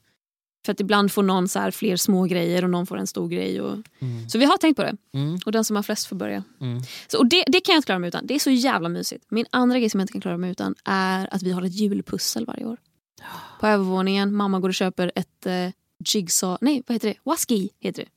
För 0.66 0.72
att 0.72 0.80
ibland 0.80 1.12
får 1.12 1.22
någon 1.22 1.48
så 1.48 1.70
fler 1.72 1.96
små 1.96 2.24
grejer 2.24 2.64
och 2.64 2.70
någon 2.70 2.86
får 2.86 2.98
en 2.98 3.06
stor 3.06 3.28
grej. 3.28 3.60
Och... 3.60 3.78
Mm. 3.98 4.28
Så 4.28 4.38
vi 4.38 4.44
har 4.44 4.56
tänkt 4.56 4.76
på 4.76 4.82
det. 4.82 4.96
Mm. 5.14 5.38
Och 5.46 5.52
den 5.52 5.64
som 5.64 5.76
har 5.76 5.82
flest 5.82 6.06
får 6.06 6.16
börja. 6.16 6.44
Mm. 6.60 6.82
Så, 7.08 7.18
och 7.18 7.26
det, 7.26 7.44
det 7.46 7.60
kan 7.60 7.72
jag 7.72 7.78
inte 7.78 7.86
klara 7.86 7.98
mig 7.98 8.08
utan. 8.08 8.26
Det 8.26 8.34
är 8.34 8.38
så 8.38 8.50
jävla 8.50 8.88
mysigt. 8.88 9.24
Min 9.28 9.46
andra 9.50 9.78
grej 9.78 9.90
som 9.90 10.00
jag 10.00 10.04
inte 10.04 10.12
kan 10.12 10.20
klara 10.20 10.36
mig 10.36 10.50
utan 10.50 10.74
är 10.84 11.34
att 11.34 11.42
vi 11.42 11.52
har 11.52 11.62
ett 11.62 11.74
julpussel 11.74 12.46
varje 12.46 12.64
år. 12.64 12.78
På 13.60 13.66
övervåningen, 13.66 14.34
mamma 14.34 14.60
går 14.60 14.68
och 14.68 14.74
köper 14.74 15.12
ett 15.14 15.46
eh, 15.46 15.70
jigsaw, 16.04 16.58
nej 16.60 16.82
vad 16.86 16.94
heter 16.94 17.08
det? 17.08 17.16
Waski 17.24 17.70
heter 17.80 18.02
det. 18.02 18.08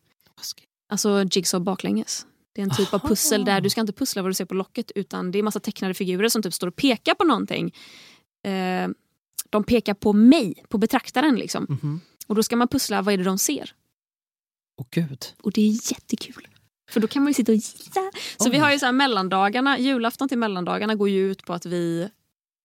Alltså 0.89 1.23
jigsaw 1.32 1.63
baklänges. 1.63 2.25
Det 2.54 2.62
är 2.62 2.64
en 2.64 2.76
typ 2.76 2.94
av 2.94 3.00
Aha. 3.00 3.08
pussel 3.10 3.46
där 3.46 3.62
du 3.62 3.70
ska 3.70 3.82
inte 3.82 3.94
pussla 3.94 4.22
vad 4.22 4.30
du 4.30 4.34
ser 4.34 4.46
på 4.46 4.54
locket 4.54 4.92
utan 4.96 5.32
det 5.32 5.40
är 5.40 5.44
massa 5.44 5.60
tecknade 5.60 5.94
figurer 5.94 6.30
som 6.30 6.42
typ 6.44 6.54
står 6.54 6.68
och 6.68 6.76
pekar 6.76 7.14
på 7.14 7.24
någonting. 7.24 7.76
Eh, 8.46 8.88
de 9.50 9.64
pekar 9.64 9.94
på 9.94 10.14
mig, 10.14 10.64
på 10.70 10.78
betraktaren 10.78 11.36
liksom. 11.36 11.66
Mhm. 11.70 12.02
Och 12.28 12.36
då 12.36 12.44
ska 12.44 12.56
man 12.56 12.68
pussla, 12.68 13.02
vad 13.02 13.14
är 13.14 13.18
det 13.18 13.24
de 13.24 13.38
ser? 13.38 13.74
Åh 14.82 14.88
gud. 14.92 15.26
Och 15.42 15.52
det 15.52 15.62
är 15.62 15.92
jättekul. 15.92 16.48
För 16.92 17.00
då 17.00 17.08
kan 17.08 17.24
man 17.24 17.30
ju 17.30 17.34
sitta 17.34 17.52
och 17.52 17.56
gissa. 17.56 18.12
Så 18.38 18.46
Oj. 18.46 18.52
vi 18.52 18.58
har 18.58 18.72
ju 18.72 18.80
så 18.80 18.86
här 18.86 18.94
mellandagarna, 18.94 19.80
julafton 19.80 20.30
till 20.30 20.38
mellandagarna 20.38 20.96
går 20.96 21.10
ju 21.10 21.32
ut 21.32 21.46
på 21.46 21.54
att 21.54 21.66
vi 21.66 22.10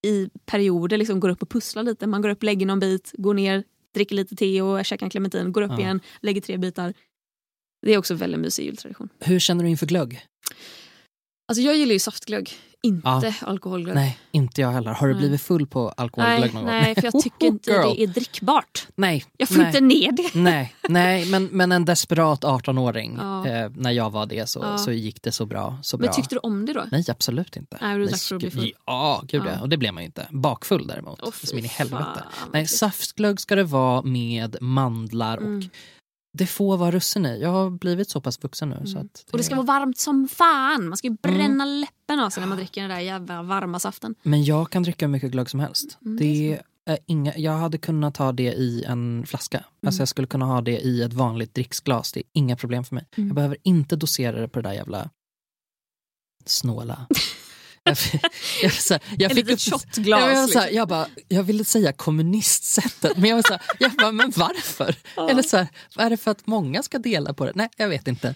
i 0.07 0.31
perioder 0.47 0.97
liksom 0.97 1.20
går 1.20 1.29
upp 1.29 1.42
och 1.42 1.49
pusslar 1.49 1.83
lite. 1.83 2.07
Man 2.07 2.23
går 2.23 2.29
upp, 2.29 2.42
lägger 2.42 2.66
någon 2.66 2.81
bit, 2.81 3.12
går 3.18 3.35
ner, 3.35 3.64
dricker 3.94 4.16
lite 4.16 4.37
te 4.37 4.62
och 4.62 4.85
käkar 4.85 5.07
en 5.07 5.11
clementin, 5.11 5.53
går 5.53 5.62
upp 5.62 5.70
Ja. 5.70 5.81
igen, 5.81 6.01
lägger 6.20 6.40
tre 6.40 6.57
bitar. 6.57 6.94
Det 7.85 7.94
är 7.94 7.99
också 7.99 8.14
en 8.14 8.18
väldigt 8.18 8.40
mysig 8.40 8.64
jultradition. 8.64 9.09
Hur 9.20 9.38
känner 9.40 9.64
du 9.64 9.70
inför 9.70 9.87
glögg? 9.87 10.20
Alltså 11.49 11.62
jag 11.62 11.77
gillar 11.77 11.92
ju 11.92 11.99
saftglögg, 11.99 12.53
inte 12.83 13.35
alkoholglögg. 13.40 13.94
Nej, 13.94 14.18
inte 14.33 14.61
jag 14.61 14.70
heller. 14.70 14.90
Har 14.90 15.07
du 15.09 15.12
Nej. 15.14 15.20
blivit 15.20 15.40
full 15.42 15.66
på 15.66 15.88
alkoholglögg 15.88 16.40
nej, 16.40 16.53
någon 16.53 16.62
gång? 16.64 16.73
nej, 16.73 16.94
för 16.94 17.03
jag 17.05 17.23
tycker 17.23 17.47
inte 17.47 17.70
Girl. 17.73 17.83
det 17.97 18.03
är 18.03 18.07
drickbart. 18.07 18.87
Nej. 18.97 19.25
Jag 19.37 19.49
får 19.49 19.57
nej. 19.59 19.66
inte 19.66 19.81
ner 19.81 20.12
det. 20.12 20.35
Nej, 20.35 20.75
nej 20.88 21.27
men, 21.27 21.44
men 21.47 21.73
en 21.73 21.85
desperat 21.85 22.44
18-åring, 22.44 23.16
Ja. 23.20 23.47
eh, 23.49 23.70
när 23.75 23.90
jag 23.90 24.11
var 24.11 24.27
det 24.27 24.49
så, 24.49 24.61
Ja. 24.62 24.79
så 24.79 24.92
gick 24.92 25.23
det 25.23 25.33
så 25.33 25.47
bra. 25.47 25.79
Så 25.83 25.97
Men 25.99 26.05
bra. 26.07 26.12
tyckte 26.14 26.35
du 26.35 26.38
om 26.38 26.66
det 26.66 26.73
då? 26.73 26.85
Nej, 26.92 27.05
absolut 27.09 27.57
inte. 27.57 27.79
Nej, 27.81 27.99
du 27.99 28.05
drack 28.05 28.11
Nej, 28.12 28.20
för 28.20 28.35
att 28.35 28.40
bli 28.40 28.51
full. 28.51 28.73
Ja, 28.87 29.23
gud 29.29 29.42
ja. 29.47 29.51
Ja. 29.53 29.61
Och 29.61 29.68
det 29.68 29.77
blev 29.77 29.94
man 29.94 30.03
ju 30.03 30.07
inte. 30.07 30.27
Bakfull 30.31 30.87
däremot. 30.87 31.20
Åh, 31.23 31.33
som 31.44 31.59
in 31.59 31.64
i 31.64 31.68
helvete. 31.68 32.25
fan, 32.33 32.49
Nej, 32.53 32.66
saftglögg 32.66 33.40
ska 33.40 33.55
det 33.55 33.64
vara 33.64 34.03
med 34.03 34.57
mandlar 34.61 35.37
och 35.37 35.42
Mm. 35.44 35.68
Det 36.37 36.47
får 36.47 36.77
vara 36.77 36.90
russin 36.90 37.27
i. 37.27 37.40
Jag 37.40 37.51
har 37.51 37.70
blivit 37.70 38.11
så 38.11 38.20
pass 38.20 38.44
vuxen 38.44 38.68
nu. 38.70 38.87
Så 38.87 38.99
att 38.99 39.25
Och 39.33 39.38
det 39.38 39.44
ska 39.44 39.55
vara 39.55 39.66
varmt 39.66 39.99
som 39.99 40.29
fan. 40.29 40.88
Man 40.88 40.97
ska 40.97 41.09
ju 41.09 41.16
bränna 41.23 41.64
läppen 41.64 42.20
av 42.20 42.31
sig 42.31 42.40
när 42.40 42.49
man 42.49 42.59
dricker 42.59 42.81
den 42.81 42.90
där 42.90 43.01
jävla 43.01 43.42
varma 43.42 43.79
saften. 43.79 44.14
Men 44.23 44.44
jag 44.44 44.70
kan 44.70 44.83
dricka 44.83 45.07
hur 45.07 45.12
mycket 45.12 45.31
glögg 45.31 45.51
som 45.51 45.61
helst. 45.61 45.99
Mm, 46.05 46.16
det 46.16 46.53
är 46.53 46.62
det 46.87 46.99
inga, 47.07 47.37
jag 47.37 47.53
hade 47.53 47.79
kunnat 47.79 48.14
ta 48.14 48.33
det 48.33 48.53
i 48.53 48.85
en 48.85 49.27
flaska. 49.27 49.59
Mm. 49.59 49.68
Alltså 49.87 50.01
jag 50.01 50.09
skulle 50.09 50.27
kunna 50.27 50.44
ha 50.44 50.61
det 50.61 50.81
i 50.81 51.03
ett 51.03 51.12
vanligt 51.12 51.55
dricksglas. 51.55 52.12
Det 52.12 52.20
är 52.20 52.25
inga 52.33 52.57
problem 52.57 52.85
för 52.85 52.94
mig. 52.94 53.07
Mm. 53.16 53.29
Jag 53.29 53.35
behöver 53.35 53.57
inte 53.62 53.97
dosera 53.97 54.40
det 54.40 54.49
på 54.49 54.61
det 54.61 54.68
där 54.68 54.75
jävla 54.75 55.11
snåla. 56.44 57.07
jag, 57.85 57.97
jag, 58.62 58.73
så 58.73 58.94
här, 58.94 59.03
jag 59.18 59.31
Ett 59.31 59.37
fick 59.37 59.51
upp- 59.51 59.61
shotglas. 59.61 60.20
Jag, 60.20 60.51
så 60.51 60.59
här, 60.59 60.66
liksom. 60.66 60.77
jag, 60.77 60.88
bara, 60.88 61.07
jag 61.29 61.42
ville 61.42 61.64
säga 61.64 61.92
kommunistsättet, 61.92 63.16
men 63.16 63.31
jag 63.31 63.37
var 63.37 63.42
så 63.42 63.53
här, 63.53 63.62
jag 63.79 63.92
bara, 63.92 64.12
men 64.12 64.33
varför? 64.37 64.94
Ja. 65.16 65.31
Eller 65.31 65.42
så 65.42 65.57
här, 65.57 65.68
är 65.97 66.11
det 66.11 66.16
för 66.16 66.31
att 66.31 66.47
många 66.47 66.83
ska 66.83 66.99
dela 66.99 67.35
på 67.35 67.44
det? 67.44 67.53
Nej, 67.55 67.68
jag 67.77 67.88
vet 67.88 68.09
inte. 68.09 68.35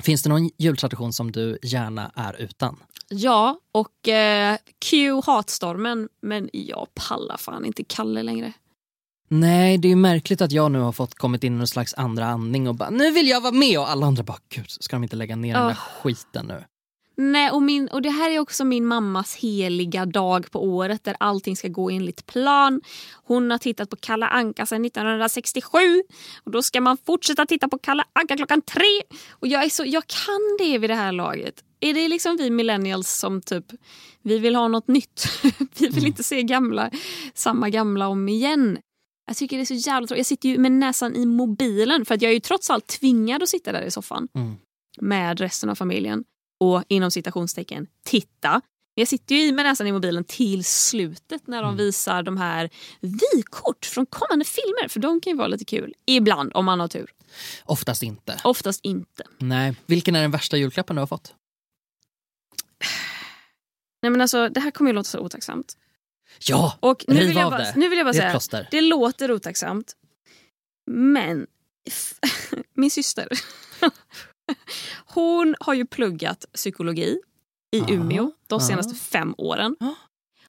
Finns 0.00 0.22
det 0.22 0.28
någon 0.28 0.50
jultradition 0.58 1.12
som 1.12 1.32
du 1.32 1.58
gärna 1.62 2.10
är 2.14 2.40
utan? 2.42 2.76
Ja, 3.08 3.60
och 3.72 4.08
eh, 4.08 4.56
Q 4.90 5.20
hatstormen. 5.26 6.08
Men 6.22 6.50
jag 6.52 6.86
pallar 6.94 7.36
fan 7.36 7.64
inte 7.64 7.84
Kalle 7.84 8.22
längre. 8.22 8.52
Nej, 9.30 9.78
det 9.78 9.88
är 9.88 9.90
ju 9.90 9.96
märkligt 9.96 10.40
att 10.40 10.52
jag 10.52 10.72
nu 10.72 10.78
har 10.78 10.92
fått 10.92 11.14
kommit 11.14 11.44
in 11.44 11.54
i 11.54 11.56
någon 11.56 11.66
slags 11.68 11.94
andra 11.94 12.26
andning 12.26 12.68
och 12.68 12.74
bara 12.74 12.90
nu 12.90 13.10
vill 13.10 13.28
jag 13.28 13.40
vara 13.40 13.52
med 13.52 13.78
och 13.78 13.90
alla 13.90 14.06
andra 14.06 14.22
bara 14.22 14.38
gud, 14.48 14.70
ska 14.70 14.96
de 14.96 15.02
inte 15.02 15.16
lägga 15.16 15.36
ner 15.36 15.54
den 15.54 15.62
Ja. 15.62 15.68
där 15.68 15.74
skiten 15.74 16.46
nu? 16.46 16.64
Nej, 17.20 17.50
och, 17.50 17.62
min, 17.62 17.88
och 17.88 18.02
det 18.02 18.10
här 18.10 18.30
är 18.30 18.38
också 18.38 18.64
min 18.64 18.86
mammas 18.86 19.36
heliga 19.36 20.06
dag 20.06 20.50
på 20.50 20.64
året 20.64 21.04
där 21.04 21.16
allting 21.20 21.56
ska 21.56 21.68
gå 21.68 21.90
enligt 21.90 22.26
plan. 22.26 22.80
Hon 23.24 23.50
har 23.50 23.58
tittat 23.58 23.90
på 23.90 23.96
Kalle 23.96 24.26
Anka 24.26 24.66
sedan 24.66 24.84
1967 24.84 25.78
och 26.44 26.50
då 26.50 26.62
ska 26.62 26.80
man 26.80 26.96
fortsätta 27.06 27.46
titta 27.46 27.68
på 27.68 27.78
Kalle 27.78 28.04
Anka 28.12 28.36
klockan 28.36 28.62
tre. 28.62 29.02
Och 29.30 29.46
jag, 29.48 29.64
är 29.64 29.68
så, 29.68 29.84
jag 29.86 30.06
kan 30.06 30.56
det 30.58 30.78
vid 30.78 30.90
det 30.90 30.94
här 30.94 31.12
laget. 31.12 31.64
är 31.80 31.94
det 31.94 32.08
liksom 32.08 32.36
vi 32.36 32.50
millennials 32.50 33.10
som 33.12 33.40
typ, 33.42 33.64
vi 34.22 34.38
vill 34.38 34.54
ha 34.54 34.68
något 34.68 34.88
nytt. 34.88 35.24
vi 35.58 35.86
vill 35.86 35.92
Mm. 35.98 36.06
inte 36.06 36.24
se 36.24 36.42
gamla, 36.42 36.90
samma 37.34 37.68
gamla 37.70 38.08
om 38.08 38.28
igen. 38.28 38.78
Jag 39.26 39.36
tycker 39.36 39.56
det 39.56 39.62
är 39.62 39.64
så 39.80 39.88
jävla 39.90 40.06
tråkigt. 40.06 40.18
Jag 40.20 40.26
sitter 40.26 40.48
ju 40.48 40.58
med 40.58 40.72
näsan 40.72 41.14
i 41.14 41.26
mobilen 41.26 42.04
för 42.04 42.14
att 42.14 42.22
jag 42.22 42.30
är 42.30 42.34
ju 42.34 42.40
trots 42.40 42.70
allt 42.70 42.86
tvingad 42.86 43.42
att 43.42 43.48
sitta 43.48 43.72
där 43.72 43.82
i 43.82 43.90
soffan 43.90 44.28
Mm. 44.34 44.54
med 45.00 45.40
resten 45.40 45.70
av 45.70 45.74
familjen 45.74 46.24
och 46.60 46.84
inom 46.88 47.10
citationstecken 47.10 47.86
titta. 48.04 48.50
Men 48.50 48.60
Jag 49.02 49.08
sitter 49.08 49.34
ju 49.34 49.40
i 49.42 49.52
med 49.52 49.64
näsan 49.64 49.86
i 49.86 49.92
mobilen 49.92 50.24
till 50.24 50.64
slutet 50.64 51.46
när 51.46 51.62
de 51.62 51.66
Mm. 51.68 51.76
visar 51.76 52.22
de 52.22 52.36
här 52.36 52.70
vykort 53.00 53.86
från 53.86 54.06
kommande 54.06 54.44
filmer 54.44 54.88
för 54.88 55.00
de 55.00 55.20
kan 55.20 55.30
ju 55.30 55.36
vara 55.36 55.48
lite 55.48 55.64
kul. 55.64 55.94
Ibland 56.06 56.50
om 56.54 56.64
man 56.64 56.80
har 56.80 56.88
tur. 56.88 57.10
Oftast 57.64 58.02
inte. 58.02 58.40
Oftast 58.44 58.80
inte. 58.82 59.22
Nej. 59.38 59.74
Vilken 59.86 60.16
är 60.16 60.22
den 60.22 60.30
värsta 60.30 60.56
julklappen 60.56 60.96
du 60.96 61.02
har 61.02 61.06
fått? 61.06 61.34
Nej 64.02 64.10
men 64.10 64.20
alltså 64.20 64.48
det 64.48 64.60
här 64.60 64.70
kommer 64.70 64.90
ju 64.90 64.94
låta 64.94 65.08
så 65.08 65.18
otacksamt. 65.20 65.76
Ja! 66.46 66.78
Och 66.80 67.04
nu 67.08 67.14
Riv 67.14 67.26
vill, 67.28 67.36
jag 67.36 67.44
av 67.44 67.50
bara, 67.50 67.62
det. 67.62 67.72
nu 67.76 67.88
vill 67.88 67.98
jag 67.98 68.06
bara 68.06 68.12
Det 68.12 68.18
säga, 68.18 68.30
plåster. 68.30 68.68
det 68.70 68.80
låter 68.80 69.32
otacksamt. 69.32 69.96
Men 70.90 71.46
min 72.74 72.90
syster, 72.90 73.28
hon 75.06 75.54
har 75.60 75.74
ju 75.74 75.86
pluggat 75.86 76.44
psykologi 76.54 77.18
i 77.72 77.78
Ja, 77.78 77.84
Umeå 77.88 78.30
de 78.46 78.60
senaste 78.60 78.94
fem 78.94 79.34
åren. 79.38 79.76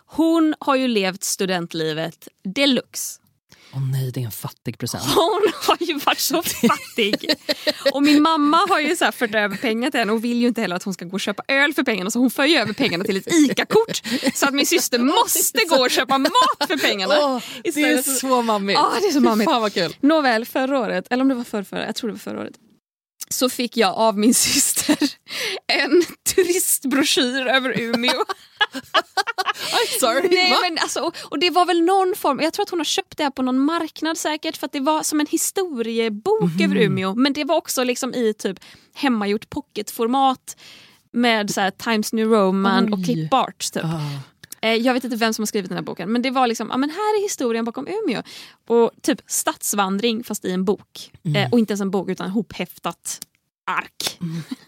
Hon 0.05 0.55
har 0.59 0.75
ju 0.75 0.87
levt 0.87 1.23
studentlivet 1.23 2.27
deluxe. 2.43 3.21
Åh 3.73 3.91
nej, 3.91 4.11
det 4.11 4.21
är 4.21 4.25
en 4.25 4.31
fattig 4.31 4.77
present. 4.77 5.03
Hon 5.03 5.41
har 5.67 5.77
ju 5.79 5.93
varit 5.93 6.19
så 6.19 6.41
fattig. 6.67 7.33
Och 7.93 8.03
min 8.03 8.21
mamma 8.21 8.57
har 8.69 8.79
ju 8.79 8.95
så 8.95 9.05
här 9.05 9.11
fört 9.11 9.35
över 9.35 9.57
pengar 9.57 9.91
till 9.91 9.99
henne 9.99 10.11
och 10.11 10.23
vill 10.23 10.41
ju 10.41 10.47
inte 10.47 10.61
heller 10.61 10.75
att 10.75 10.83
hon 10.83 10.93
ska 10.93 11.05
gå 11.05 11.13
och 11.13 11.19
köpa 11.19 11.43
öl 11.47 11.73
för 11.73 11.83
pengarna 11.83 12.11
så 12.11 12.19
hon 12.19 12.31
för 12.31 12.45
ju 12.45 12.57
över 12.57 12.73
pengarna 12.73 13.03
till 13.03 13.17
ett 13.17 13.33
ICA-kort. 13.33 14.01
Så 14.33 14.45
att 14.45 14.53
min 14.53 14.65
syster 14.65 14.99
måste 14.99 15.59
gå 15.69 15.75
och 15.75 15.91
köpa 15.91 16.17
mat 16.17 16.67
för 16.67 16.77
pengarna. 16.77 17.15
Åh, 17.19 17.41
det 17.63 17.81
är 17.81 18.01
så 18.01 18.41
mammigt. 18.41 18.77
Ja, 18.79 18.91
det 19.01 19.07
är 19.07 19.11
så 19.11 19.19
mammigt. 19.21 19.49
Fan 19.49 19.61
vad 19.61 19.73
kul. 19.73 19.95
Nåväl, 19.99 20.45
förra 20.45 20.79
året, 20.79 21.07
eller 21.09 21.21
om 21.21 21.27
det 21.27 21.35
var 21.35 21.43
förra 21.43 21.85
jag 21.85 21.95
tror 21.95 22.07
det 22.09 22.13
var 22.13 22.19
förra 22.19 22.39
året, 22.39 22.53
så 23.33 23.49
fick 23.49 23.77
jag 23.77 23.95
av 23.95 24.17
min 24.17 24.33
syster 24.49 24.97
en 25.67 26.03
turistbroschyr 26.35 27.45
över 27.47 27.79
Umeå. 27.81 28.11
I'm 29.71 29.99
sorry. 29.99 30.29
Nej, 30.31 30.51
va? 30.51 30.57
men 30.61 30.77
alltså, 30.81 30.99
och, 30.99 31.15
och 31.21 31.39
det 31.39 31.49
var 31.49 31.65
väl 31.65 31.81
någon 31.81 32.15
form, 32.15 32.39
jag 32.39 32.53
tror 32.53 32.63
att 32.63 32.69
hon 32.69 32.79
har 32.79 32.83
köpt 32.85 33.17
det 33.17 33.23
här 33.23 33.31
på 33.31 33.41
någon 33.41 33.59
marknad 33.59 34.17
säkert 34.17 34.57
för 34.57 34.65
att 34.65 34.71
det 34.71 34.79
var 34.79 35.03
som 35.03 35.19
en 35.19 35.27
historiebok 35.27 36.41
Mhm. 36.41 36.63
över 36.63 36.75
Umeå 36.75 37.15
men 37.15 37.33
det 37.33 37.43
var 37.43 37.55
också 37.55 37.83
liksom 37.83 38.13
i 38.13 38.33
typ 38.33 38.59
hemmagjort 38.95 39.49
pocketformat 39.49 40.57
med 41.13 41.51
så 41.51 41.71
Times 41.77 42.13
New 42.13 42.27
Roman 42.27 42.93
och 42.93 42.99
Oj. 42.99 43.05
clip 43.05 43.33
art. 43.33 43.71
Typ. 43.73 43.83
Ah. 43.83 44.19
Eh, 44.61 44.73
Jag 44.73 44.93
vet 44.93 45.03
inte 45.03 45.15
vem 45.17 45.33
som 45.33 45.41
har 45.41 45.47
skrivit 45.47 45.69
den 45.69 45.77
här 45.77 45.83
boken 45.83 46.11
men 46.11 46.21
det 46.21 46.31
var 46.31 46.47
liksom, 46.47 46.67
ja 46.71 46.77
men 46.77 46.89
här 46.89 47.17
är 47.19 47.23
historien 47.23 47.65
bakom 47.65 47.87
Umeå. 47.87 48.21
Och 48.67 48.91
typ 49.01 49.21
stadsvandring 49.27 50.23
fast 50.23 50.45
i 50.45 50.51
en 50.51 50.65
bok. 50.65 51.11
Eh, 51.35 51.51
och 51.51 51.59
inte 51.59 51.71
ens 51.71 51.81
en 51.81 51.91
bok 51.91 52.09
utan 52.09 52.29
hophäftat 52.29 53.19
ark. 53.71 54.19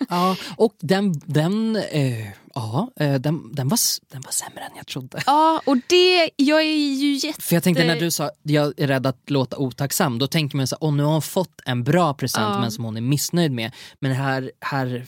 Ja, 0.10 0.36
och 0.58 0.73
den, 0.80 1.13
den, 1.25 1.75
eh, 1.75 2.27
ja, 2.54 2.89
eh, 2.99 3.13
den, 3.13 3.56
den, 3.56 3.67
var, 3.67 3.80
den 4.12 4.21
var 4.21 4.32
sämre 4.32 4.63
än 4.63 4.71
jag 4.77 4.88
trodde. 4.88 5.23
Ja 5.25 5.62
och 5.65 5.77
det, 5.88 6.30
jag 6.36 6.62
är 6.62 6.93
ju 6.93 7.13
jätte... 7.13 7.41
För 7.41 7.56
jag 7.56 7.63
tänkte 7.63 7.84
när 7.84 7.99
du 7.99 8.12
sa 8.12 8.32
jag 8.43 8.73
är 8.77 8.88
rädd 8.88 9.06
att 9.06 9.30
låta 9.30 9.58
otacksam, 9.58 10.19
då 10.19 10.27
tänker 10.27 10.58
man 10.58 10.67
så 10.67 10.77
åh 10.80 10.93
nu 10.93 11.04
har 11.04 11.12
hon 11.12 11.21
fått 11.21 11.62
en 11.65 11.84
bra 11.84 12.13
present 12.13 12.54
Ja. 12.54 12.60
men 12.62 12.71
som 12.71 12.84
hon 12.84 12.97
är 12.97 13.01
missnöjd 13.01 13.51
med. 13.51 13.71
Men 13.99 14.12
här, 14.12 14.51
här 14.60 15.06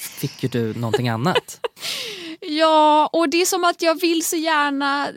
fick 0.00 0.42
ju 0.42 0.48
du 0.48 0.74
någonting 0.74 1.08
annat. 1.08 1.60
Ja, 2.40 3.10
och 3.12 3.28
det 3.28 3.42
är 3.42 3.46
som 3.46 3.64
att 3.64 3.82
jag 3.82 4.00
vill 4.00 4.24
så 4.24 4.36
gärna... 4.36 5.08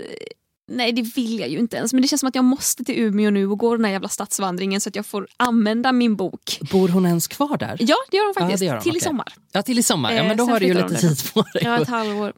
Nej, 0.72 0.92
det 0.92 1.02
vill 1.02 1.40
jag 1.40 1.50
ju 1.50 1.58
inte 1.60 1.78
ens. 1.78 1.94
Men 1.94 2.02
det 2.02 2.08
känns 2.08 2.20
som 2.20 2.30
att 2.30 2.36
jag 2.36 2.44
måste 2.44 2.84
till 2.84 3.00
Umeå 3.00 3.30
nu 3.30 3.48
och 3.48 3.58
gå 3.58 3.76
den 3.76 3.86
här 3.86 3.92
jävla 3.92 4.10
stadsvandringen 4.10 4.82
så 4.82 4.90
att 4.90 4.96
jag 4.96 5.06
får 5.06 5.28
använda 5.38 5.92
min 5.92 6.16
bok. 6.16 6.60
Bor 6.72 6.88
hon 6.90 7.06
ens 7.06 7.28
kvar 7.28 7.58
där? 7.58 7.76
Ja, 7.80 7.96
det 8.12 8.18
gör 8.18 8.26
Ja, 8.28 8.34
faktiskt. 8.42 8.60
det 8.60 8.66
gör 8.66 8.76
de, 8.76 8.82
till 8.82 8.90
i 8.90 9.00
okej. 9.00 9.02
sommar. 9.02 9.34
Ja, 9.52 9.62
till 9.62 9.80
i 9.80 9.84
sommar. 9.84 10.12
Ja, 10.12 10.18
Eh, 10.22 10.28
men 10.28 10.38
då 10.38 10.46
sen 10.46 10.54
har 10.54 10.60
du 10.60 10.66
ju 10.66 10.74
lite 10.74 10.96
tid 10.96 11.34
på 11.34 11.42
dig. 11.42 11.62
Ja, 11.66 11.82
ett 11.82 11.88
halvår. 11.88 12.34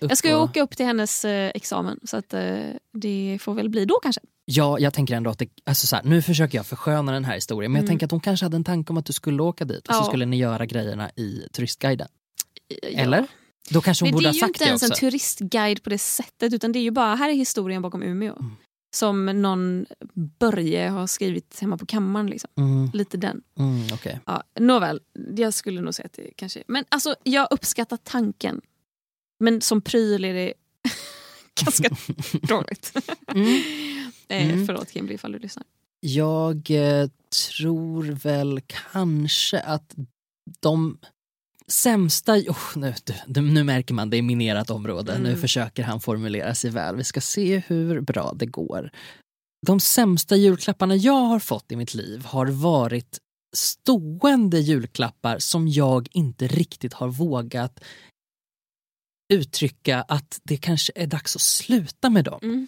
Jag 0.00 0.18
ska 0.18 0.28
ju 0.28 0.34
och- 0.34 0.42
åka 0.42 0.62
upp 0.62 0.76
till 0.76 0.86
hennes 0.86 1.24
eh, 1.24 1.50
examen 1.54 2.00
så 2.04 2.16
att 2.16 2.34
eh, 2.34 2.40
det 2.92 3.38
får 3.42 3.54
väl 3.54 3.68
bli 3.68 3.84
då 3.84 3.94
kanske. 4.02 4.20
Ja, 4.52 4.78
jag 4.78 4.94
tänker 4.94 5.14
ändå 5.14 5.30
att 5.30 5.38
det, 5.38 5.48
alltså 5.64 5.86
så 5.86 5.96
här, 5.96 6.02
nu 6.04 6.22
försöker 6.22 6.58
jag 6.58 6.66
försköna 6.66 7.12
den 7.12 7.24
här 7.24 7.34
historien, 7.34 7.72
men 7.72 7.78
jag 7.78 7.82
Mm. 7.84 7.88
tänker 7.90 8.06
att 8.06 8.10
hon 8.10 8.20
kanske 8.20 8.46
hade 8.46 8.56
en 8.56 8.64
tanke 8.64 8.92
om 8.92 8.96
att 8.96 9.06
du 9.06 9.12
skulle 9.12 9.42
åka 9.42 9.64
dit 9.64 9.88
och 9.88 9.94
så 9.94 10.00
Ja. 10.00 10.04
skulle 10.04 10.26
ni 10.26 10.36
göra 10.38 10.66
grejerna 10.66 11.10
i 11.16 11.46
turistguiden. 11.52 12.08
Ja. 12.82 12.88
Eller? 12.88 13.26
Då 13.70 13.80
kanske 13.80 14.04
hon 14.04 14.08
Men 14.08 14.14
borde 14.14 14.24
det 14.24 14.28
är 14.28 14.30
ha 14.30 14.34
ju 14.34 14.40
sagt 14.40 14.48
inte 14.48 14.64
det 14.64 14.68
ens 14.68 14.82
också. 14.82 14.92
en 15.04 15.10
turistguide 15.10 15.82
på 15.82 15.90
det 15.90 15.98
sättet 15.98 16.52
utan 16.52 16.72
det 16.72 16.78
är 16.78 16.82
ju 16.82 16.90
bara, 16.90 17.14
här 17.14 17.28
är 17.30 17.34
historien 17.34 17.82
bakom 17.82 18.02
Umeå. 18.02 18.36
Mm. 18.40 18.52
Som 18.96 19.26
någon 19.26 19.86
Börje 20.38 20.88
har 20.88 21.06
skrivit 21.06 21.58
hemma 21.60 21.78
på 21.78 21.86
kammaren. 21.86 22.26
Liksom. 22.26 22.50
Mm, 22.56 22.90
Lite 22.94 23.16
den. 23.16 23.42
mm, 23.58 23.86
okej. 23.92 24.20
Ja, 24.26 24.42
nåväl, 24.60 25.00
jag 25.36 25.54
skulle 25.54 25.80
nog 25.80 25.94
säga 25.94 26.06
att 26.06 26.12
det 26.12 26.30
kanske... 26.36 26.62
Men 26.66 26.84
alltså, 26.88 27.14
jag 27.22 27.48
uppskattar 27.50 27.96
tanken. 27.96 28.60
Men 29.40 29.60
som 29.60 29.80
pryl 29.80 30.24
är 30.24 30.34
det 30.34 30.52
ganska 31.64 31.88
dåligt. 32.42 32.92
Mm. 33.34 33.62
Eh, 34.30 34.50
Mm. 34.50 34.66
Förlåt 34.66 34.90
Kimberly 34.90 35.14
ifall 35.14 35.32
du 35.32 35.38
lyssnar. 35.38 35.64
Jag 36.00 36.70
eh, 36.70 37.08
tror 37.56 38.02
väl 38.04 38.60
kanske 38.92 39.60
att 39.60 39.94
de 40.60 40.98
sämsta... 41.66 42.32
Oh, 42.34 42.58
nu, 42.76 42.94
du, 43.26 43.40
nu 43.40 43.64
märker 43.64 43.94
man, 43.94 44.10
det 44.10 44.16
är 44.16 44.22
minerat 44.22 44.70
område. 44.70 45.18
Nu 45.18 45.28
Mm. 45.28 45.40
försöker 45.40 45.82
han 45.82 46.00
formulera 46.00 46.54
sig 46.54 46.70
väl. 46.70 46.96
Vi 46.96 47.04
ska 47.04 47.20
se 47.20 47.62
hur 47.66 48.00
bra 48.00 48.32
det 48.36 48.46
går. 48.46 48.90
De 49.66 49.80
sämsta 49.80 50.36
julklapparna 50.36 50.96
jag 50.96 51.12
har 51.26 51.38
fått 51.38 51.72
i 51.72 51.76
mitt 51.76 51.94
liv 51.94 52.24
har 52.24 52.46
varit 52.46 53.18
stående 53.56 54.58
julklappar 54.60 55.38
som 55.38 55.68
jag 55.68 56.08
inte 56.12 56.46
riktigt 56.48 56.92
har 56.92 57.08
vågat 57.08 57.80
uttrycka 59.32 60.02
att 60.08 60.40
det 60.42 60.56
kanske 60.56 60.92
är 60.96 61.06
dags 61.06 61.36
att 61.36 61.42
sluta 61.42 62.10
med 62.10 62.24
dem. 62.24 62.38
Mm. 62.42 62.66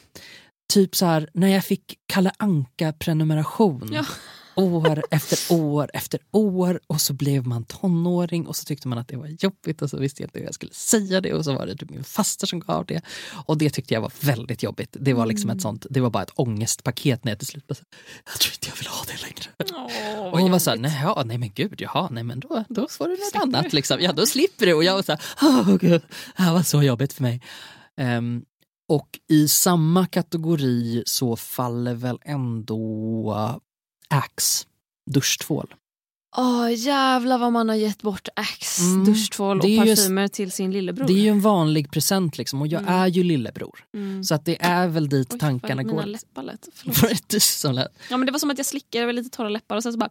Typ 0.73 0.97
så 0.97 1.07
här 1.07 1.29
när 1.35 1.49
jag 1.49 1.65
fick 1.65 1.95
Kalle 2.07 2.33
Anka 2.37 2.93
prenumeration 2.93 3.91
Ja. 3.93 4.05
år 4.55 5.05
efter 5.11 5.55
år 5.57 5.91
efter 5.95 6.21
år 6.31 6.81
och 6.87 7.01
så 7.01 7.13
blev 7.13 7.47
man 7.47 7.65
tonåring 7.65 8.47
och 8.47 8.57
så 8.57 8.65
tyckte 8.65 8.89
man 8.89 8.99
att 8.99 9.09
det 9.09 9.17
var 9.17 9.27
jobbigt 9.27 9.83
och 9.83 9.91
så 9.91 9.97
visste 9.99 10.23
jag 10.23 10.27
inte 10.29 10.39
hur 10.39 10.47
jag 10.47 10.55
skulle 10.55 10.73
säga 10.73 11.21
det 11.21 11.33
och 11.35 11.45
så 11.45 11.53
var 11.55 11.67
det 11.67 11.77
typ 11.77 11.91
min 11.91 12.05
faster 12.05 12.47
som 12.47 12.61
gav 12.61 12.87
det 12.87 13.03
och 13.47 13.59
det 13.59 13.71
tyckte 13.71 13.95
jag 13.95 14.01
var 14.01 14.13
väldigt 14.21 14.63
jobbigt. 14.63 14.97
Det 15.01 15.13
var 15.15 15.27
liksom 15.27 15.51
Mm. 15.51 15.57
ett 15.57 15.63
sånt, 15.63 15.87
det 15.91 16.01
var 16.01 16.11
bara 16.11 16.23
ett 16.23 16.33
ångestpaket 16.35 17.25
när 17.25 17.33
jag 17.33 17.39
till 17.39 17.49
slut 17.49 17.67
bara, 17.67 17.75
så, 17.75 17.85
jag 18.27 18.35
tror 18.41 18.53
inte 18.55 18.69
jag 18.69 18.77
vill 18.77 18.87
ha 18.87 19.05
det 19.07 19.23
längre. 19.23 19.87
Åh, 20.19 20.33
Och 20.33 20.41
hon 20.41 20.51
var 20.51 20.59
såhär, 20.59 20.77
nej, 20.77 21.01
ja, 21.03 21.23
nej 21.27 21.39
men 21.39 21.51
gud, 21.55 21.81
jaha, 21.81 22.09
nej 22.11 22.23
men 22.25 22.41
då, 22.41 22.65
då 22.69 22.89
får 22.89 23.05
du 23.05 23.11
något 23.11 23.21
Slipper 23.21 23.41
annat 23.47 23.73
liksom. 23.73 23.99
Ja 24.01 24.13
då 24.13 24.27
slipper 24.27 24.67
du 24.67 24.75
och 24.75 24.85
jag 24.85 24.95
var 24.95 25.03
såhär, 25.03 25.21
åh 25.43 25.77
gud, 25.77 26.03
det 26.37 26.43
här 26.43 26.53
var 26.53 26.63
så 26.63 26.83
jobbigt 26.83 27.13
för 27.13 27.23
mig. 27.23 27.41
Ehm, 27.97 28.43
och 28.95 29.19
i 29.29 29.49
samma 29.49 30.07
kategori 30.07 31.03
så 31.07 31.37
faller 31.37 31.95
väl 31.95 32.19
ändå 32.25 33.61
Axe, 34.09 34.67
duschtvål. 35.11 35.75
Åh, 36.37 36.73
jävlar 36.75 37.39
vad 37.39 37.53
man 37.53 37.69
har 37.69 37.77
gett 37.77 38.03
bort 38.03 38.29
Axe, 38.37 38.83
Mm, 38.83 39.05
duschtvål 39.05 39.59
och 39.59 39.65
är 39.65 39.69
ju- 39.69 39.79
parfymer 39.97 40.29
till 40.29 40.53
sin 40.53 40.71
lillebror. 40.73 41.07
Det 41.07 41.13
är 41.13 41.23
ju 41.23 41.29
en 41.29 41.41
vanlig 41.41 41.91
present 41.91 42.39
liksom 42.39 42.61
och 42.61 42.67
jag 42.67 42.83
Mm. 42.83 42.95
är 42.95 43.07
ju 43.07 43.23
lillebror. 43.23 43.85
mm. 43.95 44.25
Så 44.25 44.35
att 44.35 44.45
det 44.45 44.63
är 44.63 44.89
väl 44.89 45.09
dit 45.09 45.33
Oj, 45.33 45.39
tankarna 45.39 45.83
mina 45.83 45.93
går. 45.93 46.07
läppar 46.07 46.43
lät. 46.43 46.69
Var 47.03 47.09
det 47.09 47.29
du 47.29 47.41
som 47.41 47.75
lät? 47.75 47.93
Ja, 48.11 48.17
men 48.17 48.27
det 48.27 48.33
var 48.33 48.39
som 48.39 48.51
att 48.51 48.59
jag 48.59 48.67
slickade 48.67 49.03
över 49.05 49.13
lite 49.13 49.31
torra 49.37 49.49
läppar 49.49 49.77
och 49.77 49.83
sen 49.83 49.93
så 49.93 49.99
bara 49.99 50.11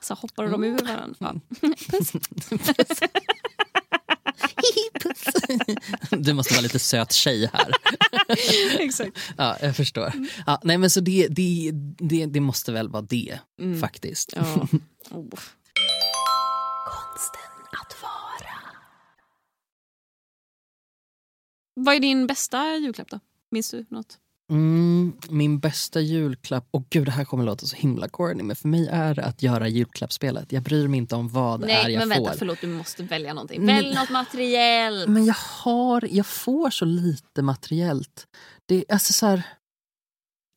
så 0.00 0.14
hoppade 0.14 0.48
de 0.50 0.64
ur 0.64 0.78
varandra. 0.78 1.14
Ja. 1.20 1.34
Du 6.10 6.32
måste 6.32 6.54
vara 6.54 6.62
lite 6.62 6.78
söt 6.78 7.12
tjej 7.12 7.50
här. 7.52 7.72
Exakt. 8.80 9.18
Ja, 9.36 9.56
jag 9.62 9.76
förstår. 9.76 10.12
Ja, 10.46 10.60
nej 10.64 10.78
men 10.78 10.90
så 10.90 11.00
det, 11.00 11.28
det, 11.30 11.70
det, 11.98 12.26
det 12.26 12.40
måste 12.40 12.72
väl 12.72 12.88
vara 12.88 13.02
det 13.02 13.38
Mm. 13.60 13.80
faktiskt. 13.80 14.32
Ja. 14.36 14.42
Oh. 15.10 15.28
Konsten 16.84 17.40
att 17.72 18.02
vara. 18.02 18.54
Vad 21.74 21.94
är 21.94 22.00
din 22.00 22.26
bästa 22.26 22.76
julklapp 22.76 23.10
då? 23.10 23.20
Minns 23.50 23.70
du 23.70 23.86
något? 23.90 24.18
Mm, 24.50 25.12
min 25.28 25.58
bästa 25.58 26.00
julklapp, 26.00 26.68
och 26.70 26.86
gud 26.90 27.04
det 27.04 27.10
här 27.10 27.24
kommer 27.24 27.44
låta 27.44 27.66
så 27.66 27.76
himla 27.76 28.08
corny 28.08 28.42
men 28.42 28.56
för 28.56 28.68
mig 28.68 28.88
är 28.92 29.14
det 29.14 29.24
att 29.24 29.42
göra 29.42 29.68
julklappsspelet. 29.68 30.52
Jag 30.52 30.62
bryr 30.62 30.88
mig 30.88 30.98
inte 30.98 31.14
om 31.14 31.28
vad 31.28 31.60
det 31.60 31.72
är 31.72 31.82
Nej, 31.82 31.92
jag 31.92 31.98
men 31.98 32.08
vänta, 32.08 32.30
får. 32.30 32.38
förlåt, 32.38 32.60
du 32.60 32.66
måste 32.66 33.02
välja 33.02 33.34
någonting. 33.34 33.64
Nej. 33.64 33.82
Välj 33.82 33.94
något 33.94 34.10
materiellt. 34.10 35.08
Men 35.08 35.24
jag 35.24 35.34
har, 35.38 36.08
jag 36.10 36.26
får 36.26 36.70
så 36.70 36.84
lite 36.84 37.42
materiellt. 37.42 38.26
Det 38.66 38.74
är 38.74 38.84
alltså 38.88 39.12
så 39.12 39.26
här... 39.26 39.42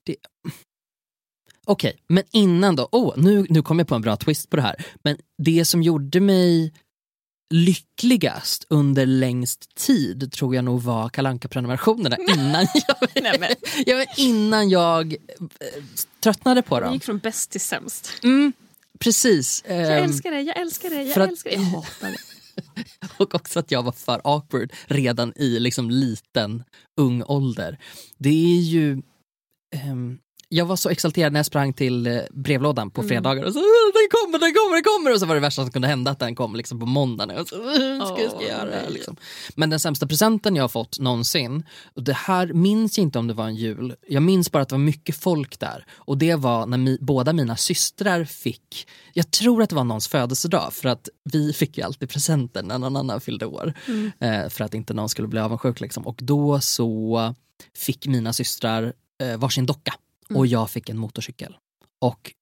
Det... 0.05 0.15
Okej, 1.65 1.97
men 2.07 2.23
innan 2.31 2.75
då. 2.75 2.89
Oh, 2.91 3.13
nu, 3.17 3.45
nu 3.49 3.61
kom 3.61 3.79
jag 3.79 3.87
på 3.87 3.95
en 3.95 4.01
bra 4.01 4.15
twist 4.15 4.49
på 4.49 4.55
det 4.55 4.61
här. 4.61 4.85
Men 5.03 5.17
det 5.37 5.65
som 5.65 5.83
gjorde 5.83 6.19
mig 6.19 6.73
lyckligast 7.49 8.65
under 8.69 9.05
längst 9.05 9.75
tid 9.75 10.31
tror 10.31 10.55
jag 10.55 10.65
nog 10.65 10.81
var 10.81 11.09
kalanka 11.09 11.47
prenumerationerna 11.47 12.17
innan 12.35 12.67
jag, 12.87 13.23
Nej, 13.39 13.55
jag 13.85 14.05
innan 14.17 14.69
jag 14.69 15.13
eh, 15.13 15.83
tröttnade 16.19 16.61
på 16.61 16.79
Det 16.79 16.85
dem. 16.85 16.93
gick 16.93 17.03
från 17.03 17.17
bäst 17.17 17.51
till 17.51 17.61
sämst. 17.61 18.11
Mm, 18.23 18.53
precis. 18.99 19.63
Jag 19.67 19.97
ehm, 19.97 20.03
älskar 20.03 20.31
det, 20.31 20.41
jag 20.41 20.57
älskar 20.59 20.89
det, 20.89 21.03
jag 21.03 21.13
för 21.13 21.21
att- 21.21 21.29
älskar 21.29 21.49
det. 21.49 21.55
Jag 21.55 21.63
hatar 21.63 22.07
det. 22.11 22.17
Och 23.17 23.35
också 23.35 23.59
att 23.59 23.71
jag 23.71 23.83
var 23.83 23.91
för 23.91 24.21
awkward 24.23 24.73
redan 24.87 25.33
i 25.35 25.59
liksom 25.59 25.89
liten, 25.89 26.63
ung 26.97 27.23
ålder. 27.23 27.79
Det 28.17 28.29
är 28.57 28.61
ju... 28.61 29.01
ehm, 29.75 30.17
jag 30.51 30.65
var 30.65 30.75
så 30.75 30.89
exalterad 30.89 31.33
när 31.33 31.39
jag 31.39 31.45
sprang 31.45 31.73
till 31.73 32.07
eh, 32.07 32.19
brevlådan 32.31 32.91
på 32.91 33.03
fredagar 33.03 33.43
och 33.43 33.53
så 33.53 33.59
"Åh, 33.59 33.63
den 33.93 34.07
kommer, 34.11 34.39
den 34.39 34.53
kommer, 34.53 34.75
den 34.75 34.83
kommer! 34.83 35.13
Och 35.13 35.19
så 35.19 35.25
var 35.25 35.35
det 35.35 35.41
värsta 35.41 35.61
som 35.61 35.71
kunde 35.71 35.87
hända 35.87 36.11
att 36.11 36.19
den 36.19 36.35
kom 36.35 36.55
liksom 36.55 36.79
på 36.79 36.85
måndagen. 36.85 37.37
Och 37.37 37.47
så, 37.47 37.55
"Åh, 37.55 38.05
ska 38.13 38.21
jag 38.23 38.31
ska 38.31 38.41
jag 38.41 38.49
göra? 38.49 38.89
Liksom. 38.89 39.15
Men 39.55 39.69
den 39.69 39.79
sämsta 39.79 40.07
presenten 40.07 40.55
jag 40.55 40.63
har 40.63 40.69
fått 40.69 40.99
någonsin, 40.99 41.63
och 41.95 42.03
det 42.03 42.13
här 42.13 42.53
minns 42.53 42.97
jag 42.97 43.03
inte 43.03 43.19
om 43.19 43.27
det 43.27 43.33
var 43.33 43.45
en 43.45 43.55
jul, 43.55 43.95
jag 44.07 44.23
minns 44.23 44.51
bara 44.51 44.63
att 44.63 44.69
det 44.69 44.75
var 44.75 44.79
mycket 44.79 45.15
folk 45.15 45.59
där. 45.59 45.85
Och 45.91 46.17
det 46.17 46.35
var 46.35 46.65
när 46.65 46.77
mi, 46.77 46.97
båda 47.01 47.33
mina 47.33 47.55
systrar 47.55 48.23
fick, 48.25 48.87
jag 49.13 49.31
tror 49.31 49.61
att 49.63 49.69
det 49.69 49.75
var 49.75 49.83
någons 49.83 50.07
födelsedag 50.07 50.73
för 50.73 50.89
att 50.89 51.09
vi 51.31 51.53
fick 51.53 51.77
ju 51.77 51.83
alltid 51.83 52.09
presenter 52.09 52.63
när 52.63 52.77
någon 52.77 52.95
annan 52.95 53.21
fyllde 53.21 53.45
år. 53.45 53.73
Eh, 54.19 54.49
för 54.49 54.63
att 54.63 54.73
inte 54.73 54.93
någon 54.93 55.09
skulle 55.09 55.27
bli 55.27 55.39
avundsjuk. 55.39 55.79
Liksom. 55.81 56.07
Och 56.07 56.19
då 56.21 56.59
så 56.61 57.33
fick 57.77 58.05
mina 58.07 58.33
systrar 58.33 58.93
eh, 59.23 59.37
varsin 59.37 59.65
docka 59.65 59.93
och 60.35 60.47
jag 60.47 60.69
fick 60.69 60.89
en 60.89 60.97
motorcykel. 60.97 61.57
Och 62.01 62.33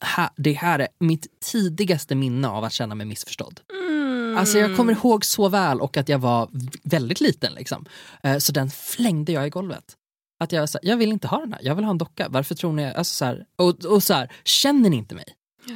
här, 0.00 0.30
det 0.36 0.52
här 0.52 0.78
är 0.78 0.88
mitt 1.00 1.26
tidigaste 1.40 2.14
minne 2.14 2.48
av 2.48 2.64
att 2.64 2.72
känna 2.72 2.94
mig 2.94 3.06
missförstådd. 3.06 3.60
Mm. 3.72 4.36
Alltså 4.38 4.58
jag 4.58 4.76
kommer 4.76 4.92
ihåg 4.92 5.24
så 5.24 5.48
väl 5.48 5.80
och 5.80 5.96
att 5.96 6.08
jag 6.08 6.18
var 6.18 6.48
väldigt 6.82 7.20
liten. 7.20 7.52
Liksom. 7.54 7.86
Eh, 8.22 8.38
Så 8.38 8.52
den 8.52 8.70
flängde 8.70 9.32
jag 9.32 9.46
i 9.46 9.50
golvet. 9.50 9.96
Att 10.40 10.52
jag, 10.52 10.68
så 10.68 10.78
här, 10.82 10.88
jag 10.90 10.96
vill 10.96 11.12
inte 11.12 11.28
ha 11.28 11.38
den 11.40 11.52
här, 11.52 11.60
jag 11.64 11.74
vill 11.74 11.84
ha 11.84 11.90
en 11.90 11.98
docka. 11.98 12.28
Varför 12.28 12.54
tror 12.54 12.72
ni? 12.72 12.84
Alltså, 12.84 13.14
så 13.14 13.24
här, 13.24 13.44
och, 13.56 13.84
och 13.84 14.02
så 14.02 14.14
här, 14.14 14.32
känner 14.44 14.90
ni 14.90 14.96
inte 14.96 15.14
mig? 15.14 15.24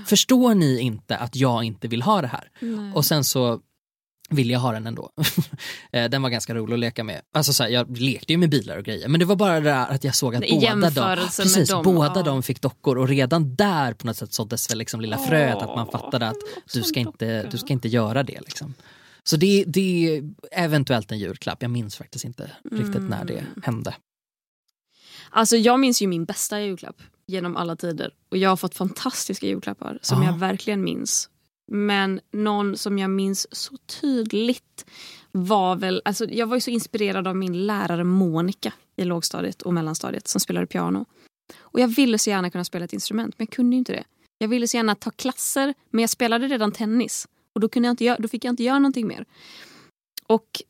Förstår 0.06 0.54
ni 0.54 0.78
inte 0.80 1.16
att 1.16 1.36
jag 1.36 1.64
inte 1.64 1.88
vill 1.88 2.02
ha 2.02 2.20
det 2.20 2.26
här? 2.28 2.50
Nej. 2.60 2.92
Och 2.94 3.04
sen 3.04 3.24
så 3.24 3.60
ville 4.30 4.52
jag 4.52 4.60
ha 4.60 4.72
den 4.72 4.86
ändå. 4.86 5.10
Eh, 5.92 6.10
den 6.10 6.22
var 6.22 6.30
ganska 6.30 6.54
rolig 6.54 6.74
att 6.74 6.80
leka 6.80 7.04
med. 7.04 7.20
Alltså 7.34 7.52
så 7.52 7.62
här, 7.62 7.70
jag 7.70 7.98
lekte 7.98 8.32
ju 8.32 8.38
med 8.38 8.50
bilar 8.50 8.76
och 8.76 8.84
grejer 8.84 9.08
men 9.08 9.20
det 9.20 9.26
var 9.26 9.36
bara 9.36 9.60
det 9.60 9.70
där 9.70 9.86
att 9.86 10.04
jag 10.04 10.14
såg 10.14 10.36
att 10.36 10.44
I 10.44 10.58
båda, 10.60 10.90
de, 10.90 11.16
precis, 11.16 11.68
dem, 11.68 11.84
båda 11.84 12.12
ja. 12.16 12.22
de 12.22 12.42
fick 12.42 12.60
dockor 12.60 12.98
och 12.98 13.08
redan 13.08 13.54
där 13.56 13.92
på 13.94 14.06
något 14.06 14.16
sätt 14.16 14.32
såddes 14.32 14.70
väl 14.70 14.78
liksom 14.78 15.00
lilla 15.00 15.18
fröet 15.18 15.56
att 15.56 15.76
man 15.76 15.86
fattade 15.86 16.28
att 16.28 16.36
du 16.72 16.82
ska 16.82 17.00
inte, 17.00 17.42
du 17.50 17.58
ska 17.58 17.72
inte 17.72 17.88
göra 17.88 18.22
det. 18.22 18.40
Liksom. 18.40 18.74
Så 19.22 19.36
det, 19.36 19.64
det 19.66 20.16
är 20.16 20.22
eventuellt 20.52 21.12
en 21.12 21.18
julklapp, 21.18 21.62
jag 21.62 21.70
minns 21.70 21.96
faktiskt 21.96 22.24
inte 22.24 22.50
riktigt 22.72 23.02
när 23.02 23.24
det 23.24 23.32
Mm. 23.38 23.62
hände. 23.62 23.94
Alltså 25.30 25.56
jag 25.56 25.80
minns 25.80 26.02
ju 26.02 26.06
min 26.06 26.24
bästa 26.24 26.60
julklapp 26.60 26.96
genom 27.26 27.56
alla 27.56 27.76
tider. 27.76 28.10
Och 28.30 28.36
jag 28.36 28.48
har 28.48 28.56
fått 28.56 28.74
fantastiska 28.74 29.46
julklappar 29.46 29.98
som 30.02 30.22
Ja. 30.22 30.28
jag 30.30 30.38
verkligen 30.38 30.84
minns. 30.84 31.28
Men 31.66 32.20
någon 32.30 32.76
som 32.76 32.98
jag 32.98 33.10
minns 33.10 33.46
så 33.56 33.76
tydligt 33.76 34.86
var 35.32 35.76
väl, 35.76 36.02
alltså 36.04 36.24
jag 36.24 36.46
var 36.46 36.56
ju 36.56 36.60
så 36.60 36.70
inspirerad 36.70 37.28
av 37.28 37.36
min 37.36 37.66
lärare 37.66 38.04
Monica 38.04 38.72
i 38.96 39.04
lågstadiet 39.04 39.62
och 39.62 39.74
mellanstadiet 39.74 40.28
som 40.28 40.40
spelade 40.40 40.66
piano. 40.66 41.04
Och 41.58 41.80
jag 41.80 41.88
ville 41.88 42.18
så 42.18 42.30
gärna 42.30 42.50
kunna 42.50 42.64
spela 42.64 42.84
ett 42.84 42.92
instrument 42.92 43.34
men 43.38 43.46
jag 43.46 43.54
kunde 43.54 43.76
inte 43.76 43.92
det. 43.92 44.04
Jag 44.38 44.48
ville 44.48 44.68
så 44.68 44.76
gärna 44.76 44.94
ta 44.94 45.10
klasser 45.10 45.74
men 45.90 46.00
jag 46.00 46.10
spelade 46.10 46.48
redan 46.48 46.72
tennis 46.72 47.28
och 47.52 47.60
då, 47.60 47.68
kunde 47.68 47.86
jag 47.86 47.92
inte 47.92 48.04
göra, 48.04 48.18
då 48.18 48.28
fick 48.28 48.44
jag 48.44 48.52
inte 48.52 48.62
göra 48.62 48.78
någonting 48.78 49.06
mer. 49.06 49.24
Och 50.26 50.62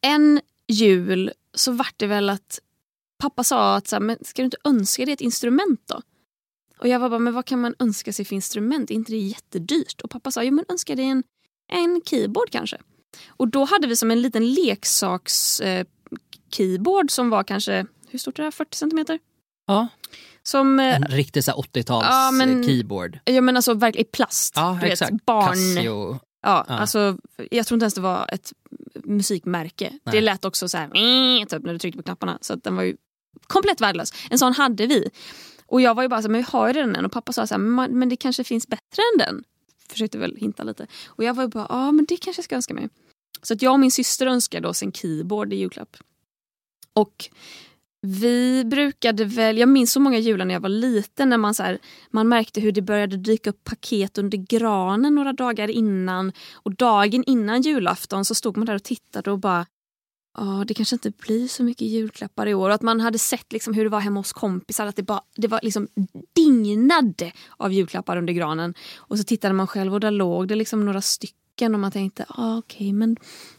en 0.00 0.40
jul 0.66 1.32
så 1.54 1.72
vart 1.72 1.94
det 1.96 2.06
väl 2.06 2.30
att 2.30 2.60
pappa 3.18 3.44
sa 3.44 3.76
att 3.76 3.88
så 3.88 3.96
här, 3.96 4.00
men 4.00 4.16
ska 4.24 4.42
du 4.42 4.44
inte 4.44 4.56
önska 4.64 5.04
dig 5.04 5.14
ett 5.14 5.20
instrument 5.20 5.80
då? 5.86 6.02
Och 6.78 6.88
jag 6.88 6.98
var 6.98 7.08
bara, 7.10 7.18
men 7.18 7.34
vad 7.34 7.44
kan 7.46 7.60
man 7.60 7.74
önska 7.78 8.12
sig 8.12 8.24
för 8.24 8.34
instrument? 8.34 8.90
Är 8.90 8.94
inte 8.94 9.12
det 9.12 9.18
jättedyrt? 9.18 10.00
Och 10.00 10.10
pappa 10.10 10.30
sa, 10.30 10.42
jo 10.42 10.54
men 10.54 10.64
önska 10.68 10.94
dig 10.94 11.04
en, 11.04 11.22
en 11.72 12.00
keyboard 12.06 12.50
kanske. 12.50 12.78
Och 13.28 13.48
då 13.48 13.64
hade 13.64 13.86
vi 13.86 13.96
som 13.96 14.10
en 14.10 14.22
liten 14.22 14.52
leksaks 14.54 15.60
eh, 15.60 15.86
keyboard 16.52 17.10
som 17.10 17.30
var 17.30 17.42
kanske, 17.44 17.86
hur 18.08 18.18
stort 18.18 18.38
är 18.38 18.42
det 18.42 18.46
här, 18.46 18.50
40 18.50 18.76
centimeter? 18.76 19.18
Ja, 19.66 19.88
Som, 20.42 20.80
eh, 20.80 20.96
en 20.96 21.02
riktig 21.04 21.44
så 21.44 21.50
här 21.50 21.58
80-tals 21.58 22.06
Ja, 22.10 22.30
men- 22.30 22.60
eh, 22.60 22.66
keyboard. 22.66 23.18
jag 23.24 23.44
menar 23.44 23.58
alltså 23.58 23.74
verkligen 23.74 24.06
i 24.06 24.10
plast. 24.10 24.52
Ja, 24.56 24.78
du 24.82 24.86
exakt. 24.86 25.12
vet, 25.12 25.24
barn... 25.26 25.48
Casio. 25.48 26.18
Ja, 26.42 26.64
Ja. 26.68 26.74
Alltså, 26.74 27.18
jag 27.50 27.66
tror 27.66 27.76
inte 27.76 27.84
ens 27.84 27.94
det 27.94 28.00
var 28.00 28.28
ett 28.34 28.52
musikmärke. 29.04 29.90
Nej. 30.04 30.12
Det 30.14 30.20
lät 30.20 30.44
också 30.44 30.68
så 30.68 30.78
här, 30.78 30.88
"Meh", 30.88 31.46
typ, 31.46 31.62
när 31.62 31.72
du 31.72 31.78
tryckte 31.78 31.96
på 31.96 32.02
knapparna. 32.02 32.38
Så 32.40 32.52
att 32.52 32.64
den 32.64 32.76
var 32.76 32.82
ju 32.82 32.96
komplett 33.46 33.80
värdelös. 33.80 34.12
En 34.30 34.38
sån 34.38 34.52
hade 34.52 34.86
vi. 34.86 35.10
Och 35.74 35.80
jag 35.80 35.94
var 35.94 36.02
ju 36.02 36.08
bara 36.08 36.22
så 36.22 36.28
här, 36.28 36.32
men 36.32 36.40
vi 36.40 36.46
har 36.50 36.66
ju 36.66 36.72
redan 36.72 36.96
en. 36.96 37.04
Och 37.04 37.12
pappa 37.12 37.32
sa 37.32 37.46
så 37.46 37.54
här, 37.54 37.88
men 37.88 38.08
det 38.08 38.16
kanske 38.16 38.44
finns 38.44 38.68
bättre 38.68 39.02
än 39.12 39.18
den. 39.18 39.44
Försökte 39.88 40.18
väl 40.18 40.36
hinta 40.36 40.62
lite. 40.62 40.86
Och 41.06 41.24
jag 41.24 41.34
var 41.34 41.42
ju 41.42 41.48
bara, 41.48 41.66
ja 41.68 41.92
men 41.92 42.04
det 42.04 42.16
kanske 42.16 42.40
jag 42.40 42.44
ska 42.44 42.56
önska 42.56 42.74
mig. 42.74 42.88
Så 43.42 43.54
att 43.54 43.62
jag 43.62 43.72
och 43.72 43.80
min 43.80 43.90
syster 43.90 44.26
önskade 44.26 44.68
oss 44.68 44.82
en 44.82 44.92
keyboard 44.92 45.52
i 45.52 45.56
julklapp. 45.56 45.96
Och 46.92 47.30
vi 48.00 48.64
brukade 48.64 49.24
väl, 49.24 49.58
jag 49.58 49.68
minns 49.68 49.92
så 49.92 50.00
många 50.00 50.18
jular 50.18 50.44
när 50.44 50.54
jag 50.54 50.60
var 50.60 50.68
liten 50.68 51.28
när 51.28 51.38
man, 51.38 51.54
så 51.54 51.62
här, 51.62 51.78
man 52.10 52.28
märkte 52.28 52.60
hur 52.60 52.72
det 52.72 52.82
började 52.82 53.16
dyka 53.16 53.50
upp 53.50 53.64
paket 53.64 54.18
under 54.18 54.38
granen 54.38 55.14
några 55.14 55.32
dagar 55.32 55.70
innan. 55.70 56.32
Och 56.52 56.74
dagen 56.74 57.24
innan 57.26 57.62
julafton 57.62 58.24
så 58.24 58.34
stod 58.34 58.56
man 58.56 58.66
där 58.66 58.74
och 58.74 58.82
tittade 58.82 59.30
och 59.30 59.38
bara 59.38 59.66
Ja, 60.36 60.64
det 60.66 60.74
kanske 60.74 60.94
inte 60.94 61.10
blir 61.10 61.48
så 61.48 61.62
mycket 61.62 61.88
julklappar 61.88 62.46
i 62.46 62.54
år. 62.54 62.68
Och 62.68 62.74
att 62.74 62.82
man 62.82 63.00
hade 63.00 63.18
sett 63.18 63.52
liksom 63.52 63.74
hur 63.74 63.84
det 63.84 63.90
var 63.90 64.00
hemma 64.00 64.20
hos 64.20 64.32
kompisar. 64.32 64.86
Att 64.86 64.96
det, 64.96 65.02
bara, 65.02 65.22
det 65.36 65.48
var 65.48 65.60
liksom 65.62 65.88
dignade 66.32 67.32
av 67.56 67.72
julklappar 67.72 68.16
under 68.16 68.32
granen. 68.32 68.74
Och 68.96 69.18
så 69.18 69.24
tittade 69.24 69.54
man 69.54 69.66
själv 69.66 69.94
och 69.94 70.00
där 70.00 70.10
låg 70.10 70.48
det 70.48 70.54
liksom 70.54 70.84
några 70.84 71.00
stycken. 71.00 71.74
Och 71.74 71.80
man 71.80 71.92
tänkte, 71.92 72.24
ah, 72.28 72.58
okej 72.58 72.92
men 72.92 73.16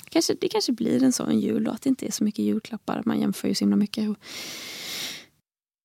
kanske, 0.09 0.35
det 0.41 0.47
kanske 0.47 0.71
blir 0.71 1.03
en 1.03 1.13
sån 1.13 1.39
jul 1.39 1.63
då. 1.63 1.71
Att 1.71 1.81
det 1.81 1.89
inte 1.89 2.07
är 2.07 2.11
så 2.11 2.23
mycket 2.23 2.45
julklappar. 2.45 3.01
Man 3.05 3.19
jämför 3.19 3.47
ju 3.47 3.55
så 3.55 3.59
himla 3.59 3.75
mycket. 3.75 4.09
Och 4.09 4.17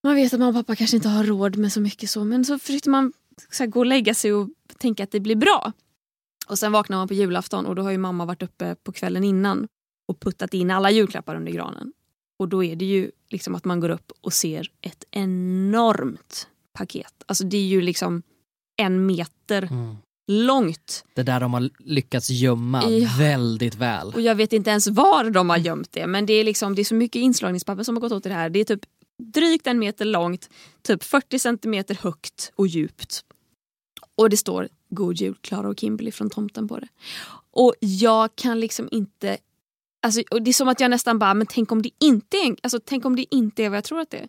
man 0.02 0.14
vet 0.14 0.34
att 0.34 0.40
mamma 0.40 0.48
och 0.58 0.66
pappa 0.66 0.76
kanske 0.76 0.96
inte 0.96 1.08
har 1.08 1.24
råd 1.24 1.56
med 1.56 1.72
så 1.72 1.80
mycket 1.80 2.10
så. 2.10 2.24
Men 2.24 2.44
så 2.44 2.58
försökte 2.58 2.90
man 2.90 3.12
så 3.50 3.62
här, 3.62 3.70
gå 3.70 3.80
och 3.80 3.86
lägga 3.86 4.14
sig 4.14 4.32
och 4.32 4.48
tänka 4.78 5.04
att 5.04 5.10
det 5.10 5.20
blir 5.20 5.36
bra. 5.36 5.72
Och 6.48 6.58
sen 6.58 6.72
vaknar 6.72 6.96
man 6.96 7.08
på 7.08 7.14
julafton 7.14 7.66
och 7.66 7.74
då 7.74 7.82
har 7.82 7.90
ju 7.90 7.98
mamma 7.98 8.24
varit 8.24 8.42
uppe 8.42 8.74
på 8.74 8.92
kvällen 8.92 9.24
innan 9.24 9.68
och 10.10 10.20
puttat 10.20 10.54
in 10.54 10.70
alla 10.70 10.90
julklappar 10.90 11.34
under 11.36 11.52
granen. 11.52 11.92
Och 12.38 12.48
då 12.48 12.64
är 12.64 12.76
det 12.76 12.84
ju 12.84 13.10
liksom 13.28 13.54
att 13.54 13.64
man 13.64 13.80
går 13.80 13.88
upp 13.88 14.12
och 14.20 14.32
ser 14.32 14.68
ett 14.80 15.04
enormt 15.10 16.48
paket. 16.72 17.14
Alltså 17.26 17.44
det 17.44 17.56
är 17.56 17.66
ju 17.66 17.80
liksom 17.80 18.22
en 18.76 19.06
meter 19.06 19.62
Mm. 19.62 19.96
långt. 20.26 21.04
Det 21.14 21.22
där 21.22 21.40
de 21.40 21.54
har 21.54 21.70
lyckats 21.78 22.30
gömma 22.30 22.84
Ja. 22.90 23.08
väldigt 23.18 23.74
väl. 23.74 24.08
Och 24.14 24.20
jag 24.20 24.34
vet 24.34 24.52
inte 24.52 24.70
ens 24.70 24.88
var 24.88 25.30
de 25.30 25.50
har 25.50 25.56
gömt 25.58 25.92
det. 25.92 26.06
Men 26.06 26.26
det 26.26 26.32
är, 26.32 26.44
liksom, 26.44 26.74
det 26.74 26.82
är 26.82 26.84
så 26.84 26.94
mycket 26.94 27.20
inslagningspapper 27.20 27.82
som 27.82 27.96
har 27.96 28.00
gått 28.00 28.12
åt 28.12 28.26
i 28.26 28.28
det 28.28 28.34
här. 28.34 28.50
Det 28.50 28.60
är 28.60 28.64
typ 28.64 28.80
drygt 29.22 29.66
en 29.66 29.78
meter 29.78 30.04
långt, 30.04 30.50
typ 30.82 31.02
40 31.04 31.38
centimeter 31.38 31.94
högt 31.94 32.52
och 32.56 32.66
djupt. 32.66 33.24
Och 34.16 34.30
det 34.30 34.36
står 34.36 34.68
God 34.90 35.16
Jul 35.16 35.34
Klara 35.40 35.68
och 35.68 35.80
Kimberly 35.80 36.10
från 36.12 36.30
tomten 36.30 36.68
på 36.68 36.78
det. 36.78 36.88
Och 37.52 37.74
jag 37.80 38.36
kan 38.36 38.60
liksom 38.60 38.88
inte... 38.90 39.38
Alltså, 40.02 40.22
och 40.30 40.42
det 40.42 40.50
är 40.50 40.52
som 40.52 40.68
att 40.68 40.80
jag 40.80 40.90
nästan 40.90 41.18
bara, 41.18 41.34
men 41.34 41.46
tänk 41.46 41.72
om 41.72 41.82
det 41.82 41.90
inte 42.00 42.36
är, 42.36 42.56
alltså, 42.62 42.80
tänk 42.84 43.04
om 43.04 43.16
det 43.16 43.34
inte 43.34 43.64
är 43.64 43.68
vad 43.68 43.76
jag 43.76 43.84
tror 43.84 44.00
att 44.00 44.10
det 44.10 44.18
är. 44.18 44.28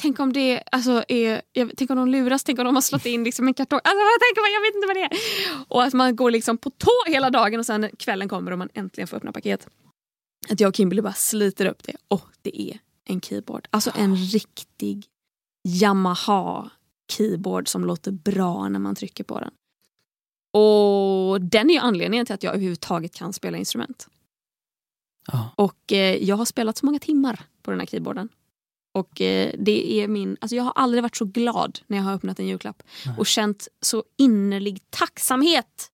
Tänk 0.00 0.20
om 0.20 0.32
det 0.32 0.62
alltså, 0.72 1.04
är, 1.08 1.42
jag, 1.52 1.72
tänk 1.76 1.90
om 1.90 1.96
de 1.96 2.08
luras, 2.08 2.44
tänk 2.44 2.58
om 2.58 2.64
de 2.64 2.74
har 2.74 2.82
slått 2.82 3.06
in 3.06 3.24
liksom 3.24 3.48
en 3.48 3.54
kartong. 3.54 3.80
Alltså, 3.84 3.98
jag, 3.98 4.20
tänker, 4.20 4.52
jag 4.52 4.60
vet 4.60 4.74
inte 4.74 4.86
vad 4.86 4.96
det 4.96 5.02
är. 5.02 5.66
Och 5.68 5.82
att 5.82 5.92
man 5.92 6.16
går 6.16 6.30
liksom 6.30 6.58
på 6.58 6.70
tå 6.70 6.90
hela 7.06 7.30
dagen 7.30 7.60
och 7.60 7.66
sen 7.66 7.88
kvällen 7.98 8.28
kommer 8.28 8.52
och 8.52 8.58
man 8.58 8.68
äntligen 8.74 9.08
får 9.08 9.16
öppna 9.16 9.32
paket. 9.32 9.68
Att 10.48 10.60
jag 10.60 10.68
och 10.68 10.76
Kimberly 10.76 11.02
bara 11.02 11.12
sliter 11.12 11.66
upp 11.66 11.82
det 11.82 11.96
och 12.08 12.28
det 12.42 12.60
är 12.60 12.78
en 13.04 13.20
keyboard. 13.20 13.68
Alltså 13.70 13.90
en 13.94 14.16
riktig 14.16 15.06
Yamaha 15.68 16.70
keyboard 17.12 17.68
som 17.68 17.84
låter 17.84 18.10
bra 18.10 18.68
när 18.68 18.78
man 18.78 18.94
trycker 18.94 19.24
på 19.24 19.40
den. 19.40 19.50
Och 20.62 21.40
den 21.40 21.70
är 21.70 21.74
ju 21.74 21.80
anledningen 21.80 22.26
till 22.26 22.34
att 22.34 22.42
jag 22.42 22.54
överhuvudtaget 22.54 23.14
kan 23.14 23.32
spela 23.32 23.58
instrument. 23.58 24.08
Ja. 25.32 25.50
Och 25.56 25.92
eh, 25.92 26.16
jag 26.24 26.36
har 26.36 26.44
spelat 26.44 26.78
så 26.78 26.86
många 26.86 26.98
timmar 26.98 27.40
på 27.62 27.70
den 27.70 27.80
här 27.80 27.86
keyboarden. 27.86 28.28
Och 28.94 29.20
eh, 29.20 29.52
det 29.58 29.92
är 29.92 30.08
min, 30.08 30.36
alltså 30.40 30.56
jag 30.56 30.62
har 30.64 30.72
aldrig 30.76 31.02
varit 31.02 31.16
så 31.16 31.24
glad 31.24 31.80
när 31.86 31.96
jag 31.96 32.04
har 32.04 32.12
öppnat 32.14 32.38
en 32.40 32.46
julklapp. 32.46 32.82
Nej. 33.06 33.14
Och 33.18 33.26
känt 33.26 33.68
så 33.80 34.04
innerlig 34.18 34.80
tacksamhet. 34.90 35.88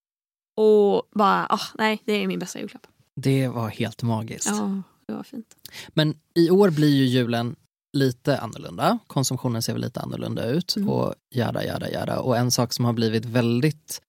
Och 0.56 1.02
bara, 1.14 1.46
ah, 1.50 1.60
nej 1.74 2.02
det 2.04 2.12
är 2.12 2.26
min 2.26 2.38
bästa 2.38 2.58
julklapp. 2.58 2.86
Det 3.16 3.48
var 3.48 3.68
helt 3.68 4.02
magiskt. 4.02 4.46
Ja, 4.48 4.82
det 5.06 5.12
var 5.14 5.22
fint. 5.22 5.56
Men 5.88 6.14
i 6.34 6.50
år 6.50 6.70
blir 6.70 6.88
ju 6.96 7.04
julen 7.04 7.56
lite 7.92 8.38
annorlunda. 8.38 8.98
Konsumtionen 9.06 9.62
ser 9.62 9.72
väl 9.72 9.82
lite 9.82 10.00
annorlunda 10.00 10.46
ut 10.46 10.76
Mm. 10.76 10.88
och 10.88 11.14
jada, 11.34 11.64
jada, 11.64 11.90
jada. 11.90 12.20
Och 12.20 12.36
en 12.36 12.50
sak 12.50 12.72
som 12.72 12.84
har 12.84 12.92
blivit 12.92 13.24
väldigt 13.24 14.00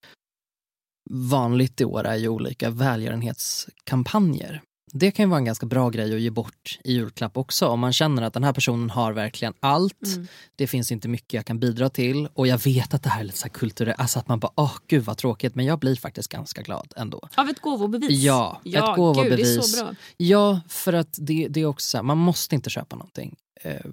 vanligt 1.09 1.81
i 1.81 1.85
år 1.85 2.03
är 2.03 2.15
ju 2.15 2.27
olika 2.27 2.69
välgörenhetskampanjer. 2.69 4.61
Det 4.91 5.11
kan 5.11 5.25
ju 5.25 5.29
vara 5.29 5.37
en 5.37 5.45
ganska 5.45 5.65
bra 5.65 5.89
grej 5.89 6.15
att 6.15 6.21
ge 6.21 6.29
bort 6.29 6.79
i 6.83 6.93
julklapp 6.93 7.37
också 7.37 7.67
om 7.67 7.79
man 7.79 7.93
känner 7.93 8.21
att 8.21 8.33
den 8.33 8.43
här 8.43 8.53
personen 8.53 8.89
har 8.89 9.13
verkligen 9.13 9.53
allt. 9.59 10.15
Mm. 10.15 10.27
Det 10.55 10.67
finns 10.67 10.91
inte 10.91 11.07
mycket 11.07 11.33
jag 11.33 11.45
kan 11.45 11.59
bidra 11.59 11.89
till 11.89 12.27
och 12.33 12.47
jag 12.47 12.63
vet 12.63 12.93
att 12.93 13.03
det 13.03 13.09
här 13.09 13.19
är 13.19 13.23
lite 13.23 13.37
så 13.37 13.49
kulturellt, 13.49 13.99
alltså 13.99 14.19
att 14.19 14.27
man 14.27 14.39
bara 14.39 14.51
åh 14.55 14.73
gud 14.87 15.03
vad 15.03 15.17
tråkigt 15.17 15.55
men 15.55 15.65
jag 15.65 15.79
blir 15.79 15.95
faktiskt 15.95 16.29
ganska 16.31 16.61
glad 16.61 16.93
ändå. 16.95 17.29
Av 17.35 17.49
ett 17.49 17.59
gåvobevis? 17.59 18.23
Ja, 18.23 18.61
ja 18.63 18.79
ett 18.79 18.85
Gud, 18.85 18.95
gåvobevis. 18.95 19.55
det 19.55 19.59
är 19.59 19.61
så 19.61 19.83
bra. 19.83 19.95
Ja, 20.17 20.61
för 20.67 20.93
att 20.93 21.17
det, 21.19 21.47
det 21.47 21.61
är 21.61 21.65
också 21.65 21.85
så 21.89 21.97
här, 21.97 22.03
man 22.03 22.17
måste 22.17 22.55
inte 22.55 22.69
köpa 22.69 22.95
någonting 22.95 23.35
eh, 23.61 23.85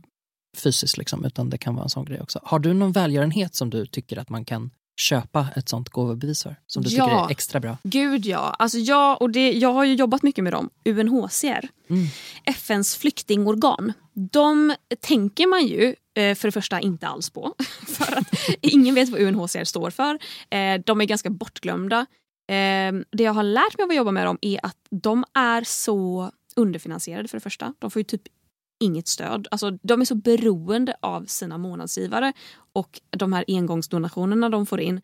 fysiskt 0.57 0.97
liksom, 0.97 1.25
utan 1.25 1.51
det 1.51 1.59
kan 1.59 1.75
vara 1.75 1.85
en 1.85 1.91
sån 1.91 2.05
grej 2.05 2.21
också. 2.21 2.41
Har 2.43 2.59
du 2.59 2.73
någon 2.73 2.93
välgörenhet 2.93 3.55
som 3.55 3.71
du 3.71 3.87
tycker 3.87 4.19
att 4.19 4.29
man 4.29 4.45
kan 4.45 4.71
köpa 4.97 5.47
ett 5.57 5.69
sånt 5.69 5.89
gåvobevis 5.89 6.43
för? 6.43 6.57
Som 6.67 6.83
du 6.83 6.91
Ja. 6.91 7.05
tycker 7.05 7.17
är 7.27 7.31
extra 7.31 7.61
bra? 7.61 7.79
Gud 7.83 8.27
ja. 8.27 8.39
Alltså 8.59 8.79
jag, 8.79 9.23
och 9.23 9.31
det, 9.31 9.53
jag 9.53 9.73
har 9.73 9.85
ju 9.85 9.95
jobbat 9.95 10.23
mycket 10.23 10.45
med 10.45 10.53
dem. 10.53 10.71
UNHCR. 10.85 11.69
Mm. 11.91 12.07
FNs 12.45 12.97
flyktingorgan. 12.97 13.93
De 14.33 14.75
tänker 15.01 15.47
man 15.47 15.67
ju 15.67 15.95
eh, 16.17 16.35
för 16.35 16.49
det 16.49 16.53
första 16.53 16.81
inte 16.81 17.09
alls 17.09 17.31
på. 17.31 17.55
För 17.87 18.19
att 18.19 18.27
ingen 18.61 18.95
vet 18.95 19.09
vad 19.09 19.21
UNHCR 19.21 19.65
står 19.65 19.91
för. 19.91 20.15
Eh, 20.51 20.81
De 20.87 21.01
är 21.01 21.05
ganska 21.05 21.31
bortglömda. 21.31 21.99
Eh, 22.49 22.93
Det 23.13 23.23
jag 23.23 23.33
har 23.33 23.43
lärt 23.43 23.79
mig 23.79 23.85
av 23.85 23.91
att 23.91 23.97
jobba 23.97 24.11
med 24.11 24.27
dem 24.27 24.39
är 24.41 24.61
att 24.67 24.77
de 24.91 25.25
är 25.35 25.65
så 25.65 26.31
underfinansierade 26.57 27.29
för 27.29 27.37
det 27.37 27.41
första. 27.43 27.75
De 27.79 27.91
får 27.91 28.01
ju 28.01 28.05
typ 28.05 28.23
inget 28.81 29.09
stöd. 29.09 29.49
Alltså, 29.51 29.71
de 29.71 30.01
är 30.01 30.05
så 30.05 30.15
beroende 30.15 30.97
av 31.03 31.25
sina 31.25 31.59
månadsgivare 31.59 32.33
och 32.77 33.01
de 33.11 33.33
här 33.33 33.45
engångsdonationerna 33.49 34.49
de 34.49 34.67
får 34.67 34.81
in. 34.81 35.01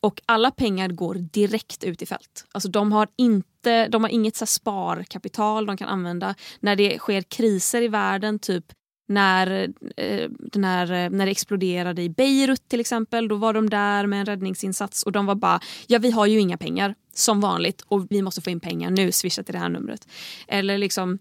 Och 0.00 0.20
alla 0.26 0.50
pengar 0.50 0.88
går 0.88 1.14
direkt 1.14 1.84
ut 1.84 2.02
i 2.02 2.06
fält. 2.06 2.44
Alltså 2.52 2.68
de 2.68 2.92
har, 2.92 3.08
inte, 3.16 3.88
de 3.88 4.04
har 4.04 4.10
inget 4.10 4.36
så 4.36 4.46
sparkapital 4.46 5.66
de 5.66 5.76
kan 5.76 5.88
använda 5.88 6.34
när 6.60 6.76
det 6.76 6.98
sker 6.98 7.22
kriser 7.22 7.82
i 7.82 7.88
världen. 7.88 8.38
Typ 8.38 8.64
när, 9.08 9.72
eh, 9.96 10.30
den 10.38 10.64
här, 10.64 10.92
eh, 10.92 11.10
när 11.10 11.26
det 11.26 11.32
exploderade 11.32 12.02
i 12.02 12.08
Beirut 12.08 12.68
till 12.68 12.80
exempel. 12.80 13.28
Då 13.28 13.36
var 13.36 13.52
de 13.52 13.70
där 13.70 14.06
med 14.06 14.20
en 14.20 14.26
räddningsinsats 14.26 15.02
och 15.02 15.12
de 15.12 15.26
var 15.26 15.34
bara 15.34 15.60
ja 15.86 15.98
vi 15.98 16.10
har 16.10 16.26
ju 16.26 16.40
inga 16.40 16.56
pengar 16.56 16.94
som 17.14 17.40
vanligt 17.40 17.80
och 17.80 18.06
vi 18.10 18.22
måste 18.22 18.40
få 18.40 18.50
in 18.50 18.60
pengar 18.60 18.90
nu, 18.90 19.12
swisha 19.12 19.42
till 19.42 19.52
det 19.52 19.58
här 19.58 19.68
numret. 19.68 20.08
Eller 20.48 20.78
liksom 20.78 21.18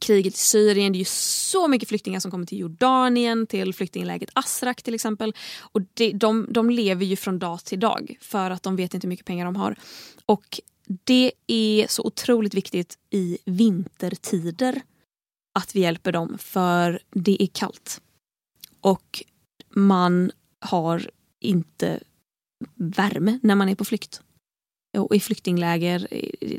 kriget 0.00 0.34
i 0.34 0.36
Syrien. 0.36 0.92
Det 0.92 0.96
är 0.96 1.00
ju 1.00 1.04
så 1.04 1.68
mycket 1.68 1.88
flyktingar 1.88 2.20
som 2.20 2.30
kommer 2.30 2.46
till 2.46 2.58
Jordanien, 2.58 3.46
till 3.46 3.74
flyktinglägret 3.74 4.30
Asrak 4.32 4.82
till 4.82 4.94
exempel. 4.94 5.34
Och 5.60 5.80
det, 5.94 6.12
de, 6.12 6.46
de 6.50 6.70
lever 6.70 7.04
ju 7.04 7.16
från 7.16 7.38
dag 7.38 7.64
till 7.64 7.80
dag 7.80 8.16
för 8.20 8.50
att 8.50 8.62
de 8.62 8.76
vet 8.76 8.94
inte 8.94 9.06
hur 9.06 9.08
mycket 9.08 9.26
pengar 9.26 9.44
de 9.44 9.56
har. 9.56 9.76
Och 10.26 10.60
det 10.86 11.32
är 11.46 11.86
så 11.88 12.02
otroligt 12.02 12.54
viktigt 12.54 12.98
i 13.10 13.38
vintertider 13.44 14.82
att 15.54 15.76
vi 15.76 15.80
hjälper 15.80 16.12
dem 16.12 16.38
för 16.38 17.00
det 17.10 17.42
är 17.42 17.46
kallt. 17.46 18.00
Och 18.80 19.22
man 19.70 20.30
har 20.60 21.10
inte 21.40 22.00
värme 22.74 23.38
när 23.42 23.54
man 23.54 23.68
är 23.68 23.74
på 23.74 23.84
flykt 23.84 24.20
och 24.98 25.16
i 25.16 25.20
flyktingläger, 25.20 26.08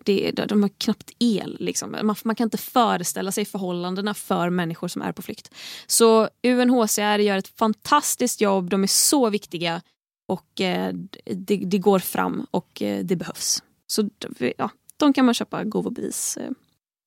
det, 0.03 0.31
de 0.31 0.61
har 0.61 0.69
knappt 0.77 1.11
el. 1.19 1.57
Liksom. 1.59 1.91
Man, 2.03 2.15
man 2.23 2.35
kan 2.35 2.45
inte 2.45 2.57
föreställa 2.57 3.31
sig 3.31 3.45
förhållandena 3.45 4.13
för 4.13 4.49
människor 4.49 4.88
som 4.88 5.01
är 5.01 5.11
på 5.11 5.21
flykt. 5.21 5.51
Så 5.88 6.29
UNHCR 6.43 7.19
gör 7.19 7.38
ett 7.38 7.47
fantastiskt 7.47 8.41
jobb, 8.41 8.69
de 8.69 8.83
är 8.83 8.88
så 8.88 9.29
viktiga 9.29 9.81
och 10.27 10.61
eh, 10.61 10.93
det, 11.25 11.57
det 11.57 11.77
går 11.77 11.99
fram 11.99 12.47
och 12.51 12.81
eh, 12.81 13.05
det 13.05 13.15
behövs. 13.15 13.63
Så 13.88 14.09
ja, 14.57 14.69
de 14.97 15.13
kan 15.13 15.25
man 15.25 15.33
köpa 15.33 15.63
gåvobevis 15.63 16.38
eh, 16.38 16.51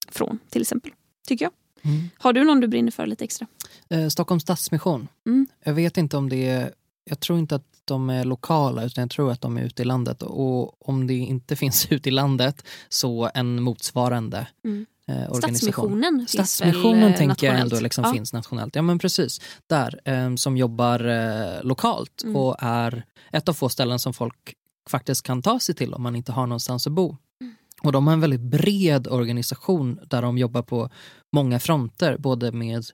från 0.08 0.38
till 0.48 0.62
exempel, 0.62 0.92
tycker 1.26 1.44
jag. 1.44 1.52
Mm. 1.82 2.10
Har 2.18 2.32
du 2.32 2.44
någon 2.44 2.60
du 2.60 2.68
brinner 2.68 2.90
för 2.90 3.06
lite 3.06 3.24
extra? 3.24 3.46
Eh, 3.88 4.08
Stockholms 4.08 4.42
Stadsmission. 4.42 5.08
Mm. 5.26 5.46
Jag 5.64 5.74
vet 5.74 5.96
inte 5.96 6.16
om 6.16 6.28
det 6.28 6.48
är, 6.48 6.74
jag 7.04 7.20
tror 7.20 7.38
inte 7.38 7.54
att 7.54 7.79
de 7.90 8.10
är 8.10 8.24
lokala 8.24 8.84
utan 8.84 9.02
jag 9.02 9.10
tror 9.10 9.30
att 9.32 9.40
de 9.40 9.56
är 9.56 9.62
ute 9.62 9.82
i 9.82 9.84
landet 9.84 10.22
och 10.22 10.88
om 10.88 11.06
det 11.06 11.14
inte 11.14 11.56
finns 11.56 11.86
ute 11.92 12.08
i 12.08 12.12
landet 12.12 12.64
så 12.88 13.30
en 13.34 13.62
motsvarande 13.62 14.46
Mm. 14.64 14.86
eh, 15.08 15.30
organisation. 15.32 15.40
Stadsmissionen 15.40 16.18
väl 16.18 16.28
Stadsmissionen 16.28 17.12
eh, 17.12 17.16
tänker 17.18 17.46
jag 17.46 17.60
ändå 17.60 17.80
liksom 17.80 18.04
Ja. 18.04 18.12
finns 18.12 18.32
nationellt. 18.32 18.76
Ja 18.76 18.82
men 18.82 18.98
precis, 18.98 19.40
där 19.66 20.00
eh, 20.04 20.34
som 20.34 20.56
jobbar 20.56 21.04
eh, 21.04 21.62
lokalt 21.62 22.22
Mm. 22.22 22.36
och 22.36 22.56
är 22.58 23.04
ett 23.32 23.48
av 23.48 23.52
få 23.52 23.68
ställen 23.68 23.98
som 23.98 24.12
folk 24.14 24.54
faktiskt 24.90 25.22
kan 25.22 25.42
ta 25.42 25.60
sig 25.60 25.74
till 25.74 25.94
om 25.94 26.02
man 26.02 26.16
inte 26.16 26.32
har 26.32 26.46
någonstans 26.46 26.86
att 26.86 26.92
bo. 26.92 27.16
Mm. 27.40 27.54
Och 27.82 27.92
de 27.92 28.06
har 28.06 28.14
en 28.14 28.20
väldigt 28.20 28.40
bred 28.40 29.08
organisation 29.08 30.00
där 30.06 30.22
de 30.22 30.38
jobbar 30.38 30.62
på 30.62 30.90
många 31.36 31.60
fronter, 31.60 32.16
både 32.18 32.52
med, 32.52 32.84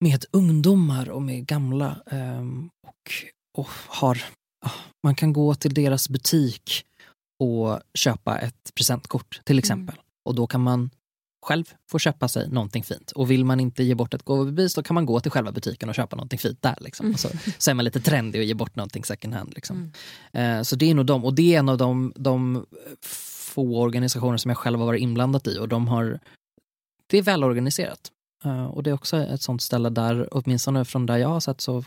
med 0.00 0.24
ungdomar 0.30 1.08
och 1.10 1.22
med 1.22 1.46
gamla. 1.46 1.96
ehm, 2.10 2.70
och, 2.86 3.12
och 3.58 3.68
har, 3.86 4.24
man 5.02 5.14
kan 5.14 5.32
gå 5.32 5.54
till 5.54 5.74
deras 5.74 6.08
butik 6.08 6.84
och 7.38 7.80
köpa 7.94 8.38
ett 8.38 8.74
presentkort 8.74 9.40
till 9.44 9.58
exempel. 9.58 9.96
Och 10.24 10.34
då 10.34 10.46
kan 10.46 10.60
man 10.60 10.90
själv 11.46 11.64
få 11.90 11.98
köpa 11.98 12.28
sig 12.28 12.48
någonting 12.48 12.82
fint. 12.82 13.10
Och 13.10 13.30
vill 13.30 13.44
man 13.44 13.60
inte 13.60 13.82
ge 13.82 13.94
bort 13.94 14.14
ett 14.14 14.22
gåvobevis 14.22 14.74
då 14.74 14.82
kan 14.82 14.94
man 14.94 15.06
gå 15.06 15.20
till 15.20 15.30
själva 15.30 15.52
butiken 15.52 15.88
och 15.88 15.94
köpa 15.94 16.16
någonting 16.16 16.38
fint 16.38 16.62
där. 16.62 16.76
Liksom. 16.80 17.06
Mm. 17.06 17.18
Så, 17.18 17.28
så 17.58 17.70
är 17.70 17.74
man 17.74 17.84
lite 17.84 18.00
trendig 18.00 18.40
och 18.40 18.44
ger 18.44 18.54
bort 18.54 18.76
någonting 18.76 19.04
second 19.04 19.34
hand. 19.34 19.52
Liksom. 19.54 19.92
Mm. 20.32 20.58
Eh, 20.58 20.62
så 20.62 20.76
det 20.76 20.90
är 20.90 20.94
nog 20.94 21.06
de, 21.06 21.24
och 21.24 21.34
det 21.34 21.54
är 21.54 21.58
en 21.58 21.68
av 21.68 21.78
de, 21.78 22.12
de 22.16 22.66
få 23.54 23.80
organisationer 23.80 24.36
som 24.36 24.48
jag 24.48 24.58
själv 24.58 24.78
har 24.78 24.86
varit 24.86 25.02
inblandad 25.02 25.46
i 25.46 25.58
och 25.58 25.68
de 25.68 25.88
har, 25.88 26.20
det 27.06 27.18
är 27.18 27.22
välorganiserat. 27.22 28.12
Eh, 28.44 28.66
och 28.66 28.82
det 28.82 28.90
är 28.90 28.94
också 28.94 29.16
ett 29.16 29.42
sånt 29.42 29.62
ställe 29.62 29.90
där, 29.90 30.28
åtminstone 30.30 30.84
från 30.84 31.06
där 31.06 31.16
jag 31.16 31.28
har 31.28 31.40
sett 31.40 31.60
så 31.60 31.84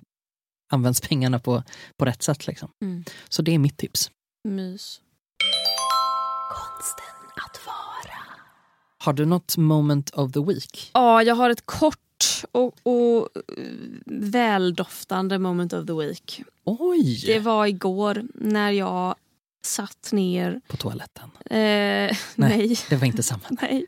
används 0.73 1.01
pengarna 1.01 1.39
på, 1.39 1.63
på 1.97 2.05
rätt 2.05 2.23
sätt. 2.23 2.47
Liksom. 2.47 2.71
Mm. 2.81 3.03
Så 3.29 3.41
det 3.41 3.53
är 3.53 3.59
mitt 3.59 3.77
tips. 3.77 4.11
Mys. 4.43 5.01
Konsten 6.49 7.31
att 7.35 7.65
vara. 7.65 8.17
Har 8.97 9.13
du 9.13 9.25
något 9.25 9.57
moment 9.57 10.09
of 10.09 10.31
the 10.31 10.39
week? 10.39 10.91
Ja, 10.93 11.23
jag 11.23 11.35
har 11.35 11.49
ett 11.49 11.65
kort 11.65 11.97
och, 12.51 12.73
och 12.83 13.29
eh, 13.57 13.63
väldoftande 14.05 15.39
moment 15.39 15.73
of 15.73 15.85
the 15.85 15.93
week. 15.93 16.41
Oj! 16.63 17.23
Det 17.25 17.39
var 17.39 17.65
igår 17.65 18.23
när 18.33 18.71
jag 18.71 19.15
satt 19.65 20.11
ner... 20.11 20.61
På 20.67 20.77
toaletten. 20.77 21.29
Eh, 21.45 22.17
nej. 22.35 22.77
Det 22.89 22.95
var 22.95 23.05
inte 23.05 23.23
samma. 23.23 23.43
nej. 23.49 23.85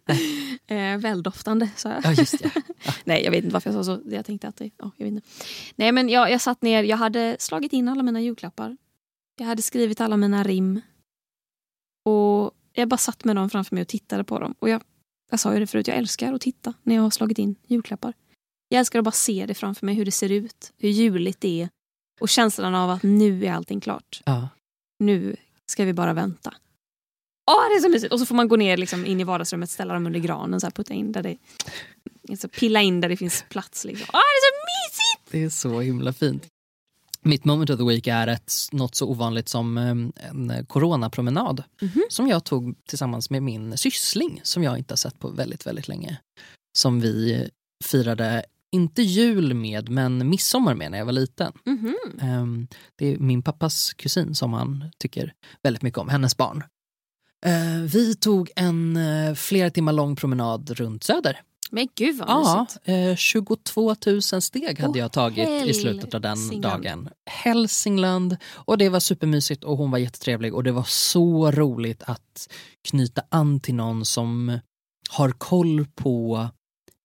Eh, 0.68 0.98
väldoftande 0.98 1.70
sa 1.76 1.90
jag. 1.90 2.06
Ja, 2.06 2.14
just 2.14 2.44
det. 2.44 2.52
Nej, 3.04 3.24
jag 3.24 3.32
vet 3.32 3.44
inte 3.44 3.54
varför 3.54 3.70
jag 3.74 3.86
sa 3.86 3.96
så. 3.96 4.02
Jag 4.10 4.26
tänkte 4.26 4.48
att 4.48 4.56
det... 4.56 4.70
Ja, 4.78 4.92
jag 4.98 5.06
vet 5.06 5.14
inte. 5.14 5.28
Nej, 5.76 5.92
men 5.92 6.10
jag, 6.10 6.32
jag 6.32 6.42
satt 6.42 6.62
ner. 6.62 6.84
Jag 6.84 6.98
hade 6.98 7.36
slagit 7.40 7.74
in 7.74 7.88
alla 7.88 8.04
mina 8.04 8.22
julklappar. 8.22 8.78
Jag 9.40 9.46
hade 9.46 9.62
skrivit 9.62 10.02
alla 10.02 10.18
mina 10.18 10.44
rim. 10.44 10.82
Och 12.06 12.52
jag 12.74 12.88
bara 12.88 12.98
satt 12.98 13.24
med 13.24 13.36
dem 13.36 13.50
framför 13.50 13.76
mig 13.76 13.82
och 13.82 13.88
tittade 13.88 14.24
på 14.24 14.40
dem. 14.40 14.56
Och 14.60 14.70
jag, 14.70 14.84
jag 15.32 15.40
sa 15.40 15.54
ju 15.54 15.60
det 15.60 15.68
förut, 15.68 15.88
jag 15.88 15.98
älskar 15.98 16.34
att 16.34 16.42
titta 16.42 16.74
när 16.84 16.96
jag 16.96 17.02
har 17.02 17.10
slagit 17.10 17.40
in 17.40 17.56
julklappar. 17.68 18.14
Jag 18.70 18.80
älskar 18.80 19.00
att 19.00 19.06
bara 19.06 19.12
se 19.12 19.46
det 19.46 19.54
framför 19.54 19.86
mig, 19.86 19.96
hur 19.96 20.06
det 20.06 20.12
ser 20.12 20.32
ut, 20.32 20.74
hur 20.78 20.90
juligt 20.90 21.42
det 21.42 21.62
är. 21.62 21.70
Och 22.22 22.30
känslan 22.30 22.76
av 22.76 22.90
att 22.90 23.04
nu 23.04 23.46
är 23.46 23.54
allting 23.54 23.80
klart. 23.80 24.22
Ja. 24.26 24.50
Nu 25.00 25.36
ska 25.74 25.86
vi 25.86 25.94
bara 25.94 26.14
vänta. 26.14 26.54
Åh, 27.52 27.70
det 27.70 27.76
är 27.76 27.80
så 27.80 27.90
mysigt! 27.90 28.14
Och 28.14 28.20
så 28.20 28.26
får 28.26 28.36
man 28.36 28.48
gå 28.48 28.56
ner 28.56 28.78
liksom 28.78 29.06
in 29.06 29.20
i 29.20 29.24
vardagsrummet, 29.24 29.70
ställa 29.70 29.94
dem 29.94 30.06
under 30.06 30.20
granen, 30.20 30.60
så 30.60 30.66
här, 30.66 30.72
putta 30.72 30.94
in 30.94 31.12
där 31.12 31.24
det... 31.24 31.38
Så 32.38 32.48
pilla 32.48 32.82
in 32.82 33.02
där 33.02 33.10
det 33.10 33.18
finns 33.18 33.46
plats. 33.50 33.86
Liksom. 33.86 34.08
Åh, 34.14 34.20
det 34.20 34.38
är 34.40 34.42
så 34.42 34.66
mysigt! 34.90 35.32
Det 35.32 35.44
är 35.44 35.50
så 35.50 35.80
himla 35.82 36.14
fint. 36.14 36.48
Mitt 37.22 37.46
moment 37.46 37.70
of 37.70 37.78
the 37.78 37.84
week 37.86 38.08
är 38.08 38.28
ett, 38.28 38.54
något 38.72 38.96
så 38.96 39.08
ovanligt 39.10 39.50
som 39.50 39.78
eh, 39.78 40.30
en 40.30 40.66
coronapromenad 40.68 41.64
Mhm. 41.82 42.04
som 42.10 42.28
jag 42.28 42.44
tog 42.44 42.76
tillsammans 42.88 43.30
med 43.30 43.44
min 43.44 43.78
syssling 43.78 44.42
som 44.44 44.64
jag 44.64 44.78
inte 44.78 44.92
har 44.92 44.98
sett 44.98 45.20
på 45.20 45.30
väldigt, 45.30 45.68
väldigt 45.68 45.88
länge. 45.88 46.18
Som 46.78 47.00
vi 47.00 47.50
firade, 47.86 48.44
inte 48.74 49.02
jul 49.02 49.54
med, 49.54 49.90
men 49.90 50.30
midsommar 50.30 50.74
med 50.76 50.92
när 50.92 50.98
jag 50.98 51.06
var 51.06 51.14
liten. 51.14 51.54
Mhm. 51.66 51.96
Ehm, 52.22 52.68
Det 52.96 53.14
är 53.14 53.18
min 53.20 53.42
pappas 53.42 53.94
kusin 53.94 54.36
som 54.36 54.54
han 54.54 54.92
tycker 54.98 55.34
väldigt 55.64 55.82
mycket 55.84 55.98
om, 56.00 56.10
hennes 56.10 56.38
barn. 56.38 56.64
Eh, 57.46 57.82
Vi 57.94 58.16
tog 58.16 58.50
en 58.56 58.98
eh, 58.98 59.34
flera 59.36 59.70
timmar 59.70 59.94
lång 59.94 60.16
promenad 60.16 60.70
runt 60.70 61.04
Söder. 61.04 61.42
Men 61.72 61.88
gud 61.96 62.18
vad 62.18 62.30
Ja, 62.30 62.66
mysigt. 62.70 62.88
eh, 62.88 63.16
22 63.16 63.96
000 64.06 64.22
steg 64.22 64.80
hade 64.80 64.92
Åh, 64.92 64.98
jag 64.98 65.12
tagit 65.12 65.50
i 65.70 65.74
slutet 65.74 66.14
av 66.14 66.22
den 66.22 66.30
Hälsingland. 66.38 66.84
dagen. 66.84 67.10
Hälsingland. 67.26 68.38
Och 68.54 68.78
det 68.78 68.90
var 68.90 69.00
supermysigt 69.00 69.64
och 69.64 69.78
hon 69.78 69.92
var 69.92 69.98
jättetrevlig 69.98 70.54
och 70.54 70.64
det 70.64 70.72
var 70.72 70.84
så 70.88 71.52
roligt 71.52 72.04
att 72.04 72.50
knyta 72.90 73.22
an 73.30 73.60
till 73.60 73.76
någon 73.76 74.06
som 74.06 74.60
har 75.10 75.30
koll 75.32 75.86
på 75.96 76.48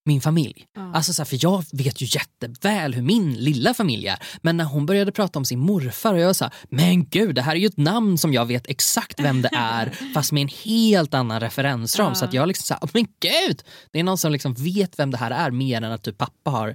min 0.09 0.21
familj. 0.21 0.65
Ja. 0.77 0.93
Alltså 0.95 1.13
så 1.13 1.23
här, 1.23 1.27
för 1.27 1.39
jag 1.41 1.65
vet 1.73 2.03
ju 2.03 2.07
jätteväl 2.07 2.95
hur 2.95 3.03
min 3.03 3.35
lilla 3.35 3.75
familj 3.75 4.07
är. 4.07 4.19
Men 4.43 4.57
när 4.57 4.65
hon 4.65 4.87
började 4.87 5.13
prata 5.13 5.39
om 5.39 5.45
sin 5.45 5.59
morfar 5.59 6.15
och 6.15 6.21
jag 6.21 6.37
sa, 6.37 6.51
men 6.71 7.09
gud 7.09 7.35
det 7.35 7.43
här 7.43 7.53
är 7.53 7.61
ju 7.61 7.67
ett 7.67 7.77
namn 7.77 8.19
som 8.19 8.33
jag 8.33 8.47
vet 8.47 8.67
exakt 8.69 9.21
vem 9.21 9.43
det 9.43 9.51
är 9.53 9.91
fast 10.15 10.33
med 10.33 10.41
en 10.43 10.49
helt 10.65 11.15
annan 11.15 11.41
referensram. 11.41 12.09
Ja. 12.09 12.15
Så 12.15 12.25
att 12.25 12.33
jag 12.33 12.49
liksom 12.49 12.65
sa, 12.81 12.89
men 12.93 13.05
gud! 13.21 13.63
Det 13.93 13.99
är 14.01 14.05
någon 14.05 14.19
som 14.19 14.33
liksom 14.33 14.55
vet 14.55 14.99
vem 14.99 15.11
det 15.11 15.17
här 15.19 15.31
är 15.31 15.51
mer 15.51 15.83
än 15.83 15.93
att 15.93 16.03
typ 16.03 16.19
pappa 16.19 16.51
har 16.51 16.75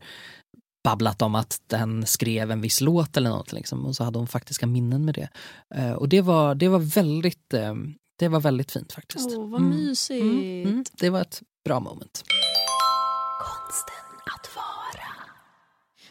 babblat 0.84 1.22
om 1.22 1.36
att 1.36 1.58
den 1.68 2.06
skrev 2.06 2.52
en 2.52 2.62
viss 2.62 2.82
låt 2.82 3.18
eller 3.18 3.30
något. 3.30 3.52
Liksom. 3.54 3.86
Och 3.86 3.96
så 3.96 4.04
hade 4.04 4.18
hon 4.20 4.28
faktiska 4.28 4.68
minnen 4.68 5.06
med 5.06 5.14
det. 5.16 5.30
Eh, 5.76 5.92
och 5.92 6.10
det 6.10 6.22
var, 6.22 6.56
det 6.56 6.68
var 6.68 6.80
väldigt 6.80 7.54
eh, 7.54 7.74
det 8.20 8.28
var 8.28 8.40
väldigt 8.40 8.72
fint 8.72 8.94
faktiskt. 8.94 9.30
Åh, 9.38 9.50
vad 9.50 9.62
Mm. 9.62 9.78
mysigt. 9.78 10.22
Mm, 10.24 10.62
mm, 10.64 10.86
det 10.92 11.10
var 11.10 11.22
ett 11.22 11.42
bra 11.66 11.80
moment. 11.80 12.24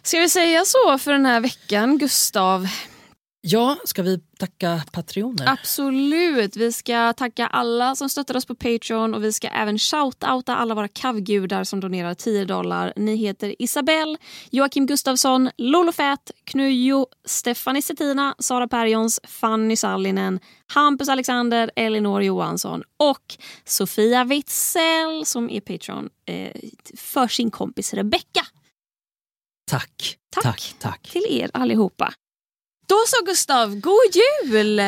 Ska 0.04 0.18
vi 0.18 0.28
säga 0.28 0.64
så 0.64 0.98
för 0.98 1.12
den 1.12 1.26
här 1.26 1.40
veckan, 1.40 1.98
Gustav? 1.98 2.66
Ja, 3.40 3.76
ska 3.84 4.02
vi 4.02 4.18
tacka 4.38 4.82
patroner? 4.92 5.48
Absolut. 5.48 6.56
Vi 6.56 6.72
ska 6.72 7.12
tacka 7.12 7.46
alla 7.46 7.96
som 7.96 8.08
stöttar 8.08 8.36
oss 8.36 8.46
på 8.46 8.54
Patreon 8.54 9.14
och 9.14 9.24
vi 9.24 9.32
ska 9.32 9.48
även 9.48 9.78
shoutouta 9.78 10.56
alla 10.56 10.74
våra 10.74 10.88
kavgudar 10.88 11.64
som 11.64 11.80
donerar 11.80 12.14
10 12.14 12.44
dollar. 12.44 12.92
Ni 12.96 13.16
heter 13.16 13.62
Isabelle, 13.62 14.18
Joakim 14.50 14.86
Gustafsson, 14.86 15.50
Lolo 15.58 15.92
Fät, 15.92 16.30
Knujo, 16.44 17.06
Stefanie 17.24 17.82
Settina, 17.82 18.34
Sara 18.38 18.68
Perjons, 18.68 19.20
Fanny 19.24 19.76
Sallinen, 19.76 20.40
Hampus 20.74 21.08
Alexander, 21.08 21.70
Elinor 21.76 22.22
Johansson 22.22 22.82
och 22.96 23.36
Sofia 23.64 24.24
Witzell 24.24 25.26
som 25.26 25.50
är 25.50 25.60
Patreon 25.60 26.08
eh, 26.26 26.52
för 26.96 27.28
sin 27.28 27.50
kompis 27.50 27.94
Rebecca. 27.94 28.46
Tack, 29.70 30.16
Tack. 30.34 30.42
tack, 30.42 30.74
tack. 30.78 31.02
Till 31.12 31.26
er 31.28 31.50
allihopa. 31.54 32.12
Då 32.88 32.96
så 33.06 33.24
Gustav, 33.24 33.74
god 33.80 34.12
jul! 34.12 34.80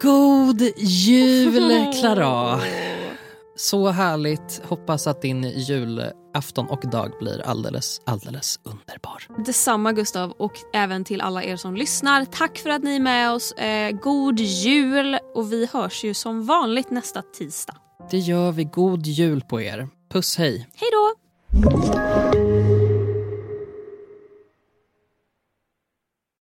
God 0.00 0.60
jul 0.78 1.92
Klara! 2.00 2.60
Så 3.56 3.88
härligt. 3.88 4.62
Hoppas 4.64 5.06
att 5.06 5.22
din 5.22 5.44
julafton 5.44 6.66
och 6.66 6.90
dag 6.90 7.12
blir 7.20 7.40
alldeles, 7.40 8.00
alldeles 8.06 8.60
underbar. 8.62 9.44
Detsamma 9.46 9.92
Gustav 9.92 10.30
och 10.30 10.52
även 10.72 11.04
till 11.04 11.20
alla 11.20 11.44
er 11.44 11.56
som 11.56 11.76
lyssnar. 11.76 12.24
Tack 12.24 12.58
för 12.58 12.70
att 12.70 12.82
ni 12.82 12.96
är 12.96 13.00
med 13.00 13.32
oss. 13.32 13.52
Eh, 13.52 13.90
god 13.90 14.40
jul 14.40 15.18
och 15.34 15.52
vi 15.52 15.68
hörs 15.72 16.04
ju 16.04 16.14
som 16.14 16.46
vanligt 16.46 16.90
nästa 16.90 17.22
tisdag. 17.22 17.76
Det 18.10 18.18
gör 18.18 18.52
vi. 18.52 18.64
God 18.64 19.06
jul 19.06 19.40
på 19.40 19.60
er. 19.60 19.88
Puss 20.12 20.36
hej. 20.36 20.68
Hej 20.74 20.88
då! 20.92 22.43